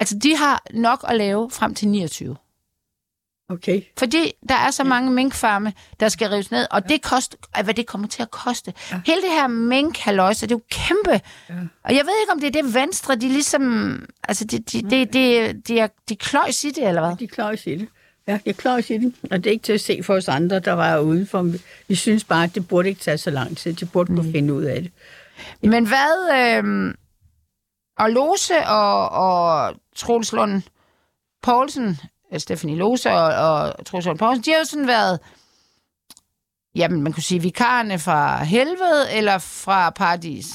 Altså, 0.00 0.18
de 0.22 0.36
har 0.36 0.62
nok 0.74 1.04
at 1.08 1.16
lave 1.16 1.50
frem 1.50 1.74
til 1.74 1.88
29. 1.88 2.36
Okay. 3.50 3.82
Fordi 3.98 4.32
der 4.48 4.54
er 4.54 4.70
så 4.70 4.84
mange 4.84 5.10
minkfarme, 5.10 5.72
der 6.00 6.08
skal 6.08 6.28
rives 6.28 6.50
ned, 6.50 6.66
og 6.70 6.88
det 6.88 7.02
koster, 7.02 7.36
hvad 7.64 7.74
det 7.74 7.86
kommer 7.86 8.08
til 8.08 8.22
at 8.22 8.30
koste. 8.30 8.72
Ja. 8.90 9.00
Hele 9.06 9.22
det 9.22 9.30
her 9.30 9.46
minkhalløjse, 9.46 10.46
det 10.46 10.52
er 10.52 10.56
jo 10.56 10.62
kæmpe. 10.70 11.20
Ja. 11.48 11.54
Og 11.84 11.94
jeg 11.94 12.04
ved 12.04 12.12
ikke, 12.22 12.32
om 12.32 12.40
det 12.40 12.46
er 12.56 12.62
det 12.62 12.74
venstre, 12.74 13.14
de 13.14 13.28
ligesom... 13.28 13.94
Altså, 14.28 14.44
de, 14.44 14.58
de, 14.58 14.82
de, 14.82 15.04
de, 15.04 15.52
de, 15.52 15.78
er, 15.78 15.88
de 16.08 16.16
kløjs 16.16 16.64
i 16.64 16.70
det, 16.70 16.88
eller 16.88 17.06
hvad? 17.06 17.16
De 17.16 17.26
klarer 17.26 17.52
i 17.52 17.78
det. 17.78 17.88
Ja, 18.28 18.38
jeg 18.46 18.56
klarer 18.56 18.78
i 18.78 18.98
det. 18.98 19.14
Og 19.30 19.38
det 19.38 19.46
er 19.46 19.50
ikke 19.50 19.62
til 19.62 19.72
at 19.72 19.80
se 19.80 20.02
for 20.02 20.14
os 20.14 20.28
andre, 20.28 20.58
der 20.58 20.72
var 20.72 20.98
udenfor. 20.98 21.52
Vi 21.88 21.94
synes 21.94 22.24
bare, 22.24 22.44
at 22.44 22.54
det 22.54 22.68
burde 22.68 22.88
ikke 22.88 23.00
tage 23.00 23.18
så 23.18 23.30
lang 23.30 23.56
tid. 23.56 23.72
De 23.72 23.86
burde 23.86 24.16
kunne 24.16 24.32
finde 24.32 24.54
ud 24.54 24.62
af 24.62 24.82
det. 24.82 24.90
Men 25.62 25.88
hvad... 25.88 26.36
Øh, 26.58 26.94
og 28.00 28.10
Lose 28.10 28.66
og, 28.66 29.08
og 29.08 29.74
Troels 29.96 30.32
Lund 30.32 30.62
Poulsen, 31.42 31.98
øh, 32.32 32.40
Stephanie 32.40 32.76
Lose 32.76 33.10
og, 33.10 33.24
og 33.24 33.86
Troels 33.86 34.06
Lund 34.06 34.18
Poulsen, 34.18 34.44
de 34.44 34.50
har 34.50 34.58
jo 34.58 34.64
sådan 34.64 34.86
været... 34.86 35.18
Jamen, 36.74 37.02
man 37.02 37.12
kunne 37.12 37.22
sige 37.22 37.42
vikarerne 37.42 37.98
fra 37.98 38.44
helvede 38.44 39.12
eller 39.12 39.38
fra 39.38 39.90
paradis. 39.90 40.46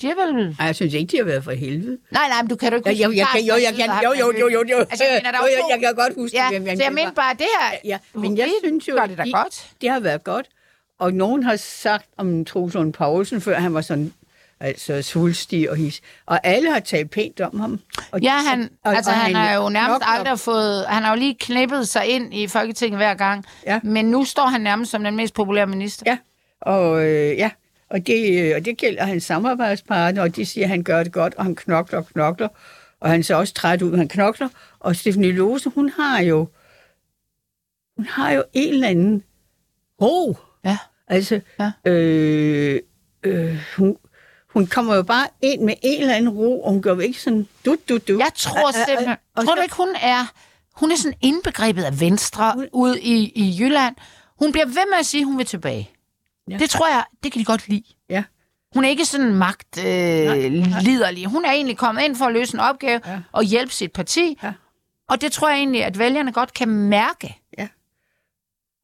De 0.00 0.06
har 0.06 0.14
vel... 0.26 0.56
Ej, 0.60 0.66
jeg 0.66 0.74
synes 0.74 0.94
ikke, 0.94 1.10
de 1.10 1.16
har 1.16 1.24
været 1.24 1.44
for 1.44 1.52
helvede. 1.52 1.98
Nej, 2.10 2.28
nej, 2.28 2.42
men 2.42 2.48
du 2.50 2.56
kan 2.56 2.72
du 2.72 2.76
ikke 2.76 2.90
Ja, 2.90 3.06
huske 3.06 3.18
jeg, 3.18 3.26
jeg, 3.34 3.42
kan, 3.42 3.44
jo, 3.44 3.54
jeg 3.54 3.74
kan, 3.74 4.04
jo, 4.04 4.12
jo, 4.12 4.32
jo, 4.38 4.48
jo, 4.48 4.64
jo. 4.70 4.78
Altså, 4.78 5.04
jeg 5.04 5.12
mener, 5.22 5.30
der 5.30 5.38
er 5.38 5.42
jo, 5.42 5.48
jeg, 5.48 5.62
jeg 5.70 5.80
kan 5.80 5.94
godt 5.94 6.14
huske 6.14 6.36
Ja, 6.36 6.50
hvem 6.50 6.76
så 6.76 6.82
jeg 6.82 6.92
mener 6.92 7.12
bare, 7.12 7.34
det 7.34 7.46
her... 7.60 7.78
Ja, 7.84 7.98
men 8.14 8.38
jeg 8.38 8.48
synes 8.64 8.88
jo, 8.88 8.94
gør 8.94 9.06
det 9.06 9.18
da 9.18 9.24
godt. 9.32 9.70
Det 9.80 9.90
har 9.90 10.00
været 10.00 10.24
godt. 10.24 10.46
Og 10.98 11.12
nogen 11.12 11.42
har 11.42 11.56
sagt 11.56 12.06
om 12.16 12.44
Troels 12.44 12.74
Lund 12.74 12.92
Poulsen, 12.92 13.40
før 13.40 13.58
han 13.58 13.74
var 13.74 13.80
sådan 13.80 14.12
altså 14.60 15.02
svulstig 15.02 15.70
og 15.70 15.76
his. 15.76 16.00
Og 16.26 16.40
alle 16.46 16.72
har 16.72 16.80
talt 16.80 17.10
pænt 17.10 17.40
om 17.40 17.60
ham. 17.60 17.80
Og, 18.10 18.20
Ja, 18.20 18.32
han, 18.48 18.70
og, 18.84 18.96
altså, 18.96 19.10
og 19.10 19.16
han 19.16 19.34
har 19.34 19.54
jo 19.54 19.68
nærmest 19.68 19.88
knokler. 20.02 20.06
aldrig 20.06 20.38
fået... 20.40 20.86
Han 20.86 21.02
har 21.02 21.10
jo 21.14 21.18
lige 21.18 21.36
knippet 21.40 21.88
sig 21.88 22.06
ind 22.06 22.34
i 22.34 22.46
Folketinget 22.46 22.98
hver 22.98 23.14
gang. 23.14 23.44
Ja. 23.66 23.80
Men 23.82 24.04
nu 24.04 24.24
står 24.24 24.46
han 24.46 24.60
nærmest 24.60 24.90
som 24.90 25.04
den 25.04 25.16
mest 25.16 25.34
populære 25.34 25.66
minister. 25.66 26.02
Ja, 26.06 26.18
og, 26.60 27.04
øh, 27.04 27.36
ja. 27.38 27.50
Og, 27.90 28.06
det, 28.06 28.40
øh, 28.42 28.52
og 28.56 28.64
det 28.64 28.78
gælder 28.78 29.04
hans 29.04 29.24
samarbejdspartner, 29.24 30.22
og 30.22 30.36
de 30.36 30.46
siger, 30.46 30.64
at 30.64 30.68
han 30.70 30.82
gør 30.82 31.02
det 31.02 31.12
godt, 31.12 31.34
og 31.34 31.44
han 31.44 31.54
knokler 31.56 31.98
og 31.98 32.06
knokler. 32.06 32.48
Og 33.00 33.10
han 33.10 33.22
ser 33.22 33.34
også 33.34 33.54
træt 33.54 33.82
ud, 33.82 33.96
han 33.96 34.08
knokler. 34.08 34.48
Og 34.80 34.96
Stephanie 34.96 35.32
Lose, 35.32 35.70
hun 35.70 35.90
har 35.96 36.20
jo, 36.22 36.48
hun 37.96 38.06
har 38.06 38.30
jo 38.30 38.44
en 38.52 38.74
eller 38.74 38.88
anden 38.88 39.22
ro. 40.02 40.36
Ja. 40.64 40.78
Altså, 41.08 41.40
Ja. 41.60 41.90
øh, 41.90 42.80
øh, 43.22 43.58
hun, 43.76 43.96
hun 44.54 44.66
kommer 44.66 44.94
jo 44.94 45.02
bare 45.02 45.26
ind 45.42 45.62
med 45.62 45.74
en 45.82 46.00
eller 46.00 46.14
anden 46.14 46.30
ro, 46.30 46.62
og 46.62 46.72
hun 46.72 46.82
gør 46.82 46.94
jo 46.94 47.00
ikke 47.00 47.20
sådan 47.22 47.48
du, 47.64 47.76
du, 47.88 47.98
du. 47.98 48.18
Jeg 48.18 48.30
tror 48.36 48.70
simpelthen... 48.86 49.16
og 49.36 49.44
Tror 49.46 49.54
du 49.54 49.60
ikke, 49.60 49.76
hun 49.76 49.88
er... 50.00 50.32
Hun 50.74 50.90
er 50.92 50.96
sådan 50.96 51.18
indbegrebet 51.20 51.84
af 51.84 52.00
Venstre 52.00 52.68
ude 52.72 53.00
i, 53.00 53.32
i 53.34 53.56
Jylland. 53.60 53.96
Hun 54.38 54.52
bliver 54.52 54.66
ved 54.66 54.74
med 54.90 54.98
at 55.00 55.06
sige, 55.06 55.20
at 55.20 55.26
hun 55.26 55.38
vil 55.38 55.46
tilbage. 55.46 55.90
Ja. 56.50 56.56
Det 56.58 56.70
tror 56.70 56.88
jeg, 56.88 57.04
det 57.24 57.32
kan 57.32 57.40
de 57.40 57.44
godt 57.44 57.68
lide. 57.68 57.82
Ja. 58.10 58.24
Hun 58.74 58.84
er 58.84 58.88
ikke 58.88 59.04
sådan 59.04 59.34
magt 59.34 59.78
øh, 59.78 60.52
liderlig. 60.82 61.26
Hun 61.26 61.44
er 61.44 61.50
egentlig 61.52 61.76
kommet 61.76 62.02
ind 62.02 62.16
for 62.16 62.24
at 62.24 62.32
løse 62.32 62.54
en 62.54 62.60
opgave 62.60 63.00
Ja. 63.06 63.20
og 63.32 63.42
hjælpe 63.42 63.72
sit 63.72 63.92
parti. 63.92 64.38
Ja. 64.42 64.52
Og 65.08 65.20
det 65.20 65.32
tror 65.32 65.48
jeg 65.48 65.58
egentlig, 65.58 65.84
at 65.84 65.98
vælgerne 65.98 66.32
godt 66.32 66.54
kan 66.54 66.68
mærke. 66.68 67.36
Ja. 67.58 67.68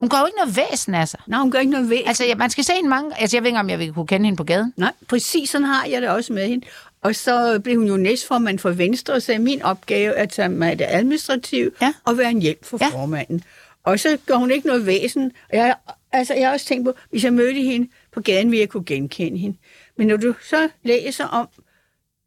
Hun 0.01 0.09
gør 0.09 0.19
jo 0.19 0.27
ikke 0.27 0.39
noget 0.39 0.57
væsen 0.57 0.95
af 0.95 1.09
sig. 1.09 1.21
Nej, 1.27 1.41
hun 1.41 1.51
gør 1.51 1.59
ikke 1.59 1.73
noget 1.73 1.91
ved. 1.91 1.99
Altså, 2.07 2.25
man 2.37 2.51
skal 2.51 2.65
se 2.65 2.73
hende 2.73 2.89
mange... 2.89 3.21
Altså, 3.21 3.37
jeg 3.37 3.43
ved 3.43 3.49
ikke, 3.49 3.61
om 3.61 3.71
jeg 3.71 3.79
vil 3.79 3.93
kunne 3.93 4.07
kende 4.07 4.25
hende 4.27 4.37
på 4.37 4.45
gaden. 4.45 4.73
Nej, 4.77 4.93
præcis 5.09 5.51
sådan 5.51 5.65
har 5.65 5.85
jeg 5.87 6.03
det 6.03 6.11
også 6.11 6.33
med 6.33 6.49
hende. 6.49 6.67
Og 7.03 7.15
så 7.17 7.61
blev 7.65 7.77
hun 7.79 7.87
jo 7.89 7.97
næstformand 7.97 8.59
for 8.59 8.71
Venstre, 8.71 9.15
og 9.15 9.23
sagde, 9.23 9.39
min 9.39 9.63
opgave 9.63 10.15
er 10.15 10.23
at 10.23 10.29
tage 10.31 10.49
mig 10.49 10.71
af 10.71 10.79
det 10.79 10.87
administrative 10.89 11.71
Ja. 11.83 11.93
og 12.05 12.19
være 12.19 12.31
en 12.31 12.43
hjælp 12.43 12.65
for 12.65 12.79
Ja. 12.81 12.87
formanden. 12.89 13.43
Og 13.85 14.01
så 14.01 14.19
gør 14.27 14.35
hun 14.35 14.51
ikke 14.51 14.67
noget 14.67 14.87
væsen. 14.87 15.33
Og 15.51 15.57
jeg, 15.57 15.75
altså, 16.13 16.35
jeg 16.35 16.47
har 16.47 16.53
også 16.53 16.67
tænkt 16.67 16.85
på, 16.85 16.93
hvis 17.11 17.25
jeg 17.25 17.33
mødte 17.33 17.61
hende 17.63 17.89
på 18.13 18.21
gaden, 18.21 18.51
ville 18.51 18.61
jeg 18.61 18.69
kunne 18.69 18.85
genkende 18.85 19.39
hende. 19.39 19.57
Men 19.99 20.07
når 20.07 20.17
du 20.17 20.35
så 20.51 20.69
læser 20.83 21.25
om 21.27 21.49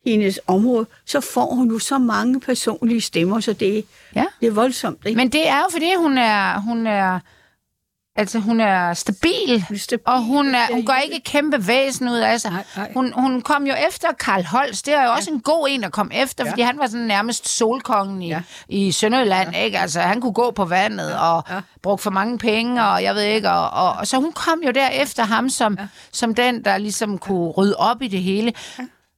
hendes 0.06 0.40
område, 0.48 0.86
så 1.06 1.20
får 1.22 1.56
hun 1.56 1.72
jo 1.72 1.80
så 1.80 1.98
mange 1.98 2.40
personlige 2.40 3.02
stemmer, 3.02 3.40
så 3.40 3.54
det, 3.54 3.86
Ja. 4.16 4.26
det 4.42 4.48
er 4.48 4.52
voldsomt. 4.52 5.00
Ikke? 5.06 5.18
Men 5.18 5.30
det 5.30 5.48
er 5.48 5.58
jo, 5.58 5.66
fordi 5.72 5.90
hun 5.98 6.18
er... 6.18 6.60
Hun 6.60 6.88
er 6.88 7.20
altså, 8.16 8.40
hun 8.40 8.60
er 8.60 8.94
stabil. 8.94 9.66
Stabil, 9.78 10.04
Og 10.08 10.22
hun, 10.24 10.56
er, 10.56 10.68
hun 10.72 10.80
ja, 10.80 10.86
gør 10.86 10.94
ja. 10.94 11.00
ikke 11.00 11.20
kæmpe 11.26 11.68
væsen 11.68 12.08
ud 12.10 12.18
af 12.18 12.42
sig. 12.42 12.52
Nej, 12.52 12.64
nej. 12.78 12.92
Hun, 12.94 13.14
hun 13.16 13.42
kom 13.42 13.68
jo 13.68 13.74
efter 13.88 14.08
Karl 14.20 14.44
Holst. 14.46 14.86
Det 14.86 14.94
er 14.94 15.04
jo 15.06 15.12
også 15.12 15.32
en 15.32 15.40
god 15.42 15.68
en 15.70 15.84
at 15.84 15.92
komme 15.92 16.16
efter, 16.16 16.44
Ja. 16.46 16.52
fordi 16.52 16.62
han 16.62 16.78
var 16.80 16.88
sådan 16.88 17.06
nærmest 17.06 17.50
solkongen 17.50 18.22
i, 18.22 18.28
Ja. 18.28 18.42
i 18.68 18.92
Sønderjylland. 18.92 19.56
Ikke? 19.56 19.80
Altså, 19.80 20.00
han 20.00 20.22
kunne 20.22 20.34
gå 20.34 20.52
på 20.52 20.66
vandet 20.66 21.16
og 21.20 21.44
Ja. 21.50 21.60
brugte 21.82 22.04
for 22.04 22.12
mange 22.12 22.38
penge, 22.38 22.84
og 22.86 23.04
jeg 23.04 23.16
ved 23.16 23.22
ikke. 23.24 23.50
Og, 23.50 23.70
og, 23.70 23.94
og 23.94 24.08
så 24.08 24.18
hun 24.18 24.32
kom 24.32 24.60
jo 24.66 24.72
der 24.72 24.88
efter 24.90 25.24
ham 25.24 25.50
som, 25.50 25.78
som 26.12 26.36
den, 26.36 26.66
der 26.66 26.78
ligesom 26.78 27.18
kunne 27.18 27.50
rydde 27.50 27.76
op 27.78 28.02
i 28.02 28.08
det 28.08 28.22
hele. 28.24 28.54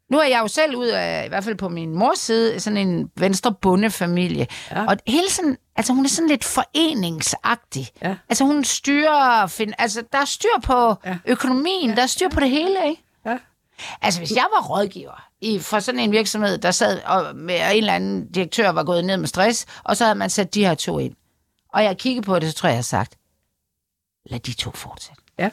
Nu 0.09 0.19
er 0.19 0.23
jeg 0.25 0.39
jo 0.41 0.47
selv 0.47 0.75
ud 0.75 0.85
af, 0.87 1.25
i 1.25 1.29
hvert 1.29 1.43
fald 1.43 1.55
på 1.55 1.69
min 1.69 1.95
mors 1.95 2.19
side, 2.19 2.59
sådan 2.59 2.77
en 2.77 3.11
venstre 3.17 3.53
bondefamilie. 3.61 4.47
Ja. 4.71 4.85
Og 4.87 4.97
hele 5.07 5.29
sådan, 5.29 5.57
altså 5.75 5.93
hun 5.93 6.05
er 6.05 6.09
sådan 6.09 6.29
lidt 6.29 6.43
foreningsagtig. 6.43 7.87
Ja. 8.01 8.15
Altså 8.29 8.43
hun 8.43 8.63
styrer, 8.63 9.47
find, 9.47 9.73
altså 9.77 10.03
der 10.11 10.17
er 10.17 10.25
styr 10.25 10.59
på 10.63 10.95
Ja. 11.05 11.17
økonomien, 11.25 11.89
der 11.95 12.01
er 12.03 12.07
styr 12.07 12.29
på 12.29 12.39
det 12.39 12.49
hele, 12.49 12.77
ikke? 12.89 13.03
Ja. 13.25 13.37
Altså 14.01 14.19
hvis 14.19 14.31
jeg 14.31 14.45
var 14.55 14.67
rådgiver 14.67 15.27
i, 15.41 15.59
for 15.59 15.79
sådan 15.79 15.99
en 15.99 16.11
virksomhed, 16.11 16.57
der 16.57 16.71
sad 16.71 17.01
og 17.05 17.35
med 17.35 17.55
en 17.55 17.77
eller 17.77 17.93
anden 17.93 18.31
direktør 18.31 18.69
var 18.69 18.83
gået 18.83 19.05
ned 19.05 19.17
med 19.17 19.27
stress, 19.27 19.65
og 19.83 19.97
så 19.97 20.03
havde 20.03 20.15
man 20.17 20.29
sat 20.29 20.53
de 20.53 20.65
her 20.65 20.75
to 20.75 20.99
ind. 20.99 21.15
Og 21.73 21.83
jeg 21.83 21.97
kiggede 21.97 22.25
på 22.25 22.39
det, 22.39 22.49
så 22.49 22.55
tror 22.55 22.67
jeg, 22.69 22.73
jeg 22.73 22.77
har 22.77 22.83
sagt, 22.83 23.15
lad 24.25 24.39
de 24.39 24.53
to 24.53 24.71
fortsætte. 24.71 25.21
Ja. 25.39 25.49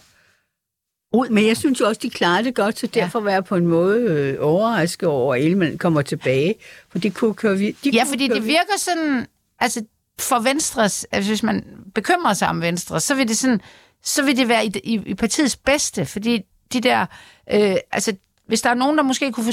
Men 1.31 1.47
jeg 1.47 1.57
synes 1.57 1.81
jo 1.81 1.87
også, 1.87 1.99
de 2.03 2.11
klarer 2.11 2.43
det 2.43 2.55
godt, 2.55 2.79
så 2.79 2.87
derfor 2.87 3.21
var 3.21 3.31
jeg 3.31 3.45
på 3.45 3.57
en 3.57 3.67
måde 3.67 4.01
øh, 4.01 4.37
overrasket 4.41 5.09
over, 5.09 5.35
at 5.35 5.43
Ellemann 5.45 5.79
kommer 5.79 6.03
tilbage. 6.03 6.55
For 6.93 6.99
de 6.99 7.11
kunne 7.11 7.35
køre 7.35 7.57
vid- 7.57 7.75
de 7.85 7.91
Ja, 7.91 8.05
fordi 8.05 8.29
det 8.29 8.47
virker 8.47 8.79
sådan, 8.79 9.27
altså 9.61 9.85
for 10.21 10.39
Venstres, 10.39 11.07
altså 11.13 11.31
hvis 11.31 11.43
man 11.43 11.65
bekymrer 11.95 12.33
sig 12.35 12.49
om 12.49 12.61
Venstre, 12.61 13.01
så 13.01 13.15
vil 13.15 13.29
det 13.29 13.37
sådan, 13.39 13.61
så 14.05 14.23
vil 14.25 14.37
det 14.37 14.49
være 14.49 14.67
i, 14.67 14.73
i, 14.85 15.01
i 15.07 15.15
partiets 15.15 15.57
bedste, 15.57 16.07
fordi 16.07 16.41
de 16.73 16.81
der, 16.81 17.07
øh, 17.53 17.77
altså 17.93 18.13
hvis 18.47 18.63
der 18.63 18.71
er 18.71 18.75
nogen, 18.75 18.97
der 18.97 19.03
måske 19.03 19.33
kunne 19.33 19.45
få 19.45 19.53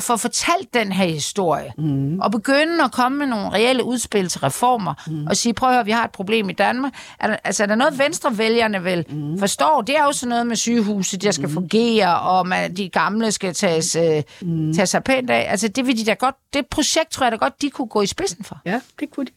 for 0.00 0.14
at 0.14 0.20
fortalt 0.20 0.74
den 0.74 0.92
her 0.92 1.06
historie, 1.06 1.72
mm. 1.78 2.20
og 2.20 2.30
begynde 2.30 2.84
at 2.84 2.92
komme 2.92 3.18
med 3.18 3.26
nogle 3.26 3.50
reelle 3.50 3.84
udspil 3.84 4.28
til 4.28 4.40
reformer, 4.40 4.94
mm. 5.06 5.26
og 5.26 5.36
sige, 5.36 5.52
prøv 5.52 5.68
at 5.68 5.74
høre, 5.74 5.84
vi 5.84 5.90
har 5.90 6.04
et 6.04 6.10
problem 6.10 6.50
i 6.50 6.52
Danmark. 6.52 6.92
Er 7.20 7.26
der, 7.26 7.36
altså 7.44 7.62
er 7.62 7.66
der 7.66 7.74
noget, 7.74 7.98
venstrevælgerne 7.98 8.82
vil 8.82 9.04
mm. 9.08 9.38
forstå? 9.38 9.82
Det 9.86 9.96
er 9.96 10.04
jo 10.04 10.12
sådan 10.12 10.28
noget 10.28 10.46
med 10.46 10.56
sygehuse, 10.56 11.16
der 11.16 11.30
skal 11.30 11.48
mm. 11.48 11.54
fungere, 11.54 12.20
og 12.20 12.46
man, 12.46 12.76
de 12.76 12.88
gamle 12.88 13.32
skal 13.32 13.54
tages, 13.54 13.96
øh, 13.96 14.22
mm. 14.42 14.74
tage 14.74 14.86
sig 14.86 15.04
pænt 15.04 15.30
af. 15.30 15.46
Altså 15.50 15.68
det 15.68 15.86
vil 15.86 15.98
de 15.98 16.04
da 16.04 16.14
godt, 16.14 16.34
det 16.52 16.66
projekt 16.66 17.10
tror 17.10 17.24
jeg 17.24 17.32
da 17.32 17.36
godt, 17.36 17.62
de 17.62 17.70
kunne 17.70 17.88
gå 17.88 18.02
i 18.02 18.06
spidsen 18.06 18.44
for. 18.44 18.60
Ja, 18.66 18.80
det 19.00 19.10
kunne 19.10 19.26
de. 19.26 19.30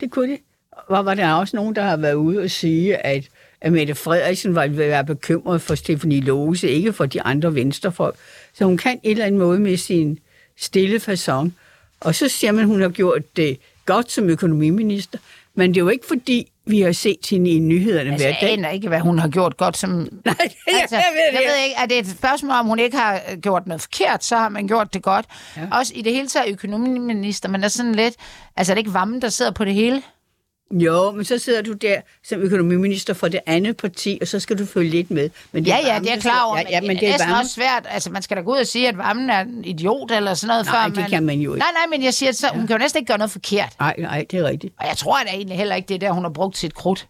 Det 0.00 0.10
kunne 0.10 0.32
de. 0.32 0.38
Og 0.88 1.04
var 1.04 1.14
der 1.14 1.32
også 1.32 1.56
nogen, 1.56 1.76
der 1.76 1.82
har 1.82 1.96
været 1.96 2.14
ude 2.14 2.42
og 2.42 2.50
sige, 2.50 3.06
at, 3.06 3.24
at 3.60 3.72
Mette 3.72 3.94
Frederiksen 3.94 4.54
var 4.54 4.66
vil 4.66 4.78
være 4.78 5.04
bekymret 5.04 5.62
for 5.62 5.74
Stefanie 5.74 6.20
Lose, 6.20 6.68
ikke 6.68 6.92
for 6.92 7.06
de 7.06 7.22
andre 7.22 7.54
venstrefolk. 7.54 8.16
Så 8.54 8.64
hun 8.64 8.76
kan 8.76 9.00
et 9.02 9.10
eller 9.10 9.24
andet 9.24 9.40
måde 9.40 9.58
med 9.58 9.76
sin 9.76 10.18
stille 10.58 10.96
façon. 10.96 11.50
Og 12.00 12.14
så 12.14 12.28
siger 12.28 12.52
man, 12.52 12.60
at 12.60 12.66
hun 12.66 12.80
har 12.82 12.88
gjort 12.88 13.36
det 13.36 13.58
godt 13.86 14.10
som 14.12 14.30
økonomiminister. 14.30 15.18
Men 15.54 15.70
det 15.70 15.76
er 15.76 15.84
jo 15.84 15.88
ikke 15.88 16.06
fordi, 16.06 16.52
vi 16.66 16.80
har 16.80 16.92
set 16.92 17.26
hende 17.30 17.50
i 17.50 17.58
nyhederne 17.58 18.10
Altså, 18.10 18.26
hver 18.26 18.32
jeg 18.34 18.38
dag. 18.40 18.52
aner 18.52 18.70
ikke, 18.70 18.88
hvad 18.88 19.00
hun 19.00 19.18
har 19.18 19.28
gjort 19.28 19.56
godt 19.56 19.76
som... 19.76 19.90
Nej, 20.24 20.34
Altså, 20.80 20.96
jeg 20.96 21.04
ved 21.12 21.38
det. 21.38 21.44
jeg 21.44 21.52
ved 21.56 21.64
ikke, 21.64 21.76
er 21.82 21.86
det 21.86 21.98
et 21.98 22.06
spørgsmål, 22.18 22.50
om 22.52 22.66
hun 22.66 22.78
ikke 22.78 22.96
har 22.96 23.20
gjort 23.42 23.66
noget 23.66 23.80
forkert, 23.82 24.24
så 24.24 24.36
har 24.36 24.48
man 24.48 24.66
gjort 24.68 24.94
det 24.94 25.02
godt. 25.02 25.26
Ja. 25.56 25.62
Også 25.72 25.92
i 25.96 26.02
det 26.02 26.12
hele 26.12 26.28
taget 26.28 26.48
økonomiminister, 26.52 27.48
men 27.48 27.64
er 27.64 27.68
sådan 27.68 27.94
lidt... 27.94 28.14
Altså, 28.56 28.72
er 28.72 28.74
det 28.74 28.80
ikke 28.80 28.94
Vammen, 28.94 29.22
der 29.22 29.28
sidder 29.28 29.50
på 29.52 29.64
det 29.64 29.74
hele? 29.74 30.02
Jo, 30.70 31.10
men 31.10 31.24
så 31.24 31.38
sidder 31.38 31.62
du 31.62 31.72
der 31.72 32.00
som 32.24 32.40
økonomiminister 32.40 33.14
for 33.14 33.28
det 33.28 33.40
andet 33.46 33.76
parti, 33.76 34.18
og 34.20 34.28
så 34.28 34.40
skal 34.40 34.58
du 34.58 34.66
følge 34.66 34.90
lidt 34.90 35.10
med. 35.10 35.30
Men 35.52 35.64
Ja, 35.64 35.76
ja, 35.76 35.92
Vammen, 35.92 36.08
det 36.08 36.16
er 36.16 36.20
klar 36.20 36.44
over, 36.44 36.56
ja, 36.58 36.64
ja, 36.70 36.80
men 36.80 36.96
det 36.96 37.08
er 37.08 37.12
næsten 37.12 37.30
også 37.30 37.52
svært. 37.52 37.86
Altså, 37.90 38.10
man 38.10 38.22
skal 38.22 38.36
da 38.36 38.42
gå 38.42 38.52
ud 38.52 38.58
og 38.58 38.66
sige, 38.66 38.88
at 38.88 38.98
Vammen 38.98 39.30
er 39.30 39.40
en 39.40 39.64
idiot 39.64 40.10
eller 40.10 40.34
sådan 40.34 40.48
noget, 40.48 40.66
Nej, 40.66 40.74
før 40.74 40.88
det 40.88 40.96
man... 40.96 41.10
kan 41.10 41.22
man 41.22 41.38
jo 41.40 41.54
ikke. 41.54 41.58
Nej, 41.58 41.70
nej, 41.72 41.98
men 41.98 42.04
jeg 42.04 42.14
siger, 42.14 42.32
så 42.32 42.46
hun 42.54 42.66
kan 42.66 42.74
jo 42.74 42.78
næsten 42.78 42.98
ikke 42.98 43.08
gøre 43.08 43.18
noget 43.18 43.30
forkert. 43.30 43.72
Nej, 43.80 43.94
nej, 43.98 44.26
det 44.30 44.38
er 44.38 44.44
rigtigt. 44.44 44.74
Og 44.78 44.86
jeg 44.88 44.96
tror 44.96 45.18
da 45.18 45.30
egentlig 45.30 45.56
heller 45.56 45.74
ikke, 45.74 45.88
det 45.88 45.94
er 45.94 45.98
der, 45.98 46.10
hun 46.12 46.24
har 46.24 46.30
brugt 46.30 46.58
sit 46.58 46.74
krudt 46.74 47.08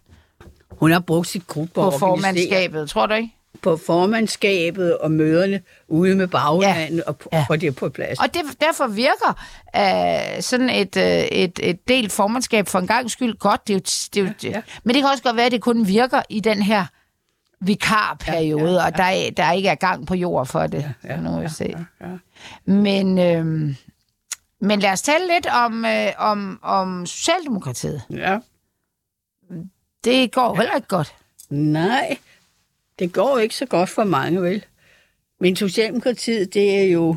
Hun 0.70 0.92
har 0.92 1.00
brugt 1.00 1.28
sit 1.28 1.46
krudt 1.46 1.72
på, 1.72 1.90
på 1.90 1.98
formandskabet. 1.98 2.90
Tror 2.90 3.06
du 3.06 3.14
ikke? 3.14 3.28
På 3.62 3.76
formandskabet 3.86 4.98
og 4.98 5.10
møderne 5.10 5.60
ude 5.88 6.16
med 6.16 6.26
baglandet 6.26 6.96
ja. 6.96 7.02
og 7.06 7.16
Ja. 7.32 7.38
ja. 7.38 7.46
og 7.50 7.60
det 7.60 7.76
på 7.76 7.88
plads. 7.88 8.18
Og 8.20 8.34
det, 8.34 8.42
derfor 8.60 8.86
virker 8.86 9.38
øh, 9.76 10.42
sådan 10.42 10.70
et, 10.70 10.96
øh, 10.96 11.04
et, 11.24 11.60
et 11.62 11.88
delt 11.88 12.12
formandskab 12.12 12.68
for 12.68 12.78
en 12.78 12.86
gang 12.86 13.10
skyld 13.10 13.34
godt. 13.38 13.68
Det 13.68 13.72
er 13.74 13.76
jo, 13.76 13.80
det 14.14 14.16
er 14.16 14.20
jo, 14.20 14.50
ja, 14.50 14.56
ja. 14.56 14.62
Men 14.84 14.94
det 14.94 15.02
kan 15.02 15.10
også 15.10 15.22
godt 15.22 15.36
være, 15.36 15.46
at 15.46 15.52
det 15.52 15.60
kun 15.62 15.86
virker 15.88 16.22
i 16.28 16.40
den 16.40 16.62
her 16.62 16.84
vikarperiode, 17.60 18.62
ja, 18.62 18.76
ja, 18.76 18.80
ja. 18.80 18.86
og 18.86 18.96
der, 18.96 19.04
er- 19.04 19.30
der 19.30 19.52
ikke 19.52 19.68
er 19.68 19.74
gang 19.74 20.06
på 20.06 20.14
jord 20.14 20.46
for 20.46 20.66
det. 20.66 20.94
Ja, 21.04 21.12
ja, 21.14 21.20
nu 21.20 21.40
vi 21.40 21.48
se. 21.48 21.74
ja, 22.00 22.06
ja. 22.08 22.16
Men, 22.72 23.18
øh, 23.18 23.74
men 24.60 24.80
lad 24.80 24.90
os 24.92 25.02
tale 25.02 25.24
lidt 25.34 25.46
om, 25.46 25.84
øh, 25.84 26.06
om, 26.18 26.58
om 26.62 27.06
Socialdemokratiet. 27.06 28.02
ja. 28.10 28.38
Det 30.04 30.32
går 30.32 30.54
heller 30.56 30.74
ikke 30.74 30.88
godt. 30.88 31.14
Nej, 31.50 32.16
det 33.00 33.12
går 33.12 33.38
ikke 33.38 33.56
så 33.56 33.66
godt 33.66 33.88
for 33.88 34.04
mange, 34.04 34.42
vel? 34.42 34.64
Men 35.40 35.56
Socialdemokratiet, 35.56 36.54
det 36.54 36.78
er 36.78 36.84
jo... 36.84 37.16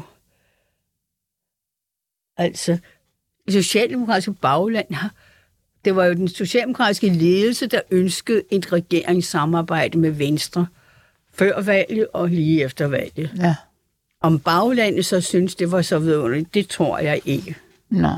Altså, 2.38 2.78
socialdemokratiske 3.50 4.34
bagland 4.34 4.93
har... 4.93 5.13
Det 5.86 5.96
var 5.96 6.06
jo 6.06 6.13
den 6.13 6.28
socialdemokratiske 6.28 7.10
ledelse, 7.10 7.67
der 7.67 7.82
ønskede 7.91 8.43
et 8.52 8.74
regeringssamarbejde 8.74 9.98
med 9.98 10.12
Venstre 10.12 10.67
før 11.34 11.62
valget 11.62 12.08
og 12.13 12.30
lige 12.30 12.63
efter 12.63 12.88
valget. 12.88 13.32
Ja. 13.38 13.56
Om 14.22 14.39
baglandet 14.39 15.06
så 15.06 15.22
synes, 15.22 15.56
det 15.56 15.72
var 15.72 15.82
så 15.82 16.00
vidunderligt, 16.00 16.54
det 16.54 16.67
tror 16.67 17.00
jeg 17.00 17.22
ikke. 17.26 17.56
Nej. 17.89 18.12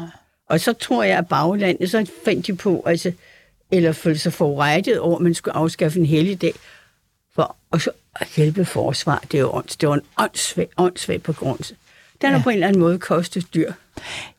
Og 0.50 0.60
så 0.60 0.74
tror 0.74 1.04
jeg, 1.04 1.18
at 1.18 1.28
baglandet, 1.28 1.92
så 1.92 2.12
fandt 2.26 2.48
de 2.48 2.56
på, 2.56 2.84
altså, 2.86 3.12
eller 3.72 3.92
følte 3.92 4.20
sig 4.20 4.34
forurettet 4.34 5.00
over, 5.00 5.16
at 5.16 5.22
man 5.22 5.34
skulle 5.34 5.56
afskaffe 5.56 6.00
en 6.00 6.06
helligdag. 6.06 6.54
For, 7.36 7.56
og 7.72 7.82
så 7.82 7.90
hjælpe 8.36 8.66
forsvar, 8.66 9.24
det, 9.32 9.38
er 9.38 9.42
jo, 9.42 9.52
ånds- 9.52 9.76
det 9.76 9.90
var 9.90 9.96
en 9.96 10.02
åndssvag, 10.18 10.68
åndssvag 10.78 11.24
på 11.24 11.34
grund. 11.34 11.60
Den 12.22 12.30
har 12.30 12.38
Ja. 12.38 12.44
på 12.44 12.50
en 12.50 12.54
eller 12.54 12.68
anden 12.68 12.82
måde 12.82 13.00
kostet 13.00 13.54
dyr. 13.54 13.72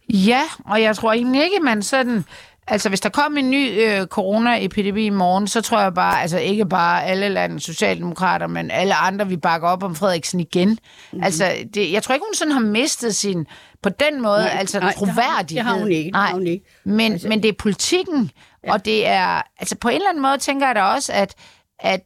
Ja, 0.09 0.43
og 0.65 0.83
jeg 0.83 0.97
tror 0.97 1.13
egentlig 1.13 1.43
ikke, 1.45 1.61
man 1.61 1.83
sådan... 1.83 2.25
Altså, 2.69 2.89
hvis 2.89 3.01
der 3.01 3.09
kom 3.09 3.37
en 3.37 3.51
ny 3.51 3.83
øh, 3.83 4.07
coronaepidemi 4.07 5.07
i 5.07 5.11
morgen, 5.11 5.49
så 5.49 5.61
tror 5.61 5.81
jeg 5.81 5.95
bare, 5.95 6.23
altså 6.23 6.39
ikke 6.39 6.67
bare 6.67 7.05
alle 7.05 7.29
landets 7.29 7.65
socialdemokrater, 7.65 8.47
men 8.47 8.71
alle 8.71 8.95
andre, 8.95 9.29
vi 9.29 9.37
bakker 9.37 9.69
op 9.69 9.83
om 9.83 9.95
Frederiksen 9.95 10.41
igen. 10.41 10.69
Mm-hmm. 10.69 11.23
Altså, 11.23 11.53
det, 11.75 11.93
jeg 11.93 12.03
tror 12.03 12.15
ikke, 12.15 12.25
hun 12.29 12.35
sådan 12.35 12.53
har 12.53 12.61
mistet 12.61 13.15
sin, 13.17 13.47
på 13.83 13.89
den 13.89 14.23
måde, 14.23 14.39
Nej, 14.43 14.57
altså 14.59 14.81
nej, 14.81 14.89
det 14.91 14.99
har 14.99 15.07
troværdighed. 15.07 15.65
det 15.65 15.73
har 15.73 15.79
hun 15.79 15.93
ikke, 15.93 16.07
det 16.09 16.17
har 16.17 16.23
Nej, 16.23 16.33
hun 16.33 16.47
ikke. 16.47 16.65
Men, 16.85 17.13
Altså- 17.13 17.29
men 17.29 17.43
det 17.43 17.49
er 17.49 17.53
politikken, 17.59 18.31
ja. 18.65 18.73
og 18.73 18.85
det 18.85 19.07
er, 19.07 19.43
altså 19.59 19.77
på 19.77 19.89
en 19.89 19.95
eller 19.97 20.09
anden 20.09 20.23
måde 20.23 20.39
tænker 20.39 20.67
jeg 20.67 20.75
da 20.75 20.83
også, 20.83 21.13
at, 21.13 21.35
at 21.79 22.01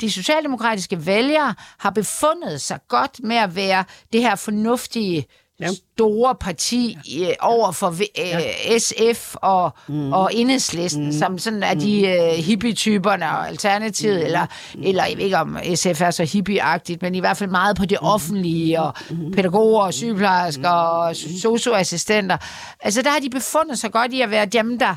de 0.00 0.10
socialdemokratiske 0.10 1.06
vælgere 1.06 1.54
har 1.78 1.90
befundet 1.90 2.60
sig 2.60 2.78
godt 2.88 3.20
med 3.22 3.36
at 3.36 3.56
være 3.56 3.84
det 4.12 4.20
her 4.20 4.34
fornuftige 4.36 5.26
Ja. 5.60 5.68
store 5.96 6.34
parti 6.34 6.98
øh, 7.20 7.28
over 7.40 7.72
for 7.72 7.88
øh, 8.18 8.78
SF 8.80 9.34
og, 9.36 9.70
mm. 9.88 10.12
og 10.12 10.34
Enhedslisten, 10.34 11.04
mm. 11.04 11.12
som 11.12 11.38
sådan 11.38 11.62
er 11.62 11.74
de 11.74 12.06
øh, 12.08 12.44
hippie-typerne 12.44 13.24
og 13.30 13.48
Alternativet, 13.48 14.18
mm. 14.18 14.24
eller, 14.24 14.46
eller 14.82 15.04
jeg 15.04 15.16
ved 15.16 15.24
ikke 15.24 15.36
om 15.36 15.58
SF 15.74 16.00
er 16.00 16.10
så 16.10 16.22
hippie-agtigt, 16.22 16.98
men 17.02 17.14
i 17.14 17.20
hvert 17.20 17.36
fald 17.36 17.50
meget 17.50 17.76
på 17.76 17.84
det 17.84 17.98
offentlige, 18.00 18.82
og 18.82 18.94
pædagoger 19.32 19.82
og 19.84 19.94
sygeplejersker 19.94 20.68
og 20.70 21.16
socioassistenter. 21.16 22.36
Altså 22.80 23.02
der 23.02 23.10
har 23.10 23.18
de 23.20 23.30
befundet 23.30 23.78
sig 23.78 23.92
godt 23.92 24.12
i 24.12 24.20
at 24.20 24.30
være 24.30 24.46
dem, 24.46 24.78
der 24.78 24.94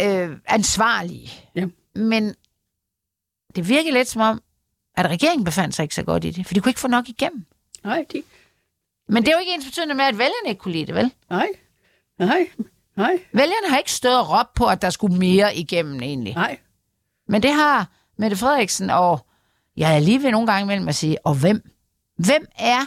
øh, 0.00 0.28
ansvarlige. 0.46 1.32
Ja. 1.56 1.64
Men 1.94 2.34
det 3.56 3.68
virker 3.68 3.92
lidt 3.92 4.08
som 4.08 4.20
om, 4.22 4.42
at 4.96 5.06
regeringen 5.06 5.44
befandt 5.44 5.74
sig 5.74 5.82
ikke 5.82 5.94
så 5.94 6.02
godt 6.02 6.24
i 6.24 6.30
det, 6.30 6.46
for 6.46 6.54
de 6.54 6.60
kunne 6.60 6.70
ikke 6.70 6.80
få 6.80 6.88
nok 6.88 7.08
igennem. 7.08 7.44
Nej, 7.84 8.04
de, 8.12 8.22
Men 9.08 9.22
det 9.22 9.28
er 9.28 9.32
jo 9.36 9.40
ikke 9.40 9.52
ens 9.54 9.64
betydende 9.64 9.94
med, 9.94 10.04
at 10.04 10.18
vælgerne 10.18 10.48
ikke 10.48 10.58
kunne 10.58 10.72
lide 10.72 10.86
det, 10.86 10.94
vel? 10.94 11.12
nej, 11.30 11.46
nej, 12.18 12.48
Nej, 12.96 13.20
Vælgerne 13.32 13.68
har 13.68 13.78
ikke 13.78 13.92
stået 13.92 14.18
og 14.18 14.30
råbt 14.30 14.54
på, 14.54 14.66
at 14.66 14.82
der 14.82 14.90
skulle 14.90 15.16
mere 15.18 15.56
igennem 15.56 16.00
egentlig. 16.02 16.34
nej. 16.34 16.58
Men 17.28 17.42
det 17.42 17.52
har 17.52 17.88
Mette 18.18 18.36
Frederiksen, 18.36 18.90
og 18.90 19.26
jeg 19.76 19.94
er 19.96 19.98
lige 19.98 20.22
ved 20.22 20.30
nogle 20.30 20.46
gange 20.46 20.62
imellem 20.62 20.88
at 20.88 20.94
sige, 20.94 21.26
og 21.26 21.34
hvem? 21.34 21.70
Hvem 22.16 22.46
er, 22.58 22.80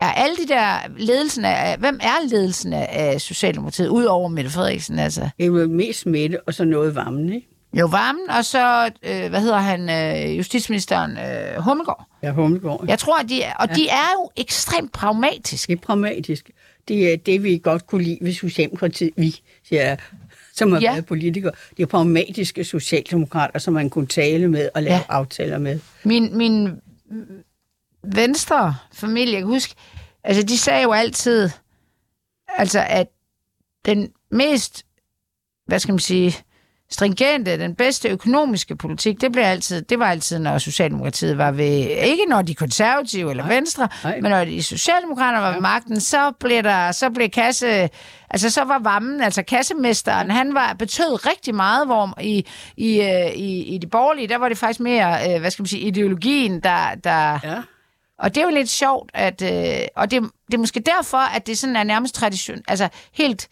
er 0.00 0.12
alle 0.12 0.36
de 0.36 0.48
der 0.48 0.78
ledelsen 0.96 1.44
af, 1.44 1.78
hvem 1.78 1.98
er 2.02 2.28
ledelsen 2.28 2.72
af, 2.72 2.88
af 2.90 3.20
Socialdemokratiet, 3.20 3.88
udover 3.88 4.28
Mette 4.28 4.50
Frederiksen? 4.50 4.98
Altså, 4.98 5.20
Det 5.20 5.42
er 5.42 5.46
jo 5.46 5.68
mest 5.68 6.06
Mette, 6.06 6.40
og 6.46 6.54
så 6.54 6.64
noget 6.64 6.94
varmen, 6.94 7.32
ikke? 7.32 7.48
Jo 7.80 7.86
varmen, 7.86 8.30
og 8.30 8.44
så, 8.44 8.90
øh, 9.02 9.28
hvad 9.30 9.40
hedder 9.40 9.58
han, 9.58 9.90
øh, 9.90 10.38
justitsministeren 10.38 11.10
øh, 11.18 11.62
Hummelgaard. 11.62 12.06
Ja, 12.22 12.32
Hummelgaard. 12.32 12.84
Jeg 12.88 12.98
tror, 12.98 13.18
at 13.18 13.28
de 13.28 13.42
og 13.58 13.68
ja. 13.68 13.74
de 13.74 13.88
er 13.88 14.08
jo 14.18 14.30
ekstremt 14.36 14.92
pragmatiske. 14.92 15.70
Det 15.72 15.78
er 15.78 15.86
pragmatisk. 15.86 16.50
Det 16.88 17.12
er 17.12 17.16
det, 17.16 17.42
vi 17.42 17.58
godt 17.58 17.86
kunne 17.86 18.04
lide 18.04 18.18
ved 18.20 18.32
Socialdemokratiet. 18.32 19.10
Vi, 19.16 19.40
siger 19.68 19.82
jeg, 19.82 19.98
som 20.54 20.72
har 20.72 20.80
Ja. 20.80 20.92
været 20.92 21.06
politikere. 21.06 21.52
Det 21.76 21.82
er 21.82 21.86
pragmatiske 21.86 22.64
socialdemokrater, 22.64 23.58
som 23.58 23.74
man 23.74 23.90
kunne 23.90 24.06
tale 24.06 24.48
med 24.48 24.68
og 24.74 24.82
lave 24.82 24.94
ja. 24.96 25.02
aftaler 25.08 25.58
med. 25.58 25.80
Min, 26.04 26.36
min 26.36 26.68
venstre 28.02 28.74
familie, 28.92 29.34
jeg 29.34 29.40
kan 29.40 29.48
huske, 29.48 29.74
altså 30.24 30.42
de 30.42 30.58
sagde 30.58 30.82
jo 30.82 30.92
altid, 30.92 31.50
altså 32.56 32.84
at 32.88 33.08
den 33.84 34.12
mest, 34.30 34.84
hvad 35.66 35.78
skal 35.78 35.92
man 35.92 35.98
sige, 35.98 36.36
stringente, 36.90 37.58
den 37.58 37.74
bedste 37.74 38.08
økonomiske 38.08 38.76
politik, 38.76 39.20
det, 39.20 39.32
blev 39.32 39.44
altid, 39.44 39.82
det 39.82 39.98
var 39.98 40.06
altid, 40.06 40.38
når 40.38 40.58
Socialdemokratiet 40.58 41.38
var 41.38 41.50
ved, 41.50 41.64
ikke 41.88 42.24
når 42.28 42.42
de 42.42 42.54
konservative 42.54 43.30
eller 43.30 43.44
Nej, 43.44 43.54
venstre, 43.54 43.88
nej. 44.04 44.20
men 44.20 44.30
når 44.30 44.44
de 44.44 44.62
socialdemokrater 44.62 45.38
var 45.38 45.52
ved 45.52 45.60
magten, 45.60 46.00
så 46.00 46.32
blev 46.40 46.62
der, 46.62 46.92
så 46.92 47.10
blev 47.10 47.28
kasse, 47.28 47.88
altså 48.30 48.50
så 48.50 48.64
var 48.64 48.78
Vammen, 48.78 49.20
altså 49.20 49.42
kassemesteren, 49.42 50.30
han 50.30 50.54
var, 50.54 50.72
betød 50.72 51.26
rigtig 51.26 51.54
meget, 51.54 51.86
hvor 51.86 52.20
i, 52.20 52.46
i, 52.76 53.00
øh, 53.00 53.30
i, 53.34 53.62
i 53.74 53.78
de 53.78 53.86
borgerlige, 53.86 54.28
der 54.28 54.38
var 54.38 54.48
det 54.48 54.58
faktisk 54.58 54.80
mere, 54.80 55.34
øh, 55.34 55.40
hvad 55.40 55.50
skal 55.50 55.62
man 55.62 55.68
sige, 55.68 55.82
ideologien, 55.82 56.60
der, 56.60 56.94
der, 57.04 57.38
Ja. 57.44 57.62
og 58.18 58.34
det 58.34 58.40
er 58.40 58.44
jo 58.44 58.54
lidt 58.54 58.70
sjovt, 58.70 59.10
at, 59.14 59.42
øh, 59.42 59.86
og 59.96 60.10
det, 60.10 60.22
det 60.46 60.54
er 60.54 60.58
måske 60.58 60.80
derfor, 60.80 61.18
at 61.36 61.46
det 61.46 61.58
sådan 61.58 61.76
er 61.76 61.84
nærmest 61.84 62.14
tradition, 62.14 62.58
altså 62.68 62.88
helt 63.12 63.48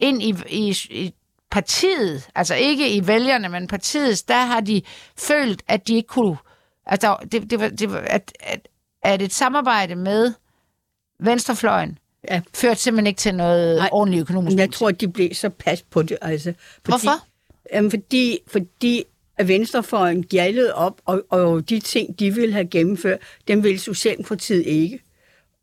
ind 0.00 0.22
i, 0.22 0.34
i, 0.48 0.76
i 0.90 1.14
partiet, 1.52 2.28
altså 2.34 2.54
ikke 2.54 2.94
i 2.96 3.06
vælgerne, 3.06 3.48
men 3.48 3.66
partiet, 3.68 4.28
der 4.28 4.44
har 4.44 4.60
de 4.60 4.82
følt, 5.18 5.62
at 5.68 5.88
de 5.88 5.94
ikke 5.94 6.06
kunne, 6.08 6.36
at, 6.86 7.02
der, 7.02 7.16
det, 7.16 7.50
det, 7.50 7.60
var, 7.60 7.68
det 7.68 7.92
var, 7.92 7.98
at, 7.98 8.32
at, 8.40 8.68
at 9.02 9.22
et 9.22 9.32
samarbejde 9.32 9.94
med 9.94 10.32
venstrefløjen 11.20 11.98
Ja. 12.30 12.40
førte 12.54 12.80
simpelthen 12.80 13.06
ikke 13.06 13.18
til 13.18 13.34
noget 13.34 13.76
Nej. 13.76 13.88
ordentligt 13.92 14.20
økonomisk. 14.20 14.56
Jeg 14.56 14.72
tror, 14.72 14.88
at 14.88 15.00
de 15.00 15.08
blev 15.08 15.34
så 15.34 15.48
pas 15.48 15.82
på 15.82 16.02
det. 16.02 16.18
Altså, 16.22 16.52
fordi, 16.52 16.82
Hvorfor? 16.86 17.26
Jamen, 17.72 17.90
fordi, 17.90 18.38
fordi 18.46 19.04
at 19.38 19.48
venstrefløjen 19.48 20.22
gjaldede 20.22 20.74
op, 20.74 21.00
og, 21.04 21.22
og 21.30 21.68
de 21.68 21.80
ting, 21.80 22.18
de 22.18 22.34
ville 22.34 22.52
have 22.52 22.66
gennemført, 22.66 23.18
dem 23.48 23.62
ville 23.64 23.78
Socialdemokratiet 23.78 24.66
ikke. 24.66 25.00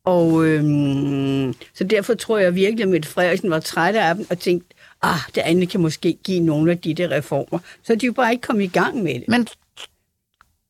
Og 0.06 0.46
øhm, 0.46 1.54
så 1.74 1.84
derfor 1.84 2.14
tror 2.14 2.38
jeg 2.38 2.56
virkelig, 2.56 2.84
at 2.84 2.90
Mette 2.90 3.10
Frederiksen 3.10 3.50
var 3.50 3.60
træt 3.60 3.96
af 3.96 4.16
dem 4.16 4.26
og 4.30 4.40
tænkte, 4.40 4.76
ah, 5.02 5.20
det 5.36 5.42
andet 5.42 5.70
kan 5.70 5.82
måske 5.82 6.18
give 6.24 6.40
nogle 6.40 6.72
af 6.72 6.78
de 6.78 6.94
der 6.94 7.12
reformer. 7.12 7.60
Så 7.84 7.96
de 7.96 8.06
er 8.06 8.08
jo 8.08 8.14
bare 8.14 8.32
ikke 8.32 8.42
kommet 8.42 8.64
i 8.64 8.68
gang 8.68 9.04
med 9.04 9.14
det. 9.14 9.26
Men 9.28 9.48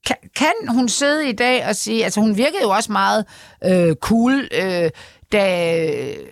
kan, 0.05 0.15
kan 0.35 0.53
hun 0.69 0.89
sidde 0.89 1.29
i 1.29 1.31
dag 1.31 1.65
og 1.65 1.75
sige, 1.75 2.03
altså 2.03 2.19
hun 2.19 2.37
virkede 2.37 2.61
jo 2.63 2.69
også 2.69 2.91
meget 2.91 3.25
øh, 3.65 3.95
cool, 3.95 4.47
øh, 4.51 4.89
da, 5.31 5.43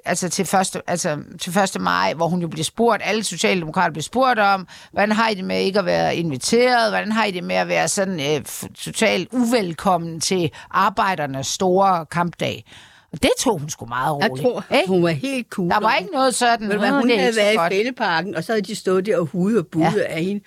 altså 0.06 0.30
til, 0.30 0.46
første, 0.46 0.82
altså 0.88 1.18
til 1.40 1.58
1. 1.58 1.82
maj, 1.82 2.14
hvor 2.14 2.28
hun 2.28 2.42
jo 2.42 2.48
blev 2.48 2.64
spurgt, 2.64 3.02
alle 3.06 3.24
socialdemokrater 3.24 3.94
blev 3.94 4.02
spurgt 4.02 4.40
om, 4.40 4.68
hvordan 4.92 5.12
har 5.12 5.30
I 5.30 5.34
det 5.34 5.44
med 5.44 5.62
ikke 5.62 5.80
at 5.80 5.86
være 5.86 6.16
inviteret, 6.16 6.92
hvordan 6.92 7.12
har 7.12 7.26
I 7.26 7.32
det 7.32 7.44
med 7.44 7.56
at 7.56 7.68
være 7.68 7.88
sådan 7.88 8.20
øh, 8.20 8.46
totalt 8.76 9.30
uvelkommen 9.32 10.22
til 10.22 10.52
arbejdernes 10.72 11.48
store 11.48 12.06
kampdag. 12.06 12.66
Det 13.22 13.32
tog 13.40 13.60
hun 13.60 13.70
sgu 13.70 13.86
meget 13.86 14.18
Jeg 14.22 14.32
roligt. 14.32 14.46
tror, 14.48 14.66
ikke? 14.76 14.88
hun 14.88 15.04
var 15.04 15.10
helt 15.10 15.48
cool. 15.50 15.70
Der 15.70 15.80
var 15.80 15.96
ikke 15.96 16.12
noget 16.12 16.36
sådan, 16.36 16.68
"Nå, 16.68 16.74
hun 17.00 17.10
havde 17.10 17.36
været 17.36 17.58
godt." 17.58 17.74
i 17.74 17.76
fældeparken, 17.76 18.36
og 18.36 18.44
så 18.44 18.52
havde 18.52 18.62
de 18.62 18.76
stået 18.76 19.06
der 19.06 19.18
og 19.18 19.26
hudet 19.26 19.60
og 19.60 19.68
budet 19.68 19.96
ja. 20.10 20.14
af 20.16 20.24
hende. 20.24 20.44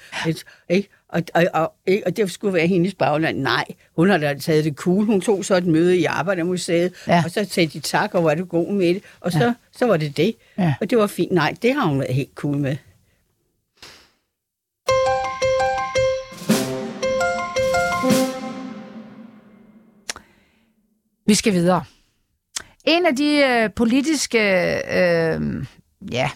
Ikke? 0.69 0.89
Og, 1.09 1.23
og, 1.35 1.45
og, 1.55 1.73
og 2.07 2.17
det 2.17 2.31
skulle 2.31 2.55
være 2.55 2.67
hendes 2.67 2.95
bagland. 2.95 3.39
Nej, 3.39 3.65
hun 3.97 4.11
har 4.11 4.19
da 4.19 4.35
taget 4.35 4.65
det 4.65 4.75
cool. 4.77 5.05
Hun 5.05 5.21
tog 5.21 5.45
så 5.45 5.55
et 5.57 5.67
møde 5.67 5.97
i 5.99 6.05
Arbejdermuseet, 6.05 6.93
ja. 7.07 7.23
og 7.25 7.31
så 7.31 7.47
sagde 7.51 7.67
de 7.69 7.81
tak, 7.81 8.15
og 8.15 8.25
var 8.25 8.35
du 8.35 8.45
god 8.45 8.73
med 8.73 8.95
det. 8.95 9.03
Og 9.21 9.33
så, 9.33 9.39
ja. 9.45 9.55
så 9.77 9.87
var 9.87 9.97
det 9.97 10.17
det. 10.17 10.35
Ja. 10.59 10.75
Og 10.81 10.91
det 10.91 10.99
var 10.99 11.07
fint. 11.07 11.33
Nej, 11.33 11.55
det 11.63 11.75
har 11.75 11.87
hun 11.87 11.99
været 12.01 12.15
helt 12.15 12.35
cool 12.35 12.57
med. 12.57 12.77
Vi 21.27 21.35
skal 21.35 21.53
videre. 21.53 21.85
En 22.85 23.07
af 23.07 23.17
de 23.17 23.37
øh, 23.37 23.71
politiske 23.77 24.39
øh, 24.75 25.67
ja, 26.13 26.31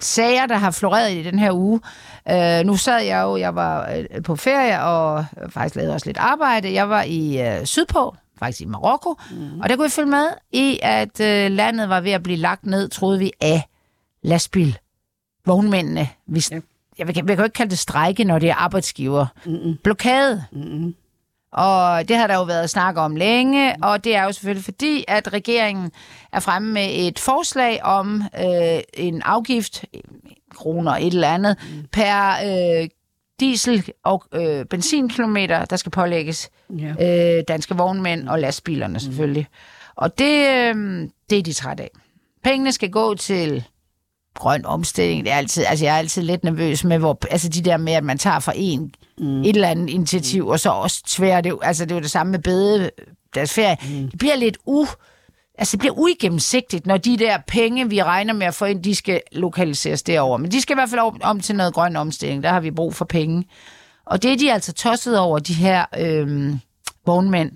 sager, 0.00 0.46
der 0.46 0.56
har 0.56 0.70
floreret 0.70 1.12
i 1.12 1.22
den 1.22 1.38
her 1.38 1.52
uge. 1.52 1.80
Øh, 2.30 2.66
nu 2.66 2.76
sad 2.76 3.02
jeg 3.02 3.22
jo, 3.22 3.36
jeg 3.36 3.54
var 3.54 3.90
øh, 3.90 4.22
på 4.22 4.36
ferie 4.36 4.82
og 4.82 5.24
faktisk 5.48 5.76
lavede 5.76 5.94
også 5.94 6.06
lidt 6.06 6.18
arbejde. 6.18 6.72
Jeg 6.72 6.88
var 6.88 7.02
i 7.02 7.48
øh, 7.48 7.64
Sydpå, 7.64 8.16
faktisk 8.38 8.60
i 8.60 8.64
Marokko, 8.64 9.14
mm. 9.30 9.60
og 9.60 9.68
der 9.68 9.76
kunne 9.76 9.84
jeg 9.84 9.92
følge 9.92 10.10
med 10.10 10.26
i, 10.52 10.78
at 10.82 11.20
øh, 11.20 11.50
landet 11.50 11.88
var 11.88 12.00
ved 12.00 12.12
at 12.12 12.22
blive 12.22 12.38
lagt 12.38 12.66
ned, 12.66 12.88
troede 12.88 13.18
vi, 13.18 13.32
af 13.40 13.62
lastbil. 14.22 14.78
Vognmændene. 15.46 16.08
Vi, 16.26 16.44
ja. 16.50 16.60
Jeg, 16.98 17.06
vil, 17.06 17.14
jeg 17.16 17.26
kan 17.26 17.38
jo 17.38 17.44
ikke 17.44 17.54
kalde 17.54 17.70
det 17.70 17.78
strejke, 17.78 18.24
når 18.24 18.38
det 18.38 18.50
er 18.50 18.54
arbejdsgiver. 18.54 19.26
Mm-mm. 19.46 19.76
Blokade. 19.84 20.44
Mm-mm. 20.52 20.94
Og 21.54 22.08
det 22.08 22.16
har 22.16 22.26
der 22.26 22.34
jo 22.34 22.42
været 22.42 22.70
snak 22.70 22.96
om 22.96 23.16
længe, 23.16 23.76
og 23.82 24.04
det 24.04 24.16
er 24.16 24.24
jo 24.24 24.32
selvfølgelig 24.32 24.64
fordi, 24.64 25.04
at 25.08 25.32
regeringen 25.32 25.90
er 26.32 26.40
fremme 26.40 26.72
med 26.72 26.88
et 26.92 27.18
forslag 27.18 27.82
om 27.84 28.22
øh, 28.40 28.80
en 28.94 29.22
afgift, 29.22 29.84
kroner 30.54 30.92
et 30.92 31.06
eller 31.06 31.28
andet, 31.28 31.56
mm. 31.62 31.86
per 31.92 32.30
øh, 32.44 32.88
diesel- 33.40 33.88
og 34.04 34.24
øh, 34.34 34.64
benzinkilometer, 34.64 35.64
der 35.64 35.76
skal 35.76 35.92
pålægges 35.92 36.50
Ja. 36.78 37.36
øh, 37.38 37.44
danske 37.48 37.76
vognmænd 37.76 38.28
og 38.28 38.38
lastbilerne 38.38 39.00
selvfølgelig. 39.00 39.46
Og 39.96 40.18
det, 40.18 40.48
øh, 40.48 41.08
det 41.30 41.38
er 41.38 41.42
de 41.42 41.52
trætte 41.52 41.82
af. 41.82 41.90
Pengene 42.44 42.72
skal 42.72 42.90
gå 42.90 43.14
til 43.14 43.64
grøn 44.34 44.64
omstilling. 44.66 45.24
Det 45.24 45.32
er 45.32 45.36
altid, 45.36 45.64
altså 45.68 45.84
jeg 45.84 45.94
er 45.94 45.98
altid 45.98 46.22
lidt 46.22 46.44
nervøs 46.44 46.84
med, 46.84 46.98
hvor, 46.98 47.18
altså 47.30 47.48
de 47.48 47.62
der 47.62 47.76
med, 47.76 47.92
at 47.92 48.04
man 48.04 48.18
tager 48.18 48.38
fra 48.38 48.52
en 48.56 48.94
mm. 49.18 49.42
et 49.42 49.48
eller 49.48 49.68
andet 49.68 49.90
initiativ, 49.90 50.44
mm. 50.44 50.48
og 50.48 50.60
så 50.60 50.70
også 50.70 51.02
tværer 51.06 51.40
det. 51.40 51.58
Altså 51.62 51.84
det 51.84 51.90
er 51.90 51.96
jo 51.96 52.02
det 52.02 52.10
samme 52.10 52.30
med 52.30 52.38
bede, 52.38 52.90
deres 53.34 53.54
ferie. 53.54 53.76
Mm. 53.82 54.10
Det 54.10 54.18
bliver 54.18 54.36
lidt 54.36 54.58
u... 54.66 54.86
Altså 55.58 55.72
det 55.72 55.78
bliver 55.78 55.98
uigennemsigtigt, 55.98 56.86
når 56.86 56.96
de 56.96 57.16
der 57.16 57.38
penge, 57.46 57.90
vi 57.90 58.02
regner 58.02 58.32
med 58.32 58.46
at 58.46 58.54
få 58.54 58.64
ind, 58.64 58.82
de 58.82 58.94
skal 58.94 59.20
lokaliseres 59.32 60.02
derover. 60.02 60.36
Men 60.38 60.50
de 60.50 60.60
skal 60.60 60.74
i 60.74 60.78
hvert 60.78 60.90
fald 60.90 61.00
om, 61.00 61.20
om 61.22 61.40
til 61.40 61.56
noget 61.56 61.74
grøn 61.74 61.96
omstilling. 61.96 62.42
Der 62.42 62.48
har 62.48 62.60
vi 62.60 62.70
brug 62.70 62.94
for 62.94 63.04
penge. 63.04 63.44
Og 64.06 64.22
det 64.22 64.32
er 64.32 64.36
de 64.36 64.52
altså 64.52 64.72
tosset 64.72 65.18
over, 65.18 65.38
de 65.38 65.54
her 65.54 65.84
øhm, 65.98 66.60
vognmænd. 67.06 67.50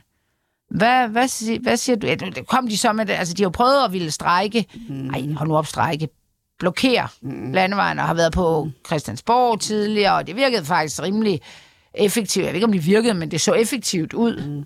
Hvad, 0.70 1.08
hvad, 1.08 1.58
hvad 1.60 1.76
siger 1.76 1.96
du? 1.96 2.42
Kom 2.46 2.68
de 2.68 2.78
så 2.78 2.92
med 2.92 3.06
det? 3.06 3.12
Altså, 3.12 3.34
de 3.34 3.42
har 3.42 3.46
jo 3.46 3.50
prøvet 3.50 3.84
at 3.84 3.92
ville 3.92 4.10
strejke. 4.10 4.66
Nej, 4.88 5.32
hold 5.32 5.48
nu 5.48 5.56
op, 5.56 5.66
strejke. 5.66 6.08
Blokere 6.58 7.08
mm. 7.22 7.52
landevejen 7.52 7.98
og 7.98 8.04
har 8.04 8.14
været 8.14 8.32
på 8.32 8.68
Christiansborg 8.86 9.60
tidligere, 9.60 10.14
og 10.14 10.26
det 10.26 10.36
virkede 10.36 10.64
faktisk 10.64 11.02
rimelig 11.02 11.40
effektivt. 11.94 12.44
Jeg 12.44 12.52
ved 12.52 12.56
ikke, 12.56 12.66
om 12.66 12.72
det 12.72 12.86
virkede, 12.86 13.14
men 13.14 13.30
det 13.30 13.40
så 13.40 13.52
effektivt 13.52 14.12
ud. 14.12 14.42
Mm. 14.46 14.64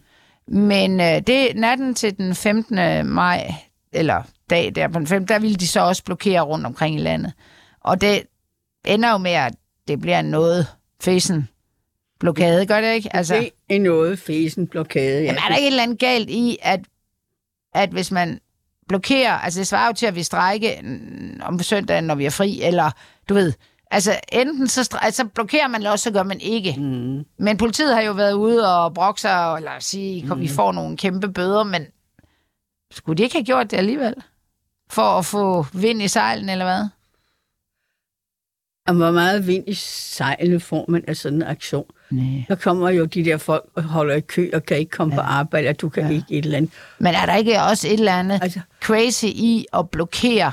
Men 0.54 1.00
øh, 1.00 1.20
det 1.26 1.56
natten 1.56 1.94
til 1.94 2.16
den 2.16 2.34
15. 2.34 2.76
maj, 3.06 3.54
eller 3.92 4.22
dag 4.50 4.72
der 4.74 4.88
på 4.88 4.98
den 4.98 5.06
15., 5.06 5.28
der 5.28 5.38
ville 5.38 5.56
de 5.56 5.66
så 5.68 5.80
også 5.80 6.04
blokere 6.04 6.40
rundt 6.40 6.66
omkring 6.66 6.96
i 6.96 7.02
landet. 7.02 7.32
Og 7.80 8.00
det 8.00 8.22
ender 8.84 9.10
jo 9.10 9.18
med, 9.18 9.30
at 9.30 9.54
det 9.88 10.00
bliver 10.00 10.22
noget 10.22 10.66
fesen 11.00 11.48
blokade, 12.20 12.66
gør 12.66 12.80
det 12.80 12.94
ikke? 12.94 13.16
Altså, 13.16 13.34
Det 13.68 13.76
er 13.76 13.80
noget 13.80 14.18
fesen 14.18 14.66
blokade. 14.66 15.20
Ja. 15.20 15.24
Jamen, 15.24 15.38
er 15.38 15.48
der 15.48 15.56
ikke 15.56 15.66
et 15.66 15.70
eller 15.70 15.82
andet 15.82 15.98
galt 15.98 16.30
i, 16.30 16.58
at, 16.62 16.80
at 17.74 17.90
hvis 17.90 18.10
man 18.10 18.40
blokerer, 18.92 19.32
altså 19.32 19.60
det 19.60 19.66
svarer 19.66 19.86
jo 19.86 19.92
til, 19.92 20.06
at 20.06 20.14
vi 20.14 20.22
strække 20.22 20.80
mm, 20.82 21.40
om 21.42 21.58
søndagen, 21.62 22.04
når 22.04 22.14
vi 22.14 22.24
er 22.26 22.30
fri, 22.30 22.62
eller 22.62 22.90
du 23.28 23.34
ved, 23.34 23.52
altså 23.90 24.20
enten 24.32 24.68
så, 24.68 24.80
stre- 24.80 25.04
altså 25.04 25.24
blokerer 25.24 25.68
man, 25.68 25.80
eller 25.80 25.90
også 25.90 26.02
så 26.02 26.10
gør 26.10 26.22
man 26.22 26.40
ikke. 26.40 26.74
Mm. 26.78 27.24
Men 27.38 27.56
politiet 27.56 27.94
har 27.94 28.02
jo 28.02 28.12
været 28.12 28.32
ude 28.32 28.76
og 28.76 28.94
brokke 28.94 29.20
sig, 29.20 29.54
eller 29.56 29.70
sige, 29.80 30.28
kom, 30.28 30.40
vi 30.40 30.48
får 30.48 30.72
nogle 30.72 30.96
kæmpe 30.96 31.28
bøder, 31.32 31.62
men 31.62 31.86
skulle 32.90 33.18
de 33.18 33.22
ikke 33.22 33.34
have 33.36 33.44
gjort 33.44 33.70
det 33.70 33.76
alligevel? 33.76 34.14
For 34.90 35.18
at 35.18 35.24
få 35.24 35.66
vind 35.72 36.02
i 36.02 36.08
sejlen, 36.08 36.48
eller 36.48 36.64
hvad? 36.64 36.84
Og 38.86 38.94
hvor 38.94 39.10
meget 39.10 39.46
vind 39.46 39.68
i 39.68 39.74
sejlene 39.74 40.60
får 40.60 40.84
man 40.88 41.04
af 41.08 41.16
sådan 41.16 41.38
en 41.38 41.48
aktion. 41.48 41.86
Nej. 42.12 42.44
Så 42.48 42.56
kommer 42.56 42.90
jo 42.90 43.04
de 43.04 43.24
der 43.24 43.36
folk 43.36 43.64
og 43.74 43.82
holder 43.82 44.14
i 44.14 44.20
kø 44.20 44.50
og 44.54 44.66
kan 44.66 44.76
ikke 44.78 44.90
komme 44.90 45.14
ja. 45.14 45.20
på 45.20 45.26
arbejde, 45.26 45.68
og 45.68 45.80
du 45.80 45.88
kan 45.88 46.02
Ja. 46.02 46.08
ja. 46.08 46.14
ikke 46.14 46.26
et 46.38 46.44
eller 46.44 46.56
andet. 46.56 46.70
Men 46.98 47.14
er 47.14 47.26
der 47.26 47.36
ikke 47.36 47.60
også 47.62 47.88
et 47.88 47.92
eller 47.92 48.12
andet 48.18 48.38
Altså, 48.42 48.60
crazy 48.82 49.24
i 49.24 49.66
at 49.72 49.90
blokere 49.90 50.52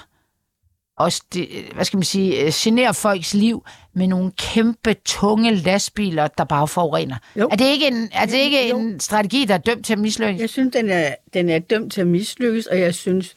også, 0.97 1.23
det, 1.33 1.47
hvad 1.75 1.85
skal 1.85 1.97
man 1.97 2.03
sige, 2.03 2.45
øh, 2.45 2.51
generer 2.55 2.91
folks 2.91 3.33
liv 3.33 3.65
med 3.93 4.07
nogle 4.07 4.31
kæmpe, 4.37 4.93
tunge 5.05 5.55
lastbiler, 5.55 6.27
der 6.27 6.43
bare 6.43 6.67
forurener. 6.67 7.15
Jo. 7.35 7.47
Er 7.51 7.55
det 7.55 7.65
ikke, 7.65 7.87
en, 7.87 8.09
er 8.13 8.25
det 8.25 8.33
ikke 8.37 8.69
Jo. 8.69 8.79
en 8.79 8.99
strategi, 8.99 9.45
der 9.45 9.53
er 9.53 9.57
dømt 9.57 9.85
til 9.85 9.93
at 9.93 9.99
mislykkes? 9.99 10.41
Jeg 10.41 10.49
synes, 10.49 10.73
den 10.73 10.89
er, 10.89 11.15
den 11.33 11.49
er 11.49 11.59
dømt 11.59 11.93
til 11.93 12.01
at 12.01 12.07
mislykkes, 12.07 12.65
og 12.65 12.79
jeg 12.79 12.95
synes 12.95 13.35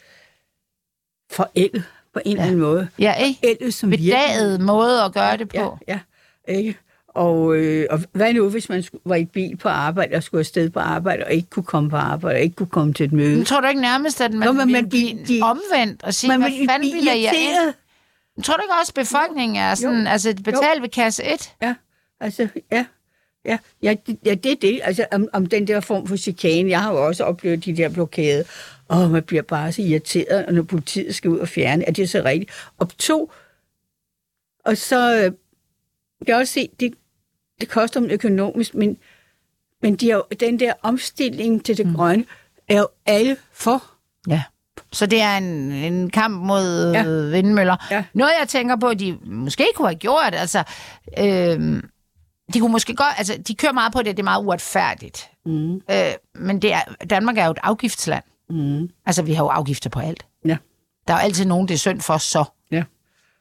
forældet 1.32 1.84
på 2.14 2.20
en 2.24 2.32
eller 2.32 2.44
anden 2.44 2.60
måde. 2.60 2.88
Ja, 2.98 3.14
ikke? 3.14 3.38
Forældet 3.42 3.74
som 3.74 3.90
Bedaget 3.90 4.60
måde 4.60 5.02
at 5.02 5.12
gøre 5.14 5.36
det 5.36 5.48
på. 5.48 5.78
Ja, 5.88 5.98
ja 6.48 6.52
ikke? 6.54 6.78
Og, 7.14 7.56
øh, 7.56 7.86
og 7.90 8.00
hvad 8.12 8.32
nu, 8.34 8.48
hvis 8.48 8.68
man 8.68 8.84
var 9.04 9.14
i 9.16 9.24
bil 9.24 9.56
på 9.56 9.68
arbejde 9.68 10.16
og 10.16 10.22
skulle 10.22 10.38
afsted 10.38 10.70
på 10.70 10.80
arbejde, 10.80 11.24
og 11.24 11.32
ikke 11.32 11.50
kunne 11.50 11.62
komme 11.64 11.90
på 11.90 11.96
arbejde, 11.96 12.36
og 12.36 12.40
ikke 12.40 12.56
kunne 12.56 12.66
komme 12.68 12.92
til 12.94 13.06
et 13.06 13.12
møde? 13.12 13.36
Men 13.36 13.44
tror 13.44 13.60
du 13.60 13.68
ikke 13.68 13.80
nærmest, 13.80 14.20
at 14.20 14.32
man, 14.32 14.48
Nå, 14.48 14.52
vil 14.64 14.72
man 14.72 14.88
blive 14.88 15.14
bliver- 15.24 15.26
de- 15.26 15.42
omvendt 15.42 16.02
og 16.02 16.14
sige, 16.14 16.28
Man 16.28 16.40
hvad 16.40 16.50
vil 16.50 16.68
fanden 16.70 16.92
bilder 16.92 17.12
jeg 17.14 17.34
ind? 17.34 17.74
Tror 18.44 18.54
du 18.56 18.62
ikke 18.62 18.74
også, 18.80 18.92
at 18.96 19.04
befolkningen 19.06 19.56
er 19.56 19.74
sådan, 19.74 20.06
altså 20.06 20.34
betalt 20.44 20.82
ved 20.82 20.88
kasse 20.88 21.24
1? 21.34 21.52
Ja, 21.62 21.74
altså, 22.20 22.48
ja. 22.72 22.84
Ja, 23.44 23.58
ja, 23.82 23.94
det, 24.06 24.18
ja, 24.24 24.34
det 24.34 24.52
er 24.52 24.56
det. 24.62 24.80
Altså, 24.84 25.06
om, 25.12 25.28
om 25.32 25.46
den 25.46 25.66
der 25.66 25.80
form 25.80 26.06
for 26.06 26.16
chikane. 26.16 26.70
Jeg 26.70 26.80
har 26.82 26.92
jo 26.92 27.06
også 27.06 27.24
oplevet 27.24 27.64
de 27.64 27.76
der 27.76 27.88
blokader. 27.88 28.42
Og 28.88 29.10
man 29.10 29.22
bliver 29.22 29.42
bare 29.42 29.72
så 29.72 29.82
irriteret, 29.82 30.54
når 30.54 30.62
politiet 30.62 31.14
skal 31.14 31.30
ud 31.30 31.38
og 31.38 31.48
fjerne. 31.48 31.84
Er 31.88 31.92
det 31.92 32.10
så 32.10 32.22
rigtigt? 32.24 32.50
Og 32.78 32.88
to, 32.98 33.32
og 34.64 34.76
så 34.76 35.14
øh, 35.16 35.22
jeg 35.22 36.26
kan 36.26 36.34
også 36.34 36.52
se, 36.52 36.68
det, 36.80 36.94
det 37.62 37.70
koster 37.70 38.00
dem 38.00 38.10
økonomisk, 38.10 38.74
men, 38.74 38.96
men 39.82 39.96
de 39.96 40.10
er 40.10 40.14
jo, 40.14 40.24
den 40.40 40.60
der 40.60 40.72
omstilling 40.82 41.64
til 41.64 41.76
det 41.76 41.86
mm. 41.86 41.94
grønne 41.94 42.24
er 42.68 42.78
jo 42.78 42.88
alle 43.06 43.36
for. 43.52 43.82
Ja. 44.28 44.42
Så 44.92 45.06
det 45.06 45.20
er 45.20 45.36
en, 45.36 45.72
en 45.72 46.10
kamp 46.10 46.44
mod 46.44 46.92
Ja. 46.92 47.02
ja. 47.02 47.08
vindmøller. 47.08 47.76
Ja. 47.90 48.04
Noget, 48.14 48.32
jeg 48.40 48.48
tænker 48.48 48.76
på, 48.76 48.94
de 48.94 49.18
måske 49.24 49.66
kunne 49.76 49.88
have 49.88 49.98
gjort, 49.98 50.34
altså, 50.34 50.62
øh, 51.18 51.82
de 52.54 52.60
kunne 52.60 52.72
måske 52.72 52.94
godt, 52.94 53.14
altså, 53.18 53.42
de 53.48 53.54
kører 53.54 53.72
meget 53.72 53.92
på 53.92 53.98
det, 53.98 54.06
det 54.06 54.18
er 54.18 54.24
meget 54.24 54.44
uretfærdigt. 54.44 55.30
Mm. 55.46 55.74
Øh, 55.74 56.12
men 56.34 56.62
det 56.62 56.72
er, 56.72 56.80
Danmark 57.10 57.38
er 57.38 57.44
jo 57.44 57.50
et 57.50 57.58
afgiftsland. 57.62 58.24
Mm. 58.50 58.88
Altså, 59.06 59.22
vi 59.22 59.32
har 59.32 59.44
jo 59.44 59.48
afgifter 59.48 59.90
på 59.90 60.00
alt. 60.00 60.26
Ja. 60.44 60.56
Der 61.08 61.14
er 61.14 61.18
jo 61.18 61.24
altid 61.24 61.44
nogen, 61.44 61.68
det 61.68 61.74
er 61.74 61.78
synd 61.78 62.00
for 62.00 62.18
så. 62.18 62.44
Ja. 62.70 62.84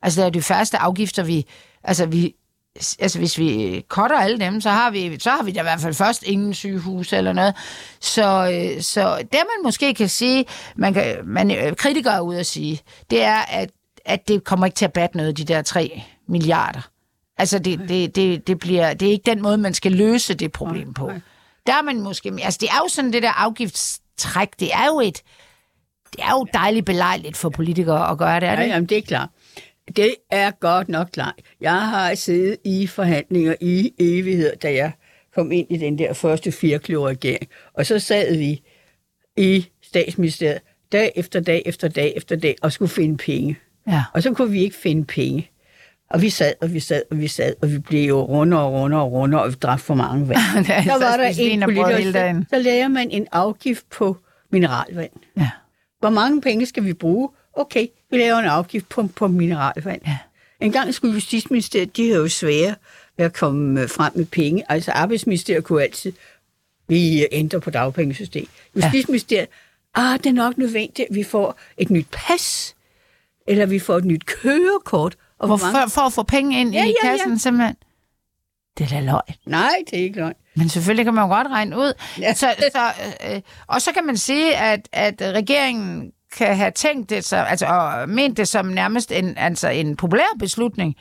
Altså, 0.02 0.22
det 0.22 0.28
er 0.28 0.32
de 0.32 0.42
første 0.42 0.78
afgifter, 0.78 1.24
vi... 1.24 1.46
Altså, 1.84 2.06
vi 2.06 2.36
altså 2.76 3.20
hvis 3.20 3.38
vi 3.38 3.82
cutter 3.88 4.18
alle 4.18 4.40
dem, 4.40 4.62
så 4.62 4.70
har 4.70 4.92
vi, 4.92 5.20
så 5.20 5.30
har 5.30 5.44
vi 5.44 5.52
da 5.52 5.60
i 5.60 5.64
hvert 5.64 5.80
fald 5.80 5.94
først 5.94 6.24
ingen 6.24 6.54
sygehus 6.54 7.14
eller 7.14 7.34
noget. 7.34 7.56
Så, 8.00 8.52
øh, 8.54 8.82
så 8.82 9.18
det 9.18 9.34
man 9.34 9.64
måske 9.64 9.94
kan 9.94 10.10
sige, 10.10 10.46
man 10.76 10.94
kan, 10.94 11.18
man, 11.24 11.52
øh, 11.52 11.76
kritikere 11.76 12.16
er 12.16 12.20
ude 12.20 12.40
at 12.40 12.46
sige, 12.46 12.80
det 13.10 13.24
er, 13.24 13.38
at, 13.38 13.70
at 14.06 14.28
det 14.28 14.44
kommer 14.44 14.66
ikke 14.66 14.76
til 14.76 14.86
at 14.86 14.94
batte 14.94 15.18
noget, 15.18 15.38
de 15.38 15.44
der 15.44 15.62
3 15.62 16.04
milliarder. 16.28 16.90
Altså, 17.38 17.60
det, 17.60 17.80
det, 17.90 18.16
det, 18.16 18.48
det, 18.48 18.60
bliver, 18.60 18.94
det 18.94 19.08
er 19.08 19.12
ikke 19.12 19.32
den 19.32 19.42
måde, 19.42 19.58
man 19.58 19.74
skal 19.74 19.92
løse 19.92 20.34
det 20.34 20.52
problem 20.52 20.94
på. 20.94 21.12
Der 21.68 21.74
er 21.74 21.82
man 21.82 22.02
måske... 22.02 22.34
Altså, 22.44 22.58
det 22.62 22.70
er 22.70 22.78
jo 22.84 22.88
sådan 22.88 23.14
det 23.14 23.24
der 23.24 23.32
afgiftstræk, 23.32 24.50
det 24.60 24.74
er 24.74 24.86
jo 24.86 25.00
et... 25.00 25.22
Det 26.12 26.24
er 26.24 26.32
jo 26.32 26.46
dejligt 26.54 26.86
belejligt 26.86 27.38
for 27.38 27.50
politikere 27.50 28.12
at 28.12 28.18
gøre 28.18 28.40
det, 28.40 28.50
er 28.50 28.56
det? 28.56 28.64
Ja, 28.64 28.68
jamen, 28.68 28.90
det 28.90 28.98
er 28.98 29.02
klart. 29.02 29.30
Det 29.96 30.16
er 30.32 30.52
godt 30.52 30.90
nok 30.90 31.08
klart. 31.14 31.42
Jeg 31.62 31.82
har 31.82 32.16
siddet 32.16 32.58
i 32.64 32.88
forhandlinger 32.88 33.56
i 33.62 33.94
evighed, 34.00 34.56
da 34.56 34.74
jeg 34.74 34.92
kom 35.36 35.52
ind 35.52 35.68
i 35.70 35.78
den 35.78 36.00
der 36.00 36.14
første 36.14 36.52
firkløver-regering. 36.52 37.48
Og 37.74 37.86
så 37.86 38.00
sad 38.00 38.38
vi 38.38 38.62
i 39.38 39.68
statsministeriet 39.82 40.60
dag 40.92 41.12
efter 41.16 41.40
dag 41.40 41.64
efter 41.66 41.88
dag 41.88 42.14
efter 42.18 42.36
dag 42.36 42.56
og 42.62 42.72
skulle 42.72 42.90
finde 42.90 43.18
penge. 43.18 43.58
Ja. 43.88 44.04
Og 44.14 44.24
så 44.24 44.34
kunne 44.34 44.52
vi 44.52 44.64
ikke 44.64 44.76
finde 44.76 45.06
penge. 45.06 45.52
Og 46.10 46.22
vi 46.22 46.30
sad, 46.30 46.54
og 46.62 46.74
vi 46.74 46.80
sad, 46.80 47.02
og 47.12 47.20
vi 47.20 47.28
sad, 47.28 47.54
og 47.62 47.72
vi 47.72 47.80
blev 47.80 48.08
jo 48.08 48.22
rundere 48.22 48.62
og 48.62 48.74
rundere 48.74 49.02
og 49.02 49.12
rundere, 49.12 49.42
og 49.42 49.50
vi 49.50 49.56
drak 49.56 49.80
for 49.80 49.94
mange 49.94 50.30
vand. 50.30 50.38
Er 50.70 50.84
så 50.84 50.90
var 51.00 51.18
der 51.18 51.34
en 51.40 51.62
politiker, 51.62 52.44
så, 52.50 52.60
lærer 52.60 52.88
man 52.88 53.12
en 53.12 53.28
afgift 53.32 53.90
på 53.90 54.18
mineralvand. 54.52 55.12
Ja. 55.38 55.50
Hvor 56.00 56.10
mange 56.10 56.42
penge 56.42 56.66
skal 56.66 56.86
vi 56.86 56.94
bruge? 56.94 57.30
Okay, 57.54 57.88
vi 58.12 58.18
laver 58.18 58.40
en 58.40 58.46
afgift 58.46 58.90
på, 58.90 59.08
på 59.16 59.28
mineralvand. 59.28 60.02
Ja. 60.08 60.18
En 60.60 60.72
gang 60.72 60.94
skulle 60.94 61.14
Justitsministeriet, 61.14 61.98
de 61.98 62.08
havde 62.08 62.22
jo 62.22 62.30
svære 62.30 62.76
ved 63.18 63.26
at 63.26 63.34
komme 63.34 63.82
øh, 63.82 63.90
frem 63.90 64.12
med 64.16 64.26
penge. 64.26 64.64
Altså 64.70 64.92
Arbejdsministeriet 64.92 65.64
kunne 65.64 65.84
altid, 65.84 66.14
vi 66.88 67.28
ændrer 67.32 67.60
på 67.60 67.70
dagpengesystem. 67.70 68.48
Justitsministeriet, 68.76 69.48
ah, 69.96 70.18
det 70.18 70.26
er 70.26 70.34
nok 70.34 70.58
nødvendigt, 70.58 71.10
at 71.10 71.16
vi 71.16 71.24
får 71.24 71.60
et 71.78 71.90
nyt 71.90 72.08
pas, 72.12 72.76
eller 73.48 73.66
vi 73.66 73.80
får 73.80 73.98
et 73.98 74.06
nyt 74.06 74.26
kørekort. 74.26 75.16
Og 75.40 75.48
hvor 75.48 75.58
mange... 75.58 75.72
Hvorfor, 75.72 75.90
for 75.90 76.02
at 76.02 76.14
få 76.14 76.24
penge 76.24 76.62
ind 76.62 76.72
Ja, 76.74 76.86
i 76.86 76.88
ja, 77.04 77.08
ja. 77.08 77.12
kassen, 77.12 77.40
simpelthen. 77.40 77.76
Det 78.78 78.84
er 78.84 78.90
da 78.90 79.00
løgn. 79.00 79.36
Nej, 79.46 79.72
det 79.92 80.00
er 80.00 80.04
ikke 80.04 80.20
løgn. 80.20 80.34
Men 80.56 80.70
selvfølgelig 80.70 81.06
kan 81.06 81.14
man 81.14 81.24
jo 81.24 81.28
godt 81.28 81.48
regne 81.48 81.78
ud. 81.78 81.94
Ja. 82.20 82.34
Så, 82.34 82.56
så, 82.72 82.92
øh, 83.30 83.42
og 83.68 83.82
så 83.82 83.92
kan 83.92 84.06
man 84.06 84.18
sige, 84.18 84.58
at, 84.58 84.90
at 84.92 85.16
regeringen 85.22 86.12
kan 86.38 86.56
have 86.56 86.72
tænkt 86.72 87.10
det, 87.10 87.26
så, 87.26 87.36
altså, 87.36 87.66
og 87.66 88.10
ment 88.10 88.38
det 88.38 88.48
som 88.48 88.66
nærmest 88.66 89.12
en, 89.12 89.38
altså 89.38 89.70
en 89.70 89.96
populær 89.96 90.36
beslutning 90.40 90.96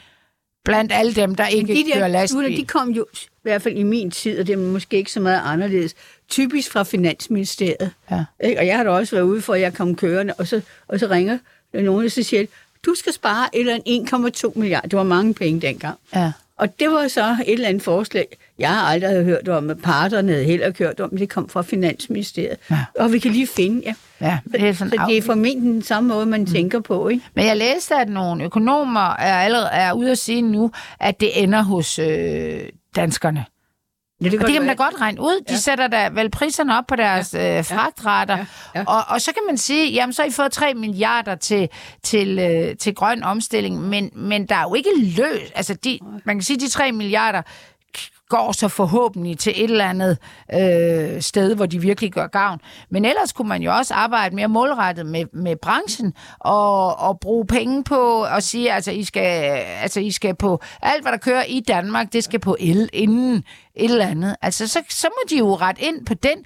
blandt 0.65 0.93
alle 0.93 1.15
dem, 1.15 1.35
der 1.35 1.47
ikke 1.47 1.75
de 1.75 1.85
kører 1.95 2.09
der 2.09 2.23
beslutninger, 2.23 2.49
lastbil. 2.49 2.57
de 2.57 2.67
kom 2.67 2.91
jo, 2.91 3.07
i 3.15 3.43
hvert 3.43 3.63
fald 3.63 3.77
i 3.77 3.83
min 3.83 4.11
tid, 4.11 4.41
og 4.41 4.47
det 4.47 4.53
er 4.53 4.57
måske 4.57 4.97
ikke 4.97 5.13
så 5.13 5.21
meget 5.21 5.43
anderledes, 5.45 5.95
typisk 6.29 6.73
fra 6.73 6.83
Finansministeriet. 6.83 7.91
Ja. 8.11 8.25
Ikke? 8.45 8.61
Og 8.61 8.67
jeg 8.67 8.77
har 8.77 8.85
da 8.85 8.91
også 8.91 9.17
været 9.17 9.25
ude 9.25 9.43
for, 9.43 9.55
at 9.55 9.61
jeg 9.61 9.75
kom 9.75 9.97
kørende, 9.97 10.35
og 10.39 10.47
så, 10.47 10.61
og 10.89 11.01
så 11.01 11.07
ringer 11.07 11.39
nogen, 11.73 12.05
og 12.05 12.11
så 12.11 12.23
siger 12.23 12.47
du 12.87 12.95
skal 12.95 13.13
spare 13.13 13.49
et 13.53 13.61
eller 13.61 13.75
andet 13.75 14.45
1,2 14.45 14.53
milliarder. 14.59 14.89
Det 14.89 14.97
var 14.97 15.03
mange 15.03 15.35
penge 15.35 15.61
dengang. 15.61 15.99
Ja. 16.15 16.33
Og 16.57 16.81
det 16.81 16.91
var 16.91 17.09
så 17.09 17.37
et 17.47 17.53
eller 17.53 17.69
andet 17.69 17.83
forslag, 17.83 18.27
jeg 18.61 18.69
har 18.71 18.87
aldrig 18.87 19.25
hørt 19.25 19.49
om, 19.49 19.71
at 19.71 19.83
parterne 19.83 20.33
havde 20.33 20.45
heller 20.45 20.73
hørt 20.79 21.01
om, 21.01 21.11
det 21.17 21.29
kom 21.29 21.49
fra 21.49 21.63
Finansministeriet. 21.63 22.57
Ja. 22.71 22.85
Og 22.99 23.13
vi 23.13 23.19
kan 23.19 23.31
lige 23.33 23.47
finde, 23.47 23.83
ja. 23.87 23.95
Ja, 24.21 24.39
det 24.53 24.69
er 24.69 24.73
sådan 24.73 24.91
så 24.99 25.05
det 25.09 25.19
er 25.19 25.23
formentlig 25.23 25.73
den 25.73 25.83
samme 25.83 26.09
måde, 26.09 26.27
man 26.27 26.41
mm. 26.41 26.47
tænker 26.47 26.81
på, 26.81 27.09
ikke? 27.09 27.25
Men 27.35 27.47
jeg 27.47 27.57
læste, 27.57 27.95
at 27.95 28.09
nogle 28.09 28.45
økonomer 28.45 29.11
er 29.15 29.35
allerede 29.35 29.69
er 29.73 29.93
ude 29.93 30.11
at 30.11 30.19
sige 30.19 30.43
nu, 30.43 30.71
at 31.01 31.21
det 31.21 31.43
ender 31.43 31.63
hos 31.63 31.99
øh, 31.99 32.61
danskerne. 32.97 33.45
Ja, 34.23 34.29
det, 34.29 34.41
Og 34.41 34.47
det 34.47 34.53
kan 34.53 34.63
man 34.67 34.77
da 34.77 34.85
godt 34.85 35.01
regne 35.01 35.21
ud. 35.21 35.41
De 35.49 35.53
Ja. 35.53 35.57
sætter 35.59 35.87
da 35.89 36.09
vel 36.13 36.31
priserne 36.31 36.79
op 36.79 36.85
på 36.89 36.97
deres 36.97 37.35
ja. 37.35 37.59
øh, 37.59 37.65
fragtrater. 37.65 38.37
Ja. 38.37 38.45
Ja. 38.75 38.85
Og, 38.87 39.03
og 39.09 39.21
så 39.21 39.33
kan 39.33 39.43
man 39.49 39.57
sige, 39.59 39.93
jamen 39.93 40.13
så 40.13 40.23
har 40.23 40.29
I 40.29 40.33
fået 40.33 40.53
3 40.53 40.75
milliarder 40.75 41.35
til, 41.35 41.69
til, 42.03 42.39
øh, 42.39 42.77
til 42.77 42.95
grøn 42.95 43.23
omstilling, 43.23 43.81
men, 43.81 44.11
men 44.15 44.47
der 44.47 44.55
er 44.55 44.63
jo 44.63 44.75
ikke 44.75 44.91
løs. 45.03 45.51
Altså, 45.55 45.75
de, 45.75 45.99
man 46.25 46.37
kan 46.37 46.43
sige, 46.43 46.61
de 46.61 46.69
3 46.69 46.93
milliarder 46.93 47.43
går 48.29 48.53
så 48.53 48.69
forhåbentlig 48.69 49.39
til 49.39 49.53
et 49.57 49.71
eller 49.71 49.85
andet 49.85 50.19
øh, 50.55 51.23
sted, 51.23 51.55
hvor 51.55 51.67
de 51.67 51.81
virkelig 51.81 52.13
gør 52.13 52.27
gavn. 52.27 52.61
Men 52.91 53.05
ellers 53.05 53.33
kunne 53.33 53.49
man 53.49 53.63
jo 53.63 53.73
også 53.73 53.95
arbejde 53.95 54.35
mere 54.35 54.49
målrettet 54.49 55.07
med, 55.07 55.25
med 55.33 55.57
branchen 55.57 56.15
og, 56.39 56.99
og 56.99 57.21
bruge 57.21 57.47
penge 57.47 57.85
på 57.85 58.23
at 58.23 58.43
sige, 58.43 58.73
altså 58.73 58.91
I, 58.91 59.05
skal, 59.05 59.63
altså 59.83 60.01
I 60.01 60.11
skal 60.11 60.35
på 60.35 60.61
alt, 60.83 61.03
hvad 61.03 61.13
der 61.13 61.19
kører 61.19 61.45
i 61.45 61.61
Danmark, 61.61 62.13
det 62.13 62.25
skal 62.25 62.41
på 62.41 62.57
el 62.61 62.91
inden 62.93 63.45
et 63.75 63.91
eller 63.91 64.07
andet. 64.07 64.37
Altså 64.43 64.69
så, 64.69 64.83
så 64.89 65.09
må 65.09 65.29
de 65.31 65.39
jo 65.39 65.55
rette 65.55 65.83
ind 65.83 66.07
på 66.07 66.15
den. 66.15 66.39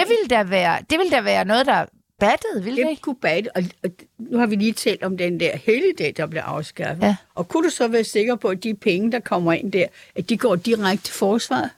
Det 0.00 0.08
ville 0.08 0.28
da 0.30 0.42
være, 0.42 0.78
det 0.90 0.98
ville 0.98 1.16
da 1.16 1.20
være 1.20 1.44
noget, 1.44 1.66
der 1.66 1.84
battede, 2.26 2.64
ville 2.64 2.82
det 2.82 2.90
ikke? 2.90 3.02
kunne 3.02 3.16
batte, 3.16 3.56
og, 3.56 3.62
og 3.84 3.90
nu 4.18 4.38
har 4.38 4.46
vi 4.46 4.56
lige 4.56 4.72
talt 4.72 5.02
om 5.02 5.16
den 5.16 5.40
der 5.40 5.56
helligdag, 5.56 6.14
der 6.16 6.26
blev 6.26 6.42
afskaffet. 6.44 7.02
Ja. 7.06 7.16
Og 7.34 7.48
kunne 7.48 7.64
du 7.64 7.70
så 7.70 7.88
være 7.88 8.04
sikker 8.04 8.36
på, 8.36 8.48
at 8.48 8.62
de 8.64 8.74
penge, 8.74 9.12
der 9.12 9.20
kommer 9.20 9.52
ind 9.52 9.72
der, 9.72 9.86
at 10.16 10.28
de 10.28 10.36
går 10.36 10.56
direkte 10.56 11.04
til 11.04 11.14
forsvaret? 11.14 11.70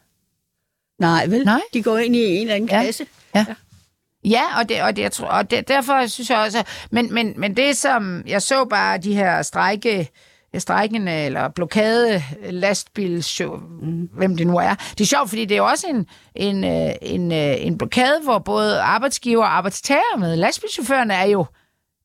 Nej, 0.98 1.26
vel? 1.26 1.44
Nej. 1.44 1.60
De 1.74 1.82
går 1.82 1.98
ind 1.98 2.16
i 2.16 2.24
en 2.36 2.40
eller 2.40 2.54
anden 2.54 2.68
Ja. 2.70 2.82
kasse. 2.82 3.06
Ja. 3.34 3.46
Ja, 4.24 4.58
og, 4.58 4.68
det, 4.68 4.82
og, 4.82 4.96
det, 4.96 5.02
jeg 5.02 5.12
tror, 5.12 5.26
og 5.26 5.50
det, 5.50 5.68
derfor 5.68 6.06
synes 6.06 6.30
jeg 6.30 6.38
også, 6.38 6.64
men, 6.90 7.14
men, 7.14 7.34
men 7.36 7.56
det 7.56 7.76
som, 7.76 8.22
jeg 8.26 8.42
så 8.42 8.64
bare 8.64 8.98
de 8.98 9.14
her 9.14 9.42
strejke, 9.42 10.08
strejkende 10.60 11.12
eller 11.12 11.48
blokade 11.48 12.22
lastbilshow, 12.50 13.56
mm. 13.82 14.08
hvem 14.12 14.36
det 14.36 14.46
nu 14.46 14.56
er. 14.56 14.74
Det 14.74 15.00
er 15.00 15.04
sjovt, 15.04 15.28
fordi 15.28 15.44
det 15.44 15.56
er 15.56 15.62
også 15.62 15.86
en, 15.86 16.06
en, 16.34 16.64
øh, 16.64 16.94
en, 17.02 17.32
øh, 17.32 17.66
en 17.66 17.78
blokade, 17.78 18.20
hvor 18.22 18.38
både 18.38 18.80
arbejdsgiver 18.80 19.44
og 19.44 19.56
arbejdstager 19.56 20.18
med. 20.18 20.36
Lastbilchaufførerne 20.36 21.14
er 21.14 21.24
jo, 21.24 21.46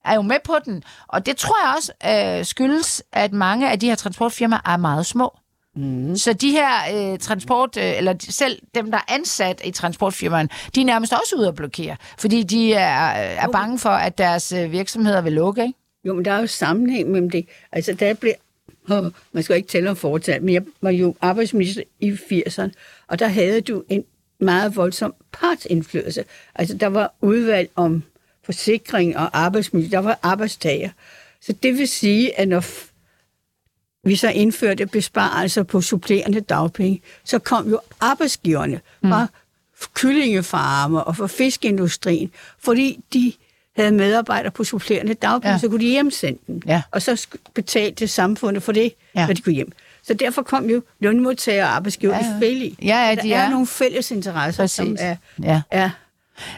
er 0.06 0.16
jo 0.16 0.22
med 0.22 0.38
på 0.44 0.56
den, 0.66 0.84
og 1.08 1.26
det 1.26 1.38
tror 1.38 1.56
jeg 1.66 1.76
også 1.78 1.92
øh, 2.40 2.46
skyldes, 2.46 3.04
at 3.14 3.34
mange 3.34 3.72
af 3.72 3.80
de 3.80 3.88
her 3.88 3.96
transportfirmaer 3.96 4.62
er 4.66 4.78
meget 4.78 5.06
små. 5.06 5.38
Mm. 5.76 6.16
Så 6.16 6.34
de 6.34 6.52
her 6.52 6.70
øh, 6.96 7.20
transport, 7.20 7.78
øh, 7.78 7.98
eller 7.98 8.16
selv 8.20 8.60
dem, 8.76 8.92
der 8.92 8.98
er 8.98 9.14
ansat 9.14 9.62
i 9.64 9.72
transportfirmaerne, 9.72 10.50
de 10.76 10.82
er 10.82 10.86
nærmest 10.86 11.14
også 11.14 11.36
ude 11.38 11.48
at 11.48 11.56
blokere, 11.56 11.96
fordi 12.18 12.44
de 12.44 12.74
er, 12.74 13.10
er 13.16 13.48
bange 13.52 13.80
for, 13.80 13.90
at 13.90 14.18
deres 14.18 14.52
øh, 14.52 14.72
virksomheder 14.72 15.22
vil 15.22 15.34
lukke, 15.34 15.62
ikke? 15.62 15.80
Jo, 16.10 16.14
men 16.14 16.26
der 16.26 16.32
er 16.32 16.40
jo 16.40 16.48
sammenhæng 16.48 17.12
mellem 17.12 17.30
det. 17.30 17.48
Altså, 17.72 17.94
der 17.94 18.14
blev... 18.14 18.34
Oh, 18.90 19.12
man 19.32 19.44
skal 19.44 19.54
jo 19.54 19.58
ikke 19.58 19.68
tælle 19.68 19.90
om 19.90 19.96
fortal, 19.96 20.44
men 20.44 20.54
jeg 20.54 20.64
var 20.82 20.90
jo 20.90 21.16
arbejdsminister 21.22 21.84
i 22.00 22.12
80'erne, 22.12 22.70
og 23.08 23.20
der 23.20 23.28
havde 23.28 23.62
du 23.62 23.84
en 23.90 24.04
meget 24.40 24.76
voldsom 24.76 25.14
partsindflydelse. 25.32 26.24
Altså, 26.56 26.78
der 26.78 26.88
var 26.88 27.14
udvalg 27.22 27.70
om 27.76 28.04
forsikring 28.44 29.18
og 29.18 29.40
arbejdsmiljø, 29.40 29.90
der 29.92 30.00
var 30.00 30.20
arbejdstager. 30.24 30.90
Så 31.42 31.54
det 31.54 31.78
vil 31.78 31.88
sige, 31.88 32.40
at 32.40 32.48
når 32.48 32.66
vi 34.08 34.16
så 34.16 34.30
indførte 34.30 34.86
besparelser 34.86 35.64
på 35.64 35.82
supplerende 35.82 36.42
dagpenge, 36.42 37.02
så 37.24 37.40
kom 37.40 37.70
jo 37.70 37.80
arbejdsgiverne 38.00 38.82
fra 39.02 39.28
kyllingefarmer 39.94 41.00
og 41.00 41.16
fra 41.16 41.28
fiskeindustrien, 41.28 42.32
fordi 42.60 43.00
de 43.14 43.34
havde 43.84 43.96
medarbejdere 43.96 44.52
på 44.52 44.64
supplerende 44.64 45.14
dagpenge, 45.14 45.52
Ja. 45.54 45.60
så 45.60 45.70
kunne 45.70 45.80
de 45.80 45.90
hjemsende 45.92 46.40
dem. 46.48 46.62
Ja. 46.68 46.82
Og 46.92 47.02
så 47.02 47.28
betalte 47.54 48.08
samfundet 48.08 48.64
for 48.64 48.72
det, 48.72 48.94
Ja. 49.16 49.26
når 49.28 49.34
de 49.34 49.42
kunne 49.42 49.56
hjem. 49.56 49.72
Så 50.04 50.14
derfor 50.14 50.42
kom 50.42 50.70
jo 50.70 50.82
lønmodtagere 51.00 51.64
og 51.66 51.76
arbejdsgiver 51.76 52.14
Ja, 52.14 52.26
ja, 52.26 52.38
i 52.38 52.40
fælde. 52.40 52.76
Ja, 52.82 53.08
ja, 53.10 53.16
der 53.16 53.22
de 53.22 53.34
er, 53.34 53.40
er. 53.42 53.50
nogle 53.50 53.68
fælles 53.68 54.12
interesser, 54.12 54.66
som 54.68 54.86
Præcis. 54.86 55.00
er, 55.02 55.16
Ja. 55.44 55.62
er 55.72 55.90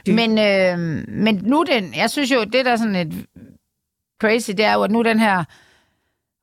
Men, 0.07 0.37
øh, 0.39 0.77
men 1.07 1.35
nu 1.43 1.65
den, 1.71 1.93
jeg 1.95 2.09
synes 2.09 2.31
jo, 2.31 2.43
det 2.43 2.65
der 2.65 2.71
er 2.71 2.75
sådan 2.77 2.95
et 2.95 3.13
crazy, 4.21 4.49
det 4.51 4.65
er 4.65 4.73
jo, 4.73 4.83
at 4.83 4.91
nu 4.91 5.01
den 5.03 5.19
her 5.19 5.43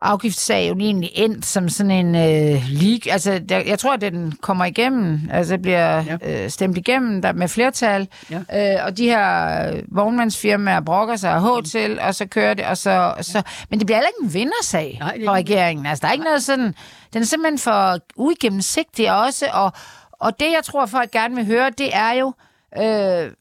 afgiftssag 0.01 0.69
jo 0.69 0.79
egentlig 0.79 1.11
endt 1.15 1.47
som 1.47 1.69
sådan 1.69 1.91
en 1.91 2.15
øh, 2.15 2.63
leak. 2.69 3.07
Altså, 3.07 3.39
der, 3.49 3.59
jeg 3.59 3.79
tror, 3.79 3.95
at 3.95 4.01
den 4.01 4.33
kommer 4.41 4.65
igennem, 4.65 5.21
altså 5.33 5.53
det 5.53 5.63
bliver 5.63 6.05
ja. 6.23 6.45
øh, 6.45 6.51
stemt 6.51 6.79
igennem 6.79 7.23
der 7.23 7.33
med 7.33 7.49
flertal, 7.49 8.09
ja. 8.31 8.77
øh, 8.79 8.85
og 8.87 8.97
de 8.97 9.05
her 9.05 9.69
øh, 9.69 9.83
vognmandsfirmaer 9.89 10.81
brokker 10.81 11.17
sig 11.17 11.31
af 11.33 11.43
H 11.43 11.65
til, 11.65 12.01
og 12.01 12.15
så 12.15 12.27
kører 12.27 12.55
det, 12.55 12.65
og 12.65 12.77
så, 12.77 13.15
og 13.17 13.25
så... 13.25 13.43
Men 13.71 13.79
det 13.79 13.87
bliver 13.87 13.97
heller 13.97 14.09
ikke 14.09 14.25
en 14.25 14.35
vindersag 14.35 14.97
Nej, 15.01 15.19
for 15.25 15.33
regeringen. 15.33 15.87
Altså, 15.87 16.03
der 16.03 16.09
er 16.09 16.13
ikke 16.13 16.25
noget 16.25 16.43
sådan... 16.43 16.75
Den 17.13 17.23
er 17.23 17.27
simpelthen 17.27 17.59
for 17.59 17.99
uigennemsigtig 18.17 19.13
også, 19.13 19.47
og, 19.53 19.73
og 20.13 20.41
det, 20.41 20.47
jeg 20.47 20.65
tror, 20.65 20.87
folk 20.87 21.11
gerne 21.11 21.35
vil 21.35 21.47
høre, 21.47 21.71
det 21.71 21.97
er 21.97 22.13
jo... 22.13 22.33
Øh, 22.79 23.33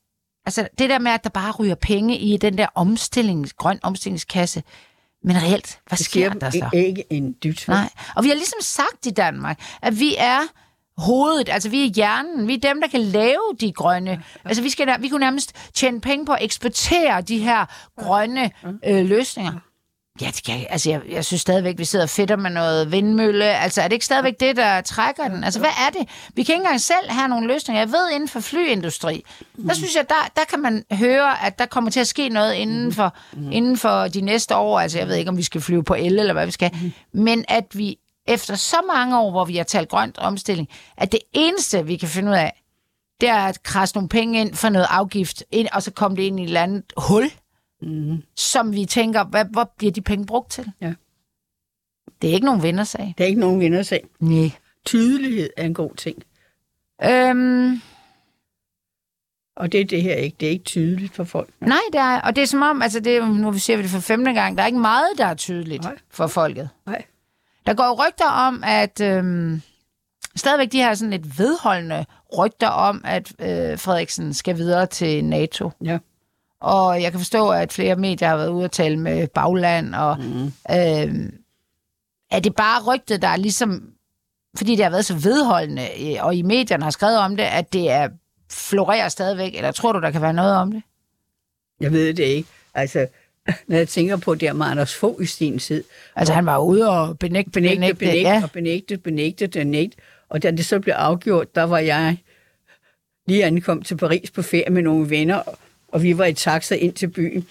altså, 0.46 0.68
det 0.80 0.90
der 0.90 1.00
med, 1.00 1.12
at 1.12 1.24
der 1.24 1.30
bare 1.30 1.52
ryger 1.52 1.76
penge 1.76 2.18
i 2.18 2.38
den 2.38 2.58
der 2.58 2.68
omstillings, 2.76 3.54
grøn 3.54 3.80
omstillingskasse. 3.84 4.64
Men 5.24 5.36
reelt, 5.36 5.80
hvad 5.88 5.98
det 5.98 6.06
sker 6.06 6.34
der 6.34 6.50
så? 6.50 6.70
ikke 6.74 7.04
en 7.10 7.36
dyt. 7.44 7.66
Nej. 7.68 7.90
Og 8.16 8.24
vi 8.24 8.30
har 8.30 8.36
ligesom 8.36 8.62
sagt 8.62 9.06
i 9.06 9.10
Danmark, 9.10 9.62
at 9.82 10.00
vi 10.00 10.16
er 10.18 10.40
hovedet, 10.98 11.50
altså 11.50 11.70
vi 11.70 11.86
er 11.86 11.90
hjernen, 11.90 12.48
vi 12.48 12.54
er 12.54 12.60
dem, 12.60 12.82
der 12.82 12.88
kan 12.88 13.02
lave 13.02 13.56
de 13.60 13.72
grønne. 13.72 14.24
Altså 14.46 14.64
vi, 14.64 14.70
skal, 14.70 15.02
vi 15.02 15.10
kunne 15.10 15.20
nærmest 15.20 15.56
tjene 15.74 16.02
penge 16.02 16.26
på 16.26 16.32
at 16.32 16.44
eksportere 16.44 17.22
de 17.22 17.38
her 17.38 17.66
grønne 18.00 18.52
øh, 18.86 19.06
løsninger. 19.06 19.60
Ja, 20.22 20.28
det 20.28 20.44
kan, 20.46 20.60
jeg- 20.60 20.68
altså 20.70 20.90
jeg, 20.90 21.02
jeg 21.10 21.26
synes 21.26 21.42
stadigvæk, 21.42 21.78
vi 21.78 21.86
sidder 21.86 22.06
og 22.06 22.10
fedter 22.10 22.36
med 22.36 22.50
noget 22.52 22.92
vindmølle. 22.92 23.46
Altså 23.46 23.82
er 23.82 23.88
det 23.88 23.94
ikke 23.94 24.06
stadigvæk 24.06 24.40
det, 24.40 24.56
der 24.56 24.82
trækker 24.82 25.28
den? 25.28 25.44
Altså 25.44 25.60
hvad 25.60 25.70
er 25.70 25.90
det? 26.00 26.10
Vi 26.34 26.44
kan 26.44 26.54
ikke 26.56 26.62
engang 26.64 26.82
selv 26.82 27.10
have 27.10 27.28
nogle 27.28 27.48
løsninger. 27.48 27.82
Jeg 27.82 27.92
ved, 27.92 28.10
inden 28.14 28.30
for 28.30 28.40
flyindustri, 28.40 29.24
der 29.68 29.74
synes 29.74 29.96
jeg, 29.96 30.06
der, 30.10 30.30
der 30.36 30.42
kan 30.50 30.60
man 30.60 30.84
høre, 30.94 31.46
at 31.46 31.60
der 31.60 31.66
kommer 31.66 31.92
til 31.92 32.00
at 32.00 32.08
ske 32.08 32.30
noget 32.30 32.54
inden 32.54 32.94
for, 32.94 33.16
inden 33.52 33.78
for 33.78 34.08
de 34.08 34.22
næste 34.22 34.56
år. 34.56 34.80
Altså 34.80 34.98
jeg 34.98 35.08
ved 35.08 35.16
ikke, 35.16 35.30
om 35.30 35.38
vi 35.38 35.44
skal 35.44 35.62
flyve 35.62 35.84
på 35.84 35.94
el 35.94 36.20
eller 36.20 36.34
hvad 36.34 36.46
vi 36.46 36.52
skal. 36.52 36.72
Men 37.14 37.46
at 37.48 37.64
vi 37.74 37.98
efter 38.28 38.56
så 38.56 38.78
mange 38.94 39.20
år, 39.20 39.32
hvor 39.32 39.46
vi 39.46 39.58
har 39.58 39.64
talt 39.64 39.90
grønt 39.90 40.18
omstilling, 40.18 40.68
at 40.98 41.12
det 41.12 41.20
eneste, 41.34 41.86
vi 41.86 41.98
kan 41.98 42.10
finde 42.10 42.32
ud 42.32 42.36
af, 42.36 42.62
det 43.22 43.30
er 43.30 43.36
at 43.38 43.64
krasse 43.64 43.96
nogle 43.96 44.10
penge 44.10 44.42
ind 44.42 44.56
for 44.56 44.70
noget 44.70 44.88
afgift, 44.90 45.44
ind, 45.52 45.68
og 45.74 45.84
så 45.84 45.92
komme 45.92 46.18
det 46.18 46.24
ind 46.24 46.40
i 46.40 46.44
et 46.44 46.48
eller 46.48 46.64
andet 46.64 46.84
hul, 46.98 47.32
Mm. 47.82 48.24
som 48.36 48.74
vi 48.74 48.86
tænker, 48.86 49.24
hvad, 49.24 49.46
hvor 49.46 49.74
bliver 49.78 49.92
de 49.92 50.02
penge 50.02 50.26
brugt 50.26 50.52
til? 50.52 50.72
Ja. 50.82 50.94
Det 52.22 52.30
er 52.30 52.34
ikke 52.34 52.46
nogen 52.46 52.64
vindersag. 52.64 53.14
Der 53.18 53.24
er 53.24 53.28
ikke 53.28 53.40
nogen 53.40 53.60
vindersag. 53.60 54.06
Nej. 54.20 54.52
Tydelighed 54.86 55.50
er 55.58 55.66
en 55.66 55.74
god 55.74 55.96
ting. 55.96 56.24
Øhm, 57.04 57.82
Og 59.56 59.72
det 59.72 59.82
er 59.82 59.86
det 59.86 60.02
her 60.02 60.16
ikke. 60.16 60.38
Det 60.40 60.46
er 60.46 60.52
ikke 60.52 60.66
tydeligt 60.66 61.16
for 61.16 61.24
folk. 61.24 61.50
nej, 61.60 61.80
det 61.94 62.00
er, 62.00 62.22
og 62.22 62.36
det 62.36 62.42
er 62.42 62.46
som 62.48 62.62
om, 62.62 62.82
altså 62.82 63.00
det, 63.00 63.30
nu 63.30 63.54
siger 63.54 63.78
vi 63.78 63.84
det 63.84 63.92
for 63.92 64.00
femte 64.00 64.34
gang, 64.34 64.58
der 64.58 64.64
er 64.64 64.68
ikke 64.68 64.80
meget, 64.80 65.08
der 65.18 65.26
er 65.26 65.34
tydeligt 65.34 65.84
Nej. 65.84 65.98
for 66.10 66.28
folket. 66.28 66.70
Nej. 66.86 67.06
Der 67.66 67.74
går 67.74 68.08
rygter 68.08 68.30
om, 68.30 68.64
at 68.66 69.02
øhm, 69.02 69.62
stadigvæk 70.36 70.72
de 70.72 70.78
her 70.78 70.94
sådan 70.94 71.12
lidt 71.12 71.40
vedholdende 71.40 72.06
rygter 72.38 72.68
om, 72.68 73.02
at 73.06 73.32
øh, 73.40 73.80
Frederiksen 73.80 74.34
skal 74.34 74.58
videre 74.58 74.86
til 74.86 75.26
NATO. 75.26 75.72
Ja. 75.84 75.98
Og 76.62 77.02
jeg 77.02 77.12
kan 77.12 77.20
forstå, 77.20 77.50
at 77.50 77.74
flere 77.74 77.96
medier 77.96 78.28
har 78.30 78.38
været 78.38 78.50
ude 78.50 78.66
at 78.66 78.72
tale 78.72 78.98
med 79.00 79.28
bagland, 79.28 79.96
og 79.96 80.18
Mm. 80.20 80.46
øh, 80.46 81.30
er 82.32 82.40
det 82.40 82.56
bare 82.56 82.84
rygtet, 82.94 83.22
der 83.22 83.28
er 83.28 83.36
ligesom, 83.38 83.90
fordi 84.58 84.76
det 84.76 84.84
har 84.84 84.90
været 84.92 85.06
så 85.06 85.14
vedholdende, 85.16 85.88
øh, 86.02 86.26
og 86.26 86.36
i 86.36 86.42
medierne 86.42 86.84
har 86.84 86.92
skrevet 86.92 87.18
om 87.20 87.36
det, 87.36 87.44
at 87.44 87.74
det 87.74 87.92
er 87.92 88.10
florerer 88.52 89.10
stadigvæk, 89.10 89.56
eller 89.56 89.72
tror 89.72 89.92
du, 89.92 90.00
der 90.02 90.12
kan 90.12 90.22
være 90.22 90.34
noget 90.34 90.56
om 90.56 90.72
det? 90.72 90.82
Jeg 91.82 91.92
ved 91.92 92.14
det 92.14 92.24
ikke. 92.24 92.50
Altså, 92.74 93.08
når 93.68 93.78
jeg 93.78 93.88
tænker 93.88 94.18
på 94.18 94.36
det 94.36 94.56
med 94.56 94.66
Anders 94.66 94.96
Fogh 94.96 95.24
i 95.24 95.26
sin 95.26 95.60
tid, 95.60 95.84
Altså, 96.16 96.34
han 96.34 96.46
var 96.46 96.58
ude 96.58 96.90
og 96.90 97.20
benægte, 97.20 97.52
benægte, 97.52 97.76
benægte, 97.76 97.96
benægte 98.00 98.30
ja. 98.30 98.44
og 98.44 98.52
benægte, 98.52 98.98
benægte, 98.98 99.48
benægte. 99.48 99.98
Og 100.30 100.44
da 100.44 100.52
det 100.52 100.66
så 100.66 100.80
blev 100.80 100.94
afgjort, 100.94 101.56
der 101.56 101.64
var 101.64 101.80
jeg 101.80 102.18
lige 103.28 103.46
ankom 103.46 103.82
til 103.82 103.98
Paris 103.98 104.32
på 104.32 104.42
ferie 104.42 104.70
med 104.70 104.82
nogle 104.82 105.10
venner, 105.10 105.42
og 105.88 106.04
vi 106.04 106.18
var 106.18 106.26
i 106.26 106.34
taxa 106.34 106.76
ind 106.76 106.94
til 106.94 107.08
byen. 107.08 107.48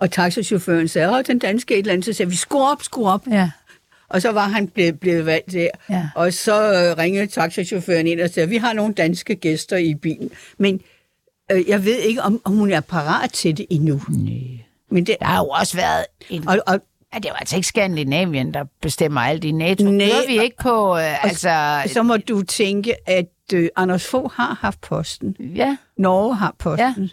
Og 0.00 0.10
taxachaufføren 0.10 0.88
sagde, 0.88 1.10
åh, 1.10 1.22
den 1.26 1.38
danske 1.38 1.74
et 1.74 1.78
eller 1.78 1.92
andet, 1.92 2.04
så 2.04 2.12
sagde 2.12 2.30
vi, 2.30 2.36
skru 2.36 2.62
op, 2.62 2.82
skru 2.82 3.08
op. 3.08 3.26
ja. 3.30 3.50
Og 4.08 4.22
så 4.22 4.32
var 4.32 4.48
han 4.48 4.68
blevet, 4.68 5.00
blevet 5.00 5.26
valgt 5.26 5.52
der. 5.52 5.68
Ja. 5.90 6.08
Og 6.14 6.32
så 6.32 6.72
øh, 6.72 6.98
ringede 6.98 7.26
taxachaufføren 7.26 8.06
ind 8.06 8.20
og 8.20 8.30
sagde, 8.30 8.48
vi 8.48 8.56
har 8.56 8.72
nogle 8.72 8.94
danske 8.94 9.34
gæster 9.34 9.76
i 9.76 9.94
bilen. 9.94 10.30
Men 10.58 10.80
øh, 11.52 11.68
jeg 11.68 11.84
ved 11.84 11.96
ikke, 11.98 12.22
om, 12.22 12.40
om 12.44 12.52
hun 12.52 12.72
er 12.72 12.80
parat 12.80 13.32
til 13.32 13.56
det 13.56 13.66
endnu. 13.70 14.00
Nej. 14.08 14.64
Men 14.90 15.06
det, 15.06 15.16
Der 15.20 15.26
har 15.26 15.38
jo 15.38 15.48
også 15.48 15.76
været 15.76 16.04
en... 16.30 16.48
og, 16.48 16.58
og, 16.66 16.80
Ja, 17.14 17.18
det 17.18 17.30
var 17.30 17.36
altså 17.36 17.56
ikke 17.56 17.68
Skandinavien, 17.68 18.54
der 18.54 18.64
bestemmer 18.82 19.20
alt 19.20 19.44
i 19.44 19.52
NATO. 19.52 19.84
Nej, 19.84 20.08
vi 20.26 20.42
ikke 20.42 20.56
på, 20.56 20.96
øh, 20.96 21.24
altså... 21.24 21.82
så 21.86 22.02
må 22.02 22.16
du 22.16 22.42
tænke, 22.42 23.08
at 23.08 23.28
øh, 23.54 23.68
Anders 23.76 24.06
Fogh 24.06 24.32
har 24.32 24.58
haft 24.60 24.80
posten. 24.80 25.36
Ja, 25.40 25.76
Norge 25.98 26.34
har 26.34 26.54
posten 26.58 27.02
ja. 27.02 27.08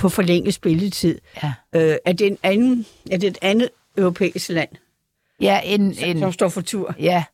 På 0.00 0.08
forlænget 0.08 0.54
spilletid. 0.54 1.18
ja. 1.42 1.52
Øh, 1.72 1.96
er, 2.04 2.12
det 2.12 2.26
en 2.26 2.38
anden, 2.42 2.86
er 3.10 3.16
det 3.16 3.26
et 3.26 3.38
andet 3.42 3.68
europæisk 3.96 4.48
land, 4.48 4.68
Ja, 5.40 5.60
en, 5.64 5.94
som 5.94 6.08
en, 6.08 6.32
står 6.32 6.48
for 6.48 6.60
tur? 6.60 6.94
ja. 6.98 7.24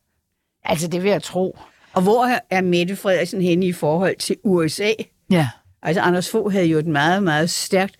Altså, 0.63 0.87
det 0.87 1.03
vil 1.03 1.11
jeg 1.11 1.23
tro. 1.23 1.57
Og 1.93 2.01
hvor 2.01 2.27
er 2.49 2.61
Mette 2.61 2.95
Frederiksen 2.95 3.41
henne 3.41 3.65
i 3.65 3.71
forhold 3.73 4.15
til 4.15 4.35
USA? 4.43 4.91
Ja. 5.29 5.49
Altså, 5.81 6.01
Anders 6.01 6.29
Fogh 6.29 6.51
havde 6.51 6.65
jo 6.65 6.77
et 6.77 6.85
meget, 6.87 7.23
meget 7.23 7.49
stærkt 7.49 7.95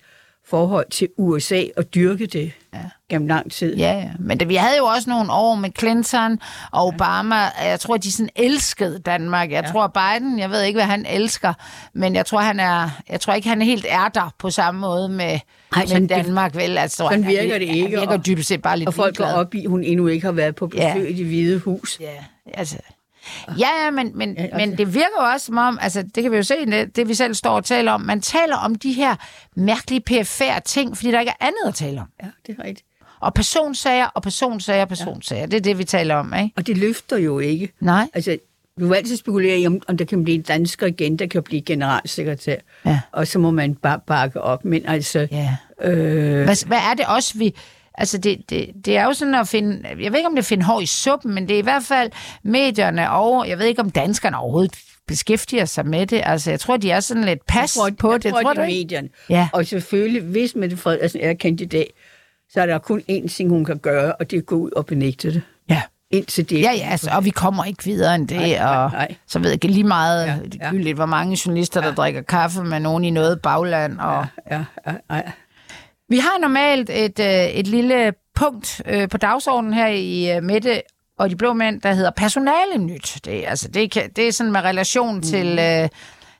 forhold 0.50 0.90
til 0.90 1.08
USA 1.18 1.62
og 1.76 1.94
dyrke 1.94 2.26
det 2.26 2.52
ja. 2.74 2.78
gennem 3.10 3.28
lang 3.28 3.52
tid. 3.52 3.76
Ja, 3.76 3.92
ja. 3.92 4.10
Men 4.18 4.40
det, 4.40 4.48
vi 4.48 4.54
havde 4.54 4.76
jo 4.78 4.84
også 4.84 5.10
nogle 5.10 5.32
år 5.32 5.54
med 5.54 5.70
Clinton 5.78 6.38
og 6.72 6.86
Obama. 6.86 7.36
Jeg 7.64 7.80
tror, 7.80 7.96
de 7.96 8.12
sådan 8.12 8.28
elskede 8.36 8.98
Danmark. 8.98 9.50
Jeg 9.50 9.64
ja. 9.64 9.70
tror, 9.72 9.86
Biden, 9.86 10.38
jeg 10.38 10.50
ved 10.50 10.62
ikke, 10.62 10.76
hvad 10.76 10.86
han 10.86 11.06
elsker, 11.06 11.52
men 11.94 12.14
jeg 12.14 12.26
tror, 12.26 12.40
han 12.40 12.60
er, 12.60 12.90
jeg 13.08 13.20
tror 13.20 13.32
ikke, 13.34 13.48
han 13.48 13.60
er 13.62 13.66
helt 13.66 13.86
er 13.88 14.08
der 14.08 14.34
på 14.38 14.50
samme 14.50 14.80
måde 14.80 15.08
med, 15.08 15.38
Ej, 15.76 15.86
med 15.92 16.08
Danmark, 16.08 16.54
vel? 16.56 16.78
Altså, 16.78 16.96
sådan 16.96 17.24
han 17.24 17.32
er- 17.36 17.40
virker 17.40 17.58
det 17.58 17.64
ikke, 17.68 17.82
Han 17.82 17.90
virker 17.90 18.12
og- 18.18 18.26
dybest 18.26 18.48
set 18.48 18.62
bare 18.62 18.78
lidt 18.78 18.86
Og 18.88 18.94
folk 18.94 19.16
går 19.16 19.24
op 19.24 19.54
i, 19.54 19.64
hun 19.64 19.84
endnu 19.84 20.06
ikke 20.06 20.24
har 20.26 20.32
været 20.32 20.54
på 20.54 20.66
besøg 20.66 20.82
Ja. 20.82 20.94
i 20.94 21.12
det 21.12 21.26
hvide 21.26 21.58
hus. 21.58 21.96
Ja, 22.00 22.24
altså... 22.54 22.76
Ja, 23.58 23.68
ja, 23.84 23.90
men, 23.90 24.10
men, 24.14 24.34
Ja, 24.38 24.56
men 24.56 24.78
det 24.78 24.94
virker 24.94 25.06
jo 25.20 25.24
også 25.32 25.46
som 25.46 25.56
om, 25.56 25.78
altså 25.82 26.02
det 26.14 26.22
kan 26.22 26.32
vi 26.32 26.36
jo 26.36 26.42
se, 26.42 26.54
det, 26.66 26.96
det 26.96 27.08
vi 27.08 27.14
selv 27.14 27.34
står 27.34 27.50
og 27.50 27.64
taler 27.64 27.92
om, 27.92 28.00
man 28.00 28.20
taler 28.20 28.56
om 28.56 28.74
de 28.74 28.92
her 28.92 29.16
mærkelige 29.56 30.00
perifære 30.00 30.60
ting, 30.60 30.96
fordi 30.96 31.10
der 31.10 31.20
ikke 31.20 31.32
er 31.40 31.46
andet 31.46 31.68
at 31.68 31.74
tale 31.74 32.00
om. 32.00 32.06
Ja, 32.22 32.28
det 32.46 32.56
er 32.58 32.64
rigtigt. 32.64 32.86
Og 33.20 33.34
personsager 33.34 34.06
og 34.06 34.22
personsager 34.22 34.82
og 34.82 34.88
personsager, 34.88 35.40
ja. 35.40 35.46
det 35.46 35.54
er 35.56 35.60
det, 35.60 35.78
vi 35.78 35.84
taler 35.84 36.14
om, 36.14 36.34
ikke? 36.34 36.52
Og 36.56 36.66
det 36.66 36.76
løfter 36.78 37.16
jo 37.16 37.38
ikke. 37.38 37.72
Nej. 37.80 38.08
Altså, 38.14 38.38
du 38.80 38.88
vil 38.88 38.94
altid 38.96 39.16
spekulere 39.16 39.58
i, 39.58 39.66
om, 39.66 39.80
om 39.88 39.96
der 39.96 40.04
kan 40.04 40.24
blive 40.24 40.34
en 40.34 40.42
dansker 40.42 40.86
igen, 40.86 41.16
der 41.18 41.26
kan 41.26 41.42
blive 41.42 41.62
generalsekretær. 41.62 42.56
Ja. 42.86 43.00
Og 43.12 43.26
så 43.26 43.38
må 43.38 43.50
man 43.50 43.74
bare 43.74 44.00
bakke 44.06 44.40
op. 44.40 44.64
Men 44.64 44.86
altså, 44.86 45.28
Ja. 45.30 45.56
øh, 45.82 46.44
Hvad, 46.44 46.66
hvad 46.66 46.78
er 46.78 46.94
det 46.94 47.06
også, 47.06 47.38
vi... 47.38 47.54
Altså, 47.98 48.18
det, 48.18 48.38
det, 48.50 48.70
det 48.84 48.96
er 48.96 49.04
jo 49.04 49.12
sådan 49.12 49.34
at 49.34 49.48
finde... 49.48 49.88
Jeg 49.88 50.12
ved 50.12 50.18
ikke, 50.18 50.28
om 50.28 50.34
det 50.34 50.42
er 50.42 50.46
finde 50.46 50.64
hår 50.64 50.80
i 50.80 50.86
suppen, 50.86 51.34
men 51.34 51.48
det 51.48 51.54
er 51.54 51.58
i 51.58 51.62
hvert 51.62 51.82
fald 51.82 52.10
medierne 52.42 53.10
og... 53.10 53.48
Jeg 53.48 53.58
ved 53.58 53.66
ikke, 53.66 53.80
om 53.82 53.90
danskerne 53.90 54.36
overhovedet 54.38 54.74
beskæftiger 55.06 55.64
sig 55.64 55.86
med 55.86 56.06
det. 56.06 56.20
Altså, 56.24 56.50
jeg 56.50 56.60
tror, 56.60 56.76
de 56.76 56.90
er 56.90 57.00
sådan 57.00 57.24
lidt 57.24 57.46
pas 57.46 57.76
jeg 57.76 57.82
tror, 57.82 57.90
på 57.98 58.12
jeg 58.12 58.22
det. 58.22 58.32
tror, 58.32 58.42
tror 58.42 58.52
det 58.54 58.62
er 58.62 58.66
medierne. 58.66 59.08
Ja. 59.30 59.48
Og 59.52 59.66
selvfølgelig, 59.66 60.22
hvis 60.22 60.54
Mette 60.54 60.76
Frederiksen 60.76 61.20
er 61.20 61.34
kandidat, 61.34 61.86
så 62.50 62.60
er 62.60 62.66
der 62.66 62.78
kun 62.78 63.02
én 63.10 63.28
ting, 63.28 63.50
hun 63.50 63.64
kan 63.64 63.78
gøre, 63.78 64.12
og 64.12 64.30
det 64.30 64.36
er 64.36 64.40
at 64.40 64.46
gå 64.46 64.56
ud 64.56 64.70
og 64.70 64.86
benægte 64.86 65.32
det. 65.32 65.42
Ja. 65.70 65.82
Indtil 66.10 66.50
det 66.50 66.60
Ja, 66.62 66.72
ja, 66.72 66.88
altså, 66.90 67.10
og 67.16 67.24
vi 67.24 67.30
kommer 67.30 67.64
ikke 67.64 67.84
videre 67.84 68.14
end 68.14 68.28
det, 68.28 68.36
Nej, 68.36 68.48
nej, 68.48 68.76
og 68.84 68.90
nej. 68.92 69.14
så 69.26 69.38
ved 69.38 69.46
jeg 69.50 69.54
ikke 69.54 69.66
lige 69.74 69.84
meget 69.84 70.26
Ja, 70.26 70.32
ja, 70.32 70.38
ja. 70.60 70.64
ja. 70.64 70.70
gyldigt, 70.70 70.96
hvor 70.96 71.06
mange 71.06 71.38
journalister, 71.46 71.80
der 71.80 71.94
drikker 71.94 72.22
kaffe 72.22 72.64
med 72.64 72.80
nogen 72.80 73.04
i 73.04 73.10
noget 73.10 73.42
bagland. 73.42 73.98
Og... 73.98 74.26
Ja, 74.50 74.64
ja, 74.86 74.92
ja. 75.10 75.22
Vi 76.08 76.18
har 76.18 76.38
normalt 76.38 76.90
et, 76.90 77.18
øh, 77.18 77.44
et 77.44 77.66
lille 77.66 78.14
punkt 78.34 78.82
øh, 78.86 79.08
på 79.08 79.16
dagsordenen 79.18 79.74
her 79.74 79.86
i 79.86 80.36
øh, 80.36 80.42
Mette 80.42 80.82
og 81.18 81.30
de 81.30 81.36
blå 81.36 81.52
mænd, 81.52 81.80
der 81.80 81.92
hedder 81.92 82.10
personale 82.10 82.78
nyt. 82.78 83.18
Det, 83.24 83.44
altså, 83.46 83.68
det, 83.68 83.90
kan, 83.90 84.10
det 84.16 84.28
er 84.28 84.32
sådan 84.32 84.52
med 84.52 84.60
relation 84.60 85.14
mm. 85.14 85.22
til, 85.22 85.58
øh, 85.58 85.88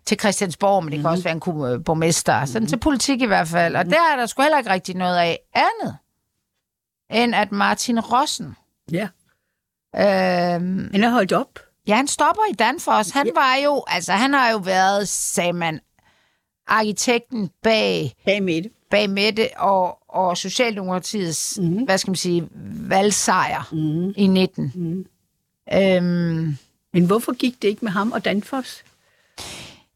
til 0.06 0.18
Christiansborg, 0.20 0.84
men 0.84 0.92
det 0.92 1.00
kan 1.00 1.10
også 1.10 1.24
være 1.24 1.32
en 1.34 1.40
borgmester. 1.84 2.44
Sådan 2.44 2.68
til 2.68 2.78
politik 2.78 3.20
i 3.22 3.26
hvert 3.26 3.48
fald. 3.48 3.76
Og 3.76 3.84
der 3.86 4.00
er 4.12 4.16
der 4.16 4.26
sgu 4.26 4.42
heller 4.42 4.58
ikke 4.58 4.70
rigtig 4.70 4.96
noget 4.96 5.16
af 5.18 5.38
andet. 5.54 5.96
end 7.10 7.34
at 7.34 7.52
Martin 7.52 8.00
Rossen, 8.00 8.56
Ja. 8.92 9.08
øh, 9.96 10.02
Han 10.92 11.04
er 11.04 11.10
holdt 11.10 11.32
op. 11.32 11.58
ja, 11.86 11.94
han 11.96 12.06
stopper 12.06 12.42
i 12.50 12.54
Danfoss. 12.54 13.10
Han 13.10 13.30
var 13.34 13.54
jo, 13.64 13.84
altså 13.86 14.12
han 14.12 14.32
har 14.32 14.50
jo 14.50 14.56
været, 14.58 15.08
sagde 15.08 15.52
man, 15.52 15.80
arkitekten 16.68 17.50
bag, 17.62 18.14
Bag 18.24 18.42
med 18.42 18.62
det. 18.62 18.70
bag 18.90 19.10
Mette 19.10 19.48
og, 19.56 19.98
og 20.08 20.36
Socialdemokratiets, 20.36 21.58
mm. 21.62 21.68
hvad 21.84 21.98
skal 21.98 22.10
man 22.10 22.16
sige, 22.16 22.48
valgsejr 22.88 23.68
mm. 23.72 24.10
i 24.16 24.26
19. 24.26 24.72
Mm. 24.74 25.06
Øhm, 25.74 26.56
Men 26.92 27.06
hvorfor 27.06 27.32
gik 27.32 27.62
det 27.62 27.68
ikke 27.68 27.84
med 27.84 27.92
ham 27.92 28.12
og 28.12 28.24
Danfoss? 28.24 28.84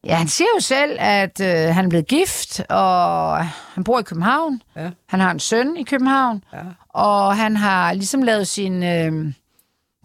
Ja, 0.05 0.15
han 0.15 0.29
siger 0.29 0.49
jo 0.57 0.61
selv, 0.61 0.97
at 1.01 1.41
øh, 1.41 1.75
han 1.75 1.85
er 1.85 1.89
blevet 1.89 2.07
gift, 2.07 2.61
og 2.69 3.47
han 3.47 3.85
bor 3.85 3.99
i 3.99 4.03
København. 4.03 4.63
Ja. 4.77 4.91
Han 5.07 5.21
har 5.21 5.31
en 5.31 5.41
søn 5.41 5.77
i 5.77 5.83
København, 5.83 6.45
Ja. 6.53 6.59
og 6.89 7.37
han 7.37 7.57
har 7.57 7.93
ligesom 7.93 8.23
lavet 8.23 8.49
sin... 8.49 8.83
Øh, 8.83 9.33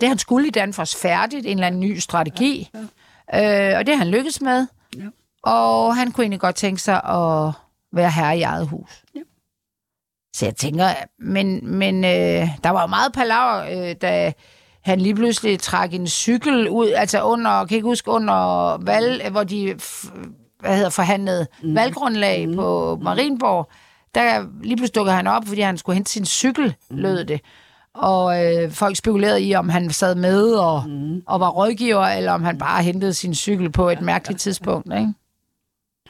det 0.01 0.09
han 0.09 0.17
skulle 0.17 0.47
i 0.47 0.51
Danfoss 0.51 0.95
færdigt, 0.95 1.45
en 1.45 1.51
eller 1.57 1.67
anden 1.67 1.81
ny 1.81 1.97
strategi, 1.99 2.69
ja, 2.73 2.79
ja. 3.33 3.71
Øh, 3.73 3.79
og 3.79 3.85
det 3.87 3.95
har 3.95 4.03
han 4.03 4.11
lykkes 4.11 4.41
med. 4.41 4.67
Og 5.47 5.95
han 5.95 6.11
kunne 6.11 6.23
egentlig 6.23 6.39
godt 6.39 6.55
tænke 6.55 6.81
sig 6.81 6.95
at 7.03 7.53
være 7.93 8.11
herre 8.11 8.37
i 8.37 8.41
eget 8.41 8.67
hus. 8.67 9.03
Ja. 9.15 9.19
Så 10.35 10.45
jeg 10.45 10.55
tænker, 10.55 10.85
men, 11.19 11.77
men 11.77 12.03
øh, 12.05 12.47
der 12.63 12.69
var 12.69 12.81
jo 12.81 12.87
meget 12.87 13.13
palaver, 13.13 13.89
øh, 13.89 13.95
da 14.01 14.33
han 14.83 15.01
lige 15.01 15.15
pludselig 15.15 15.59
trak 15.59 15.93
en 15.93 16.07
cykel 16.07 16.69
ud, 16.69 16.89
altså 16.89 17.23
under, 17.23 17.65
kan 17.65 17.75
ikke 17.75 17.87
huske, 17.87 18.11
under 18.11 18.77
valg, 18.85 19.29
hvor 19.31 19.43
de 19.43 19.79
hvad 20.59 20.75
hedder, 20.75 20.89
forhandlede 20.89 21.47
mm. 21.63 21.75
valggrundlag 21.75 22.47
mm. 22.47 22.55
på 22.55 22.99
Marienborg. 23.01 23.69
Der 24.15 24.45
lige 24.63 24.75
pludselig 24.75 24.95
dukkede 24.95 25.15
han 25.15 25.27
op, 25.27 25.45
fordi 25.47 25.61
han 25.61 25.77
skulle 25.77 25.93
hente 25.93 26.11
sin 26.11 26.25
cykel, 26.25 26.75
mm. 26.89 26.97
lød 26.97 27.25
det. 27.25 27.41
Og 27.95 28.45
øh, 28.45 28.71
folk 28.71 28.97
spekulerede 28.97 29.41
i, 29.41 29.55
om 29.55 29.69
han 29.69 29.89
sad 29.89 30.15
med 30.15 30.53
og, 30.53 30.83
mm. 30.87 31.21
og 31.27 31.39
var 31.39 31.49
rådgiver, 31.49 32.05
eller 32.05 32.31
om 32.31 32.43
han 32.43 32.57
bare 32.57 32.83
hentede 32.83 33.13
sin 33.13 33.35
cykel 33.35 33.71
på 33.71 33.89
et 33.89 34.01
mærkeligt 34.01 34.39
tidspunkt. 34.39 34.93
Ikke? 34.93 35.13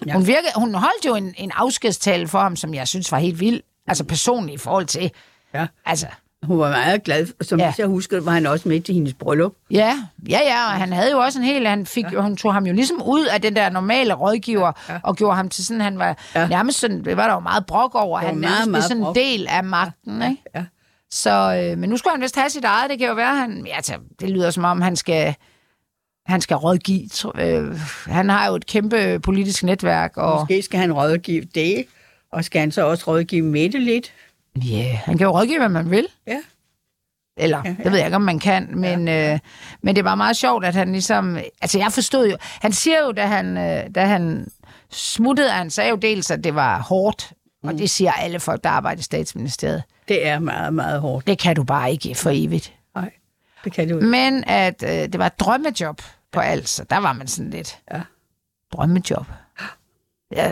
Ja. 0.06 0.14
Hun, 0.14 0.28
virkede, 0.28 0.52
hun 0.56 0.74
holdt 0.74 1.06
jo 1.06 1.16
en, 1.16 1.34
en 1.38 1.52
afskedstale 1.56 2.28
for 2.28 2.40
ham, 2.40 2.56
som 2.56 2.74
jeg 2.74 2.88
synes 2.88 3.12
var 3.12 3.18
helt 3.18 3.40
vild. 3.40 3.62
Altså 3.88 4.04
personligt 4.04 4.62
i 4.62 4.64
forhold 4.64 4.86
til... 4.86 5.12
Ja. 5.54 5.68
Altså, 5.86 6.08
Hun 6.44 6.60
var 6.60 6.70
meget 6.70 7.04
glad. 7.04 7.28
Som 7.42 7.60
Ja. 7.60 7.66
ja. 7.66 7.74
jeg 7.78 7.88
husker, 7.88 8.22
var 8.22 8.32
han 8.32 8.46
også 8.46 8.70
med 8.70 8.82
til 8.82 8.96
hendes 8.96 9.14
bryllup. 9.14 9.54
Ja, 9.72 9.98
ja, 10.30 10.40
ja, 10.46 10.66
og 10.66 10.72
han 10.72 10.94
havde 10.94 11.12
jo 11.12 11.18
også 11.18 11.40
en 11.40 11.46
hel, 11.46 11.68
han 11.68 11.86
fik, 11.86 12.06
ja. 12.12 12.22
hun 12.22 12.38
tog 12.38 12.54
ham 12.54 12.66
jo 12.66 12.74
ligesom 12.74 13.02
ud 13.06 13.26
af 13.26 13.42
den 13.42 13.56
der 13.56 13.70
normale 13.70 14.14
rådgiver, 14.14 14.72
ja. 14.90 14.94
Ja. 14.94 15.00
og 15.04 15.16
gjorde 15.16 15.36
ham 15.36 15.50
til 15.50 15.66
sådan, 15.66 15.82
han 15.82 16.00
var 16.00 16.06
ja. 16.36 16.42
Ja. 16.42 16.48
nærmest 16.48 16.80
sådan, 16.80 17.06
det 17.06 17.18
var 17.18 17.28
der 17.28 17.34
jo 17.34 17.40
meget 17.40 17.66
brok 17.66 17.96
over, 17.96 18.20
han 18.20 18.36
nærmest 18.36 18.50
meget, 18.58 18.68
meget 18.70 18.84
sådan 18.84 19.04
en 19.04 19.16
del 19.16 19.48
af 19.50 19.64
magten, 19.64 20.22
ikke? 20.22 20.44
Ja. 20.56 20.64
Så, 21.12 21.62
øh, 21.72 21.78
men 21.78 21.90
nu 21.90 21.98
skal 21.98 22.12
han 22.12 22.22
vist 22.22 22.36
have 22.36 22.50
sit 22.50 22.64
eget, 22.64 22.90
det 22.90 23.00
kan 23.00 23.08
jo 23.08 23.14
være, 23.14 23.36
han, 23.36 23.64
ja, 23.68 23.76
altså, 23.76 23.94
det 24.20 24.30
lyder 24.30 24.52
som 24.52 24.64
om, 24.64 24.82
han 24.82 24.96
skal, 24.96 25.36
han 26.28 26.42
skal 26.42 26.58
rådgive, 26.58 27.10
øh, 27.42 27.80
han 28.06 28.30
har 28.30 28.48
jo 28.48 28.56
et 28.56 28.66
kæmpe 28.66 29.20
politisk 29.20 29.64
netværk, 29.64 30.18
og 30.18 30.40
Måske 30.40 30.62
skal 30.62 30.80
han 30.80 30.94
rådgive 30.94 31.44
det, 31.56 31.86
og 32.32 32.46
skal 32.46 32.60
han 32.60 32.72
så 32.72 32.86
også 32.86 33.04
rådgive 33.08 33.46
Mette 33.46 33.80
lidt. 33.80 34.14
ja, 34.56 34.78
yeah, 34.78 34.98
han 34.98 35.18
kan 35.18 35.26
jo 35.26 35.40
rådgive, 35.40 35.60
hvad 35.60 35.70
man 35.70 35.92
vil. 35.92 36.08
Ja. 36.28 36.40
Eller, 37.38 37.62
ja, 37.66 37.70
ja. 37.70 37.84
det 37.84 37.92
ved 37.92 37.98
jeg 37.98 38.08
ikke, 38.08 38.16
om 38.16 38.22
man 38.22 38.40
kan, 38.40 38.70
men, 38.74 39.08
ja. 39.08 39.34
Øh, 39.34 39.40
men 39.82 39.96
det 39.96 40.04
var 40.04 40.16
meget 40.16 40.38
sjovt, 40.38 40.66
at 40.66 40.76
han 40.76 40.92
ligesom... 40.92 41.38
Altså, 41.62 41.78
jeg 41.80 41.92
forstod 41.92 42.30
jo... 42.30 42.38
Han 42.42 42.74
siger 42.74 43.06
jo, 43.06 43.12
da 43.12 43.26
han, 43.26 43.58
øh, 43.58 43.96
da 43.96 44.06
han 44.06 44.48
smuttede, 44.90 45.50
han 45.50 45.70
sagde 45.70 45.90
jo 45.90 45.96
dels, 45.96 46.32
at 46.32 46.44
det 46.44 46.56
var 46.56 46.82
hårdt, 46.82 47.32
mm. 47.64 47.70
og 47.70 47.78
det 47.78 47.90
siger 47.90 48.12
alle 48.12 48.40
folk, 48.40 48.64
der 48.64 48.70
arbejder 48.70 49.00
i 49.00 49.04
statsministeriet. 49.04 49.84
Det 50.08 50.28
er 50.28 50.40
meget, 50.40 50.74
meget 50.74 51.02
hårdt. 51.02 51.28
Det 51.28 51.40
kan 51.40 51.56
du 51.56 51.64
bare 51.64 51.92
ikke 51.92 52.16
for 52.16 52.32
evigt. 52.34 52.74
Nej, 52.96 53.12
det 53.64 53.74
kan 53.74 53.90
du 53.90 53.96
ikke. 53.96 54.08
Men 54.08 54.44
at 54.48 54.84
øh, 54.84 54.90
det 54.90 55.20
var 55.20 55.26
et 55.26 55.40
drømmejob 55.40 56.02
på 56.32 56.40
alt, 56.40 56.70
så 56.70 56.84
der 56.90 56.98
var 56.98 57.14
man 57.14 57.28
sådan 57.28 57.52
lidt... 57.52 57.78
Ja. 57.94 58.02
Drømmejob. 58.74 59.26
Ja, 60.36 60.52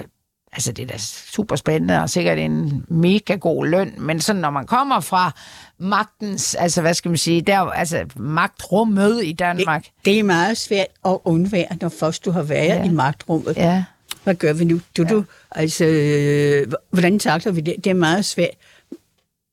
altså 0.52 0.72
det 0.72 0.84
er 0.84 0.88
da 0.88 0.98
super 0.98 1.56
spændende, 1.56 2.02
og 2.02 2.10
sikkert 2.10 2.38
en 2.38 2.86
mega 2.88 3.36
god 3.36 3.66
løn, 3.68 3.94
men 3.98 4.22
sådan 4.22 4.42
når 4.42 4.50
man 4.50 4.66
kommer 4.66 5.00
fra 5.00 5.32
magtens, 5.78 6.56
altså 6.56 6.82
hvad 6.82 6.94
skal 6.94 7.10
man 7.10 7.18
sige, 7.18 7.42
der, 7.42 7.60
altså 7.60 8.06
magtrummet 8.16 9.24
i 9.26 9.34
Danmark. 9.34 9.84
Det, 9.84 9.92
det 10.06 10.20
er 10.20 10.24
meget 10.24 10.58
svært 10.58 10.88
at 11.06 11.18
undvære, 11.24 11.78
når 11.82 11.90
først 11.90 12.26
du 12.26 12.32
har 12.32 12.44
været 12.44 12.66
Ja. 12.68 12.84
i 12.84 12.90
magtrummet. 12.90 13.58
Ja, 13.58 13.84
Hvad 14.24 14.36
gør 14.36 14.54
vi 14.54 14.66
nu? 14.66 14.80
Du, 14.98 15.04
ja. 15.04 15.10
du, 15.10 15.24
altså, 15.52 15.86
øh, 15.86 16.72
hvordan 16.90 17.20
takler 17.20 17.52
vi 17.52 17.62
det? 17.62 17.76
Det 17.84 17.90
er 17.90 17.94
meget 17.94 18.26
svært. 18.26 18.50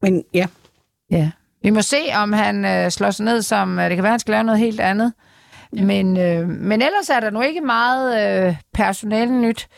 Men 0.02 0.24
ja, 0.34 0.46
ja. 1.10 1.30
Vi 1.62 1.70
må 1.70 1.82
se, 1.82 1.98
om 2.14 2.32
han 2.32 2.64
øh, 2.64 2.90
slår 2.90 3.10
sig 3.10 3.24
ned 3.24 3.42
som, 3.42 3.78
øh, 3.78 3.88
det 3.88 3.96
kan 3.96 4.02
være, 4.02 4.10
han 4.12 4.20
skal 4.20 4.32
lave 4.32 4.44
noget 4.44 4.60
helt 4.60 4.80
andet. 4.80 5.12
Ja. 5.76 5.82
Men, 5.82 6.16
øh, 6.16 6.48
men 6.48 6.82
ellers 6.82 7.08
er 7.10 7.20
der 7.20 7.30
nu 7.30 7.40
ikke 7.40 7.60
meget 7.60 8.46
øh, 8.48 8.56
personale 8.74 9.40
nyt 9.40 9.68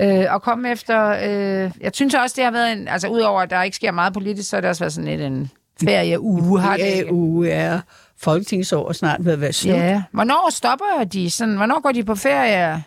øh, 0.00 0.34
at 0.34 0.42
komme 0.42 0.70
efter. 0.70 1.08
Øh, 1.08 1.70
jeg 1.80 1.90
synes 1.94 2.14
også, 2.14 2.34
det 2.36 2.44
har 2.44 2.50
været 2.50 2.72
en, 2.72 2.88
altså 2.88 3.08
udover 3.08 3.40
at 3.40 3.50
der 3.50 3.62
ikke 3.62 3.76
sker 3.76 3.90
meget 3.90 4.12
politisk, 4.12 4.48
så 4.50 4.56
har 4.56 4.60
det 4.60 4.70
også 4.70 4.82
været 4.84 4.92
sådan 4.92 5.10
lidt 5.10 5.20
en 5.20 5.50
ferieuge, 5.84 6.60
har 6.60 6.76
det 6.76 6.98
er 6.98 7.04
uge 7.10 7.50
er 7.50 7.80
folketingsår 8.20 8.92
snart 8.92 9.24
ved 9.24 9.32
at 9.32 9.40
være 9.40 9.52
slut. 9.52 9.74
Ja. 9.74 10.02
Hvornår 10.12 10.50
stopper 10.50 11.04
de? 11.12 11.30
Sådan, 11.30 11.56
hvornår 11.56 11.80
går 11.80 11.92
de 11.92 12.04
på 12.04 12.14
ferie? 12.14 12.82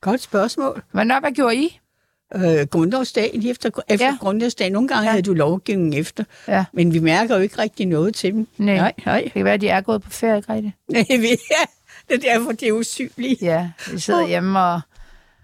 Godt 0.00 0.20
spørgsmål. 0.20 0.82
Hvornår, 0.92 1.20
hvad 1.20 1.32
gjorde 1.32 1.56
I? 1.56 1.80
Øh, 2.34 2.66
grundlovsdag, 2.70 3.30
lige 3.34 3.50
efter, 3.50 3.70
efter 3.88 4.06
Ja. 4.06 4.10
ja. 4.10 4.16
grundlovsdag. 4.20 4.70
Nogle 4.70 4.88
gange 4.88 5.00
Ja. 5.02 5.06
ja. 5.06 5.10
havde 5.10 5.22
du 5.22 5.34
lovgivningen 5.34 6.00
efter, 6.00 6.24
Ja. 6.48 6.64
men 6.72 6.94
vi 6.94 6.98
mærker 6.98 7.36
jo 7.36 7.42
ikke 7.42 7.58
rigtig 7.58 7.86
noget 7.86 8.14
til 8.14 8.32
dem. 8.32 8.46
Nej. 8.58 8.76
nej. 8.76 8.92
nej. 9.06 9.20
Det 9.24 9.32
kan 9.32 9.44
være, 9.44 9.54
at 9.54 9.60
de 9.60 9.68
er 9.68 9.80
gået 9.80 10.02
på 10.02 10.10
ferie, 10.10 10.40
Grete. 10.42 10.72
Nej, 10.92 11.04
vi- 11.08 11.28
ja. 11.28 11.64
Det 12.10 12.24
er 12.24 12.32
derfor, 12.38 12.52
det 12.52 12.68
er 12.68 12.72
usynligt. 12.72 13.42
Ja, 13.42 13.70
vi 13.92 13.98
sidder 13.98 14.26
hjemme 14.26 14.60
og, 14.60 14.80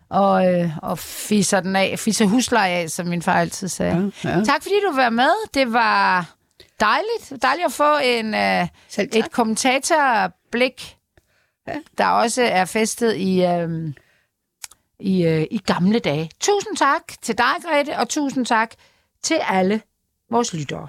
og, 0.09 0.55
øh, 0.55 0.71
og 0.83 0.99
fisser 0.99 1.61
den 1.61 1.77
af, 1.77 1.99
fisser 1.99 2.27
husleje 2.27 2.73
af, 2.75 2.91
som 2.91 3.07
min 3.07 3.23
far 3.23 3.41
altid 3.41 3.69
sagde. 3.69 4.13
Ja, 4.25 4.29
ja. 4.39 4.45
Tak 4.45 4.63
fordi 4.63 4.75
du 4.91 4.97
var 4.97 5.11
med. 5.11 5.31
Det 5.55 5.73
var 5.73 6.31
dejligt. 6.81 7.43
Dejligt 7.43 7.67
at 7.67 7.73
få 7.73 7.97
en, 8.05 8.35
øh, 8.35 8.67
et 8.99 9.31
kommentatorblik, 9.33 10.97
Ja. 11.69 11.75
der 11.99 12.07
også 12.07 12.43
er 12.43 12.65
festet 12.65 13.17
i, 13.17 13.45
øh, 13.45 13.93
i, 15.01 15.25
øh, 15.27 15.47
i 15.51 15.59
gamle 15.59 15.99
dage. 15.99 16.31
Tusind 16.41 16.77
tak 16.77 17.03
til 17.23 17.39
dig, 17.39 17.55
Grete, 17.65 17.99
og 17.99 18.09
tusind 18.09 18.47
tak 18.47 18.71
til 19.23 19.39
alle 19.49 19.81
vores 20.31 20.55
lyttere. 20.55 20.89